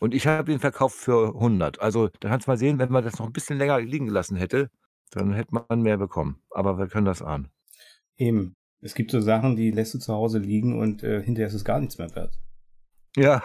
Und 0.00 0.14
ich 0.14 0.26
habe 0.26 0.52
ihn 0.52 0.60
verkauft 0.60 0.96
für 0.98 1.34
100. 1.34 1.80
Also, 1.80 2.08
da 2.20 2.28
kannst 2.30 2.46
du 2.46 2.50
mal 2.52 2.56
sehen, 2.58 2.78
wenn 2.78 2.90
man 2.92 3.04
das 3.04 3.18
noch 3.18 3.26
'n 3.26 3.32
bisschen 3.32 3.58
länger 3.58 3.80
liegen 3.80 4.06
gelassen 4.06 4.36
hätte, 4.36 4.70
dann 5.10 5.32
hätte 5.32 5.54
man 5.68 5.82
mehr 5.82 5.96
bekommen. 5.98 6.42
Aber 6.50 6.78
wir 6.78 6.88
können 6.88 7.06
das 7.06 7.22
ahnen. 7.22 7.50
Eben. 8.18 8.54
Es 8.82 8.94
gibt 8.94 9.10
so 9.10 9.20
Sachen, 9.20 9.56
die 9.56 9.70
lässt 9.70 9.94
du 9.94 9.98
zu 9.98 10.12
Hause 10.14 10.38
liegen 10.38 10.78
und, 10.78 11.02
äh, 11.02 11.22
hinterher 11.22 11.48
ist 11.48 11.54
es 11.54 11.64
gar 11.64 11.80
nichts 11.80 11.98
mehr 11.98 12.14
wert. 12.14 12.40
Ja. 13.16 13.42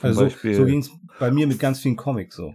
Zum 0.00 0.10
Also, 0.10 0.20
so 0.20 0.24
Beispiel 0.26 0.54
so 0.54 0.64
ging's 0.64 0.90
bei 1.18 1.30
mir 1.30 1.46
mit 1.46 1.58
ganz 1.58 1.80
vielen 1.80 1.96
Comics 1.96 2.36
so. 2.36 2.54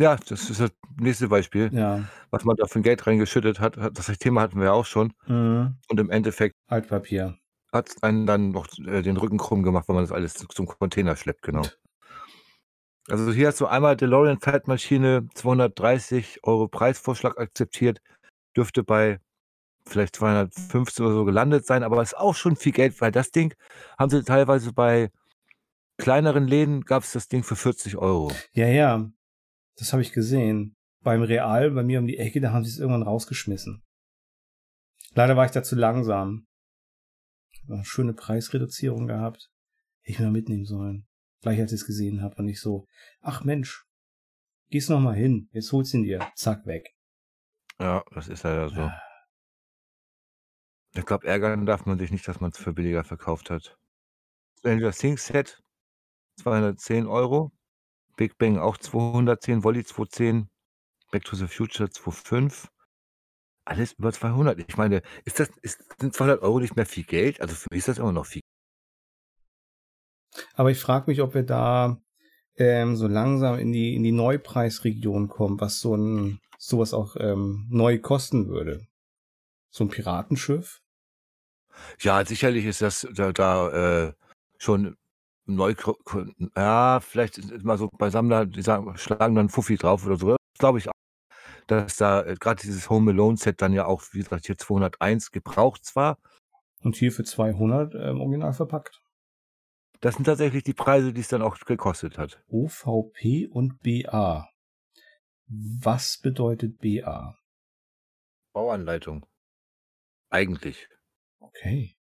Ja, 0.00 0.16
das 0.16 0.48
ist 0.50 0.60
das 0.60 0.70
nächste 0.98 1.28
Beispiel. 1.28 1.72
Ja. 1.72 2.04
Was 2.30 2.44
man 2.44 2.56
da 2.56 2.66
für 2.66 2.78
'n 2.78 2.82
Geld 2.82 3.06
reingeschüttet 3.06 3.60
hat 3.60 3.76
hat 3.76 3.98
das 3.98 4.06
Thema 4.18 4.40
hatten 4.42 4.58
wir 4.58 4.66
ja 4.66 4.72
auch 4.72 4.86
schon. 4.86 5.12
Mhm. 5.26 5.76
Und 5.88 6.00
im 6.00 6.10
Endeffekt 6.10 6.54
Altpapier. 6.68 7.36
hat's 7.72 8.02
einen 8.02 8.26
dann 8.26 8.50
noch, 8.50 8.66
äh, 8.86 9.02
den 9.02 9.16
Rücken 9.16 9.38
krumm 9.38 9.62
gemacht, 9.62 9.88
wenn 9.88 9.94
man 9.96 10.04
das 10.04 10.12
alles 10.12 10.34
zum 10.34 10.66
Container 10.66 11.16
schleppt, 11.16 11.42
genau. 11.42 11.72
Also, 13.08 13.32
hier 13.32 13.48
hast 13.48 13.60
du 13.60 13.66
einmal 13.66 13.96
DeLorean 13.96 14.40
Zeitmaschine, 14.40 15.28
230 15.34 16.44
€ 16.44 16.68
Preisvorschlag 16.68 17.38
akzeptiert, 17.38 18.00
dürfte 18.56 18.84
bei 18.84 19.18
vielleicht 19.84 20.16
215 20.16 21.04
oder 21.04 21.14
so 21.14 21.24
gelandet 21.24 21.66
sein, 21.66 21.82
aber 21.82 22.00
ist 22.02 22.16
auch 22.16 22.34
schon 22.34 22.54
viel 22.56 22.72
Geld, 22.72 23.00
weil 23.00 23.10
das 23.10 23.32
Ding 23.32 23.54
haben 23.98 24.10
sie 24.10 24.22
teilweise 24.22 24.72
bei 24.72 25.10
kleineren 25.98 26.46
Läden 26.46 26.82
gab's 26.82 27.12
das 27.12 27.28
Ding 27.28 27.42
für 27.42 27.56
40 27.56 27.96
€. 27.96 28.32
Ja, 28.52 28.68
ja. 28.68 29.10
Das 29.76 29.92
habe 29.92 30.02
ich 30.02 30.12
gesehen. 30.12 30.76
Beim 31.02 31.22
Real 31.22 31.70
bei 31.72 31.82
mir 31.82 31.98
um 31.98 32.06
die 32.06 32.18
Ecke, 32.18 32.40
da 32.40 32.52
haben 32.52 32.64
sie's 32.64 32.78
irgendwann 32.78 33.02
rausgeschmissen. 33.02 33.82
Leider 35.14 35.36
war 35.36 35.44
ich 35.44 35.50
da 35.50 35.62
zu 35.62 35.74
langsam. 35.74 36.46
War 37.66 37.84
schöne 37.84 38.14
Preisreduzierung 38.14 39.06
gehabt. 39.06 39.50
Hätte 40.02 40.12
ich 40.12 40.20
mal 40.20 40.30
mitnehmen 40.30 40.64
sollen. 40.64 41.06
Gleich 41.42 41.60
als 41.60 41.72
ich's 41.72 41.86
gesehen 41.86 42.22
habe 42.22 42.36
und 42.36 42.48
ich 42.48 42.60
so: 42.60 42.86
„Ach 43.20 43.44
Mensch, 43.44 43.84
gehst 44.70 44.90
noch 44.90 45.00
mal 45.00 45.14
hin, 45.16 45.48
jetzt 45.52 45.72
holst 45.72 45.94
ihn 45.94 46.04
dir.“ 46.04 46.26
Zack, 46.36 46.66
weg. 46.66 46.94
Ja, 47.80 48.02
das 48.14 48.28
ist 48.28 48.42
leider 48.44 48.68
so. 48.68 48.90
Ah. 48.90 49.02
Ich 50.94 51.06
glaube, 51.06 51.26
ärgern 51.26 51.64
darf 51.64 51.86
man 51.86 51.98
sich 51.98 52.10
nicht, 52.10 52.28
dass 52.28 52.40
man's 52.40 52.58
für 52.58 52.74
billiger 52.74 53.02
verkauft 53.04 53.48
hat. 53.50 53.78
Stranger 54.60 54.92
Things 54.92 55.26
Set, 55.26 55.62
210 56.36 57.06
€. 57.06 57.52
Big 58.16 58.38
Bang 58.38 58.58
auch 58.58 58.78
210, 58.78 59.64
Wall-E 59.64 59.84
210, 59.84 60.48
Back 61.12 61.24
to 61.24 61.36
the 61.36 61.48
Future 61.48 61.90
2,5. 61.90 62.68
Alles 63.66 63.94
über 63.94 64.12
200. 64.12 64.58
Ich 64.60 64.76
meine, 64.76 65.02
ist 65.24 65.40
das 65.40 65.50
ist 65.62 65.84
sind 66.00 66.14
200 66.14 66.42
€ 66.42 66.60
nicht 66.60 66.76
mehr 66.76 66.86
viel 66.86 67.04
Geld? 67.04 67.40
Also, 67.42 67.54
für 67.56 67.68
mich 67.70 67.80
ist 67.80 67.88
das 67.88 67.98
immer 67.98 68.12
noch 68.12 68.26
viel. 68.26 68.42
Aber 70.54 70.70
ich 70.70 70.78
frage 70.78 71.04
mich, 71.10 71.22
ob 71.22 71.34
wir 71.34 71.42
da, 71.44 71.98
ähm, 72.56 72.96
so 72.96 73.08
langsam 73.08 73.58
in 73.58 73.72
die 73.72 73.94
in 73.96 74.02
die 74.04 74.12
Neupreisregion 74.12 75.28
kommen, 75.28 75.60
was 75.60 75.80
so 75.80 75.94
'n 75.94 76.40
so 76.58 76.78
was 76.80 76.94
auch, 76.94 77.16
ähm, 77.18 77.66
neu 77.70 77.98
kosten 78.00 78.48
würde. 78.48 78.86
So 79.70 79.84
'n 79.84 79.90
Piratenschiff? 79.90 80.80
Ja, 82.00 82.24
sicherlich 82.24 82.64
ist 82.64 82.82
das 82.82 83.06
da 83.14 83.32
da, 83.32 84.06
äh, 84.08 84.12
schon 84.58 84.96
neu 85.46 85.74
ja, 86.56 87.00
vielleicht 87.00 87.40
mal 87.64 87.76
so 87.78 87.88
bei 87.98 88.10
Sammlern, 88.10 88.50
die 88.50 88.62
sagen 88.62 88.96
schlagen 88.96 89.34
dann 89.34 89.48
Fuffi 89.48 89.76
drauf 89.76 90.06
oder 90.06 90.16
so. 90.16 90.36
Glaube 90.58 90.78
ich 90.78 90.88
auch, 90.88 90.92
dass 91.68 91.96
da, 91.96 92.22
äh, 92.24 92.36
grad 92.40 92.62
dieses 92.64 92.90
Home 92.90 93.12
Alone 93.12 93.38
Set 93.38 93.62
dann 93.62 93.72
ja 93.74 93.86
auch, 93.86 94.02
wie 94.12 94.20
gesagt, 94.20 94.46
hier 94.46 94.58
201 94.58 95.32
gebraucht 95.32 95.84
zwar. 95.86 96.18
Und 96.82 96.96
hier 96.96 97.12
für 97.12 97.24
200, 97.24 97.94
ähm, 97.96 98.20
original 98.20 98.54
verpackt. 98.54 99.01
Das 100.02 100.16
sind 100.16 100.24
tatsächlich 100.24 100.64
die 100.64 100.74
Preise, 100.74 101.12
die's 101.12 101.28
dann 101.28 101.42
auch 101.42 101.56
gekostet 101.60 102.18
hat. 102.18 102.42
OVP 102.48 103.46
und 103.46 103.80
BA. 103.82 104.50
Was 105.46 106.18
bedeutet 106.18 106.78
BA? 106.78 107.38
Bauanleitung. 108.52 109.24
Eigentlich. 110.28 110.88
Okay. 111.38 111.96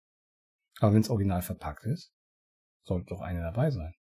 Aber 0.80 0.96
wenn's 0.96 1.12
original 1.12 1.44
verpackt 1.44 1.86
ist, 1.86 2.12
sollte 2.84 3.08
doch 3.10 3.22
eine 3.22 3.42
dabei 3.42 3.70
sein. 3.70 3.94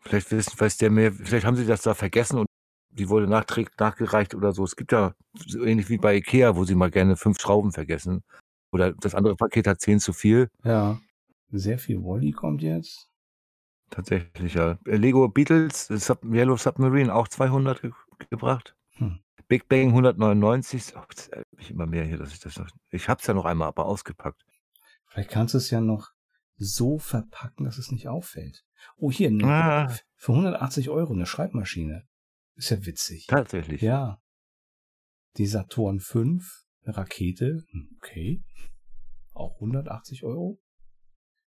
Vielleicht 0.00 0.30
wissen 0.30 0.60
weiß 0.60 0.76
der 0.76 0.90
mehr 0.90 1.12
vielleicht 1.12 1.46
haben 1.46 1.56
sie 1.56 1.66
das 1.66 1.80
da 1.82 1.94
vergessen 1.94 2.38
und 2.40 2.46
die 2.90 3.08
wurde 3.08 3.26
nachträglich 3.26 3.76
nachgereicht 3.78 4.34
oder 4.34 4.52
so. 4.52 4.64
Es 4.64 4.76
gibt 4.76 4.92
ja 4.92 5.14
so 5.34 5.64
ähnlich 5.64 5.88
wie 5.88 5.98
bei 5.98 6.16
IKEA, 6.16 6.56
wo 6.56 6.64
sie 6.64 6.74
mal 6.74 6.90
gerne 6.90 7.16
5 7.16 7.40
Schrauben 7.40 7.72
vergessen. 7.72 8.22
Oder 8.70 8.92
das 8.92 9.14
andere 9.14 9.34
Paket 9.34 9.66
hat 9.66 9.80
10 9.80 9.98
zu 9.98 10.12
viel. 10.12 10.48
Ja. 10.62 11.00
Sehr 11.50 11.78
viel 11.78 12.02
Wall-E 12.04 12.32
kommt 12.32 12.60
jetzt. 12.62 13.08
Tatsächlich, 13.90 14.54
ja. 14.54 14.78
Äh, 14.86 14.96
Lego 14.96 15.28
Beatles, 15.28 15.86
Sub 15.88 16.22
Yellow 16.24 16.56
Submarine 16.56 17.14
auch 17.14 17.28
200 17.28 17.80
ge 17.82 17.90
gebracht. 18.30 18.74
Hm. 18.96 19.18
Big 19.48 19.68
Bang 19.68 19.92
199. 19.94 20.94
Oh, 20.96 21.00
das 21.14 21.30
mich 21.56 21.70
immer 21.70 21.86
mehr 21.86 22.04
hier, 22.04 22.18
dass 22.18 22.32
ich 22.32 22.40
das 22.40 22.58
noch 22.58 22.68
ich 22.90 23.08
habe 23.08 23.20
es 23.20 23.26
ja 23.26 23.34
noch 23.34 23.46
einmal, 23.46 23.68
aber 23.68 23.86
ausgepackt. 23.86 24.44
Vielleicht 25.06 25.30
kannst 25.30 25.54
du's 25.54 25.70
ja 25.70 25.80
noch 25.80 26.10
so 26.56 26.98
verpacken, 26.98 27.64
dass 27.64 27.78
es 27.78 27.90
nicht 27.90 28.08
auffällt. 28.08 28.64
Oh, 28.96 29.10
hier, 29.10 29.30
'ne 29.30 29.44
Ah. 29.44 29.86
für 30.16 30.34
180 30.34 30.90
€ 30.90 31.14
'ne 31.14 31.26
Schreibmaschine. 31.26 32.06
Ist 32.56 32.70
ja 32.70 32.84
witzig. 32.84 33.26
Tatsächlich. 33.28 33.80
Ja. 33.82 34.20
Die 35.36 35.46
Saturn 35.46 36.00
V, 36.00 36.20
'ne 36.24 36.96
Rakete. 36.96 37.62
Hm, 37.70 37.88
okay. 37.98 38.42
Auch 39.34 39.60
180 39.60 40.24
€. 40.24 40.58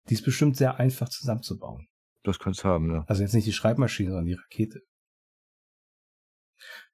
Die 0.09 0.13
ist 0.15 0.23
bestimmt 0.25 0.57
sehr 0.57 0.79
einfach 0.79 1.09
zusammenzubauen. 1.09 1.87
Das 2.23 2.39
kann's 2.39 2.63
haben, 2.63 2.91
ja. 2.91 3.03
Also, 3.07 3.23
jetzt 3.23 3.33
nicht 3.33 3.47
die 3.47 3.53
Schreibmaschine, 3.53 4.09
sondern 4.09 4.25
die 4.25 4.33
Rakete. 4.33 4.81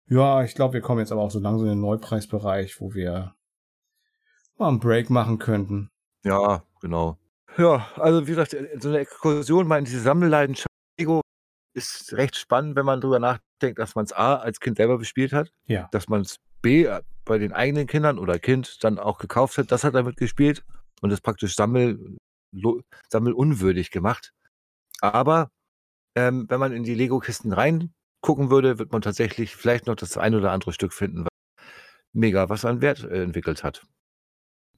Ja, 0.10 0.42
ich 0.44 0.56
glaube, 0.56 0.76
wir 0.76 0.82
kommen 0.82 1.00
jetzt 1.00 1.12
aber 1.12 1.22
auch 1.22 1.32
so 1.32 1.40
langsam 1.40 1.68
in 1.68 1.74
den 1.74 1.82
Neupreisbereich, 1.82 2.80
wo 2.80 2.94
wir 2.94 3.36
mal 4.58 4.70
'n 4.70 4.80
Break 4.80 5.10
machen 5.10 5.38
könnten. 5.38 5.90
Ja, 6.24 6.64
genau. 6.82 7.18
Ja, 7.58 7.88
also, 7.96 8.26
wie 8.26 8.32
gesagt, 8.32 8.56
so 8.80 8.90
'ne 8.90 9.00
Exkursion 9.00 9.68
mal 9.68 9.80
in 9.80 9.86
diese 9.86 10.00
Sammelleidenschaft 10.02 10.68
Lego 11.00 11.22
ist 11.76 12.14
recht 12.14 12.36
spannend, 12.38 12.76
wenn 12.76 12.86
man 12.86 13.02
drüber 13.02 13.20
nachdenkt, 13.20 13.80
dass 13.80 13.96
man's 13.96 14.14
A 14.14 14.36
als 14.38 14.60
Kind 14.60 14.78
selber 14.78 14.98
bespielt 14.98 15.34
hat, 15.34 15.52
Ja. 15.66 15.90
dass 15.92 16.08
man's 16.10 16.38
B 16.62 16.86
äh, 16.86 17.02
bei 17.26 17.38
den 17.38 17.54
eigenen 17.54 17.88
Kindern 17.88 18.20
oder 18.20 18.40
Kind 18.40 18.84
dann 18.84 19.00
auch 19.00 19.20
gekauft 19.20 19.58
hat. 19.58 19.72
Das 19.72 19.84
hat 19.84 19.96
damit 19.96 20.18
gespielt 20.18 20.64
und 21.02 21.12
ist 21.12 21.22
praktisch 21.22 21.56
sammel 21.56 22.18
sammelunwürdig 23.10 23.92
gemacht. 23.92 24.34
Aber, 25.02 25.52
ähm, 26.16 26.46
wenn 26.50 26.60
man 26.60 26.74
in 26.74 26.84
die 26.84 26.96
Lego-Kisten 26.96 27.54
reingucken 27.54 28.50
würde, 28.50 28.80
wird 28.80 28.92
man 28.92 29.02
tatsächlich 29.02 29.56
vielleicht 29.56 29.88
noch 29.88 29.96
das 29.96 30.18
ein 30.18 30.36
oder 30.36 30.52
andere 30.52 30.74
Stück 30.74 30.94
finden, 30.94 31.24
was 31.24 31.66
mega 32.14 32.50
was 32.50 32.66
an 32.66 32.82
Wert, 32.82 33.04
äh, 33.04 33.24
entwickelt 33.24 33.64
hat. 33.64 33.86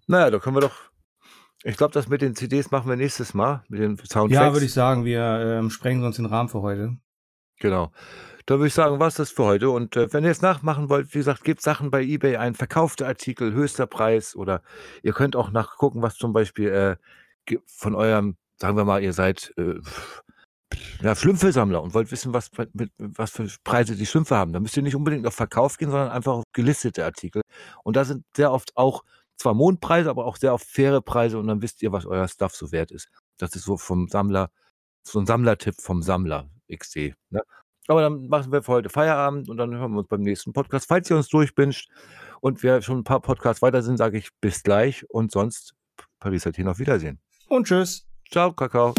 Na 0.08 0.22
ja, 0.22 0.30
da 0.32 0.40
können 0.40 0.56
wir 0.56 0.62
doch 0.62 0.90
ich 1.64 1.76
glaube, 1.76 1.94
das 1.94 2.08
mit 2.08 2.22
den 2.22 2.36
CDs 2.36 2.72
machen 2.72 2.88
wir 2.88 2.96
nächstes 2.96 3.34
Mal, 3.34 3.64
mit 3.68 3.82
den 3.82 3.98
Soundtracks. 3.98 4.32
Ja, 4.32 4.54
würde 4.54 4.66
ich 4.66 4.74
sagen, 4.74 5.04
wir, 5.04 5.60
ähm, 5.60 5.70
sprengen 5.70 6.02
sonst 6.02 6.18
den 6.18 6.26
Rahmen 6.26 6.48
für 6.48 6.62
heute. 6.62 6.98
Genau. 7.60 7.92
Dann 8.46 8.60
würde 8.60 8.68
ich 8.68 8.74
sagen, 8.74 9.00
war's 9.00 9.16
das 9.16 9.32
für 9.32 9.44
heute. 9.44 9.70
Und, 9.70 9.98
äh, 9.98 10.12
wenn 10.14 10.24
ihr 10.24 10.32
es 10.32 10.42
nachmachen 10.42 10.90
wollt, 10.90 11.14
wie 11.14 11.18
gesagt, 11.18 11.44
gebt 11.44 11.62
Sachen 11.62 11.92
bei 11.92 12.02
eBay 12.02 12.38
ein, 12.38 12.56
verkaufte 12.56 13.06
Artikel, 13.06 13.52
höchster 13.54 13.88
Preis 13.88 14.36
oder 14.36 14.62
ihr 15.04 15.12
könnt 15.12 15.36
auch 15.36 15.52
nachgucken, 15.52 16.02
was 16.02 16.16
zum 16.16 16.32
Beispiel, 16.32 16.70
äh, 16.70 16.96
von 17.68 17.96
eurem 17.96 18.38
sagen 18.60 18.78
wir 18.78 18.86
mal, 18.86 19.02
ihr 19.02 19.14
seid, 19.14 19.54
äh, 19.58 19.76
ja, 21.02 21.16
Schlümpfe-Sammler 21.16 21.82
und 21.82 21.94
wollt 21.94 22.12
wissen, 22.12 22.34
was 22.34 22.52
mit 22.74 22.92
was 22.98 23.32
für 23.32 23.48
Preise 23.64 23.96
die 23.96 24.06
Schlümpfe 24.06 24.36
haben. 24.36 24.54
Da 24.54 24.60
müsst 24.60 24.78
ihr 24.78 24.84
nicht 24.84 24.96
unbedingt 24.96 25.26
auf 25.28 25.34
Verkauf 25.36 25.78
gehen, 25.78 25.92
sondern 25.92 26.10
einfach 26.12 26.34
auf 26.34 26.44
gelistete 26.54 27.06
Artikel. 27.06 27.42
Und 27.84 27.96
da 27.96 28.06
sind 28.06 28.26
sehr 28.36 28.52
oft 28.52 28.76
auch 28.78 29.04
zwar 29.38 29.54
Mondpreise, 29.54 30.10
aber 30.10 30.26
auch 30.26 30.38
sehr 30.38 30.54
oft 30.54 30.66
faire 30.68 31.02
Preise 31.02 31.40
und 31.40 31.48
dann 31.48 31.62
wisst 31.62 31.82
ihr, 31.82 31.92
was 31.92 32.06
euer 32.06 32.28
Stuff 32.28 32.56
so 32.56 32.72
wert 32.72 32.92
ist. 32.92 33.10
Das 33.38 33.56
ist 33.56 33.64
so 33.64 33.78
vom 33.78 34.08
Sammler 34.10 34.52
so 35.04 35.20
'n 35.20 35.26
Sammlertipp 35.26 35.76
vom 35.82 36.04
Sammler 36.04 36.50
XD, 36.72 37.16
ne? 37.32 37.42
Aber 37.88 38.02
dann 38.02 38.28
machen 38.28 38.52
wir 38.52 38.62
für 38.64 38.74
heute 38.74 38.90
Feierabend 38.90 39.50
und 39.50 39.58
dann 39.58 39.74
hören 39.76 39.94
wir 39.94 40.00
uns 40.00 40.08
beim 40.10 40.22
nächsten 40.22 40.54
Podcast. 40.54 40.88
Falls 40.88 41.10
ihr 41.10 41.18
uns 41.18 41.30
durchbinscht 41.30 41.90
und 42.42 42.62
wir 42.64 42.82
schon 42.84 43.00
ein 43.00 43.04
paar 43.04 43.22
Podcasts 43.22 43.62
weiter 43.64 43.82
sind, 43.82 43.98
sage 43.98 44.18
ich 44.20 44.30
bis 44.42 44.62
gleich 44.64 45.10
und 45.10 45.32
sonst 45.32 45.74
Paris 46.20 46.46
Athen 46.48 46.68
auf 46.68 46.80
Wiedersehen. 46.80 47.20
Und 47.50 47.68
tschüss. 47.68 48.06
Ciao, 48.32 48.54
Kakao. 48.54 48.94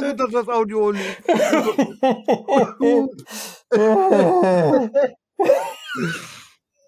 Gut, 0.00 0.20
dass 0.20 0.30
das 0.30 0.48
Audio 0.48 0.92
nicht. 0.92 1.22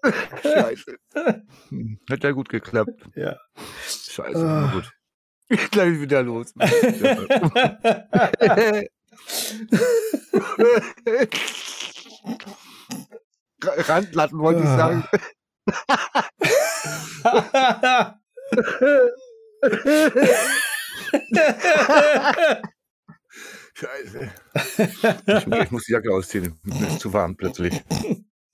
Scheiße. 0.43 0.97
Hm, 1.69 1.99
Hat 2.09 2.23
ja 2.23 2.31
gut 2.31 2.49
geklappt. 2.49 2.91
Ja. 3.15 3.37
Scheiße, 3.87 4.45
Ah. 4.47 4.71
gut. 4.73 4.91
Gleich 5.71 5.99
wieder 5.99 6.23
los. 6.23 6.53
Randlatten 13.63 14.39
wollte 14.39 14.61
ich 14.61 14.67
sagen. 14.67 15.03
Scheiße. 23.73 24.29
Ich, 24.77 25.47
ich 25.47 25.71
muss 25.71 25.85
die 25.85 25.93
Jacke 25.93 26.11
ausziehen. 26.11 26.59
Mir 26.63 26.87
ist 26.87 26.99
zu 26.99 27.13
warm 27.13 27.35
plötzlich. 27.35 27.81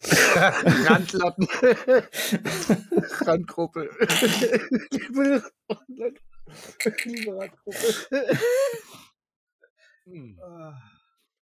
Randlatten. 0.87 1.47
Randgruppe. 3.25 3.89
Liebe 4.91 5.43
Randgruppe. 7.27 8.37
Hm. 10.05 10.37
Ah. 10.41 10.96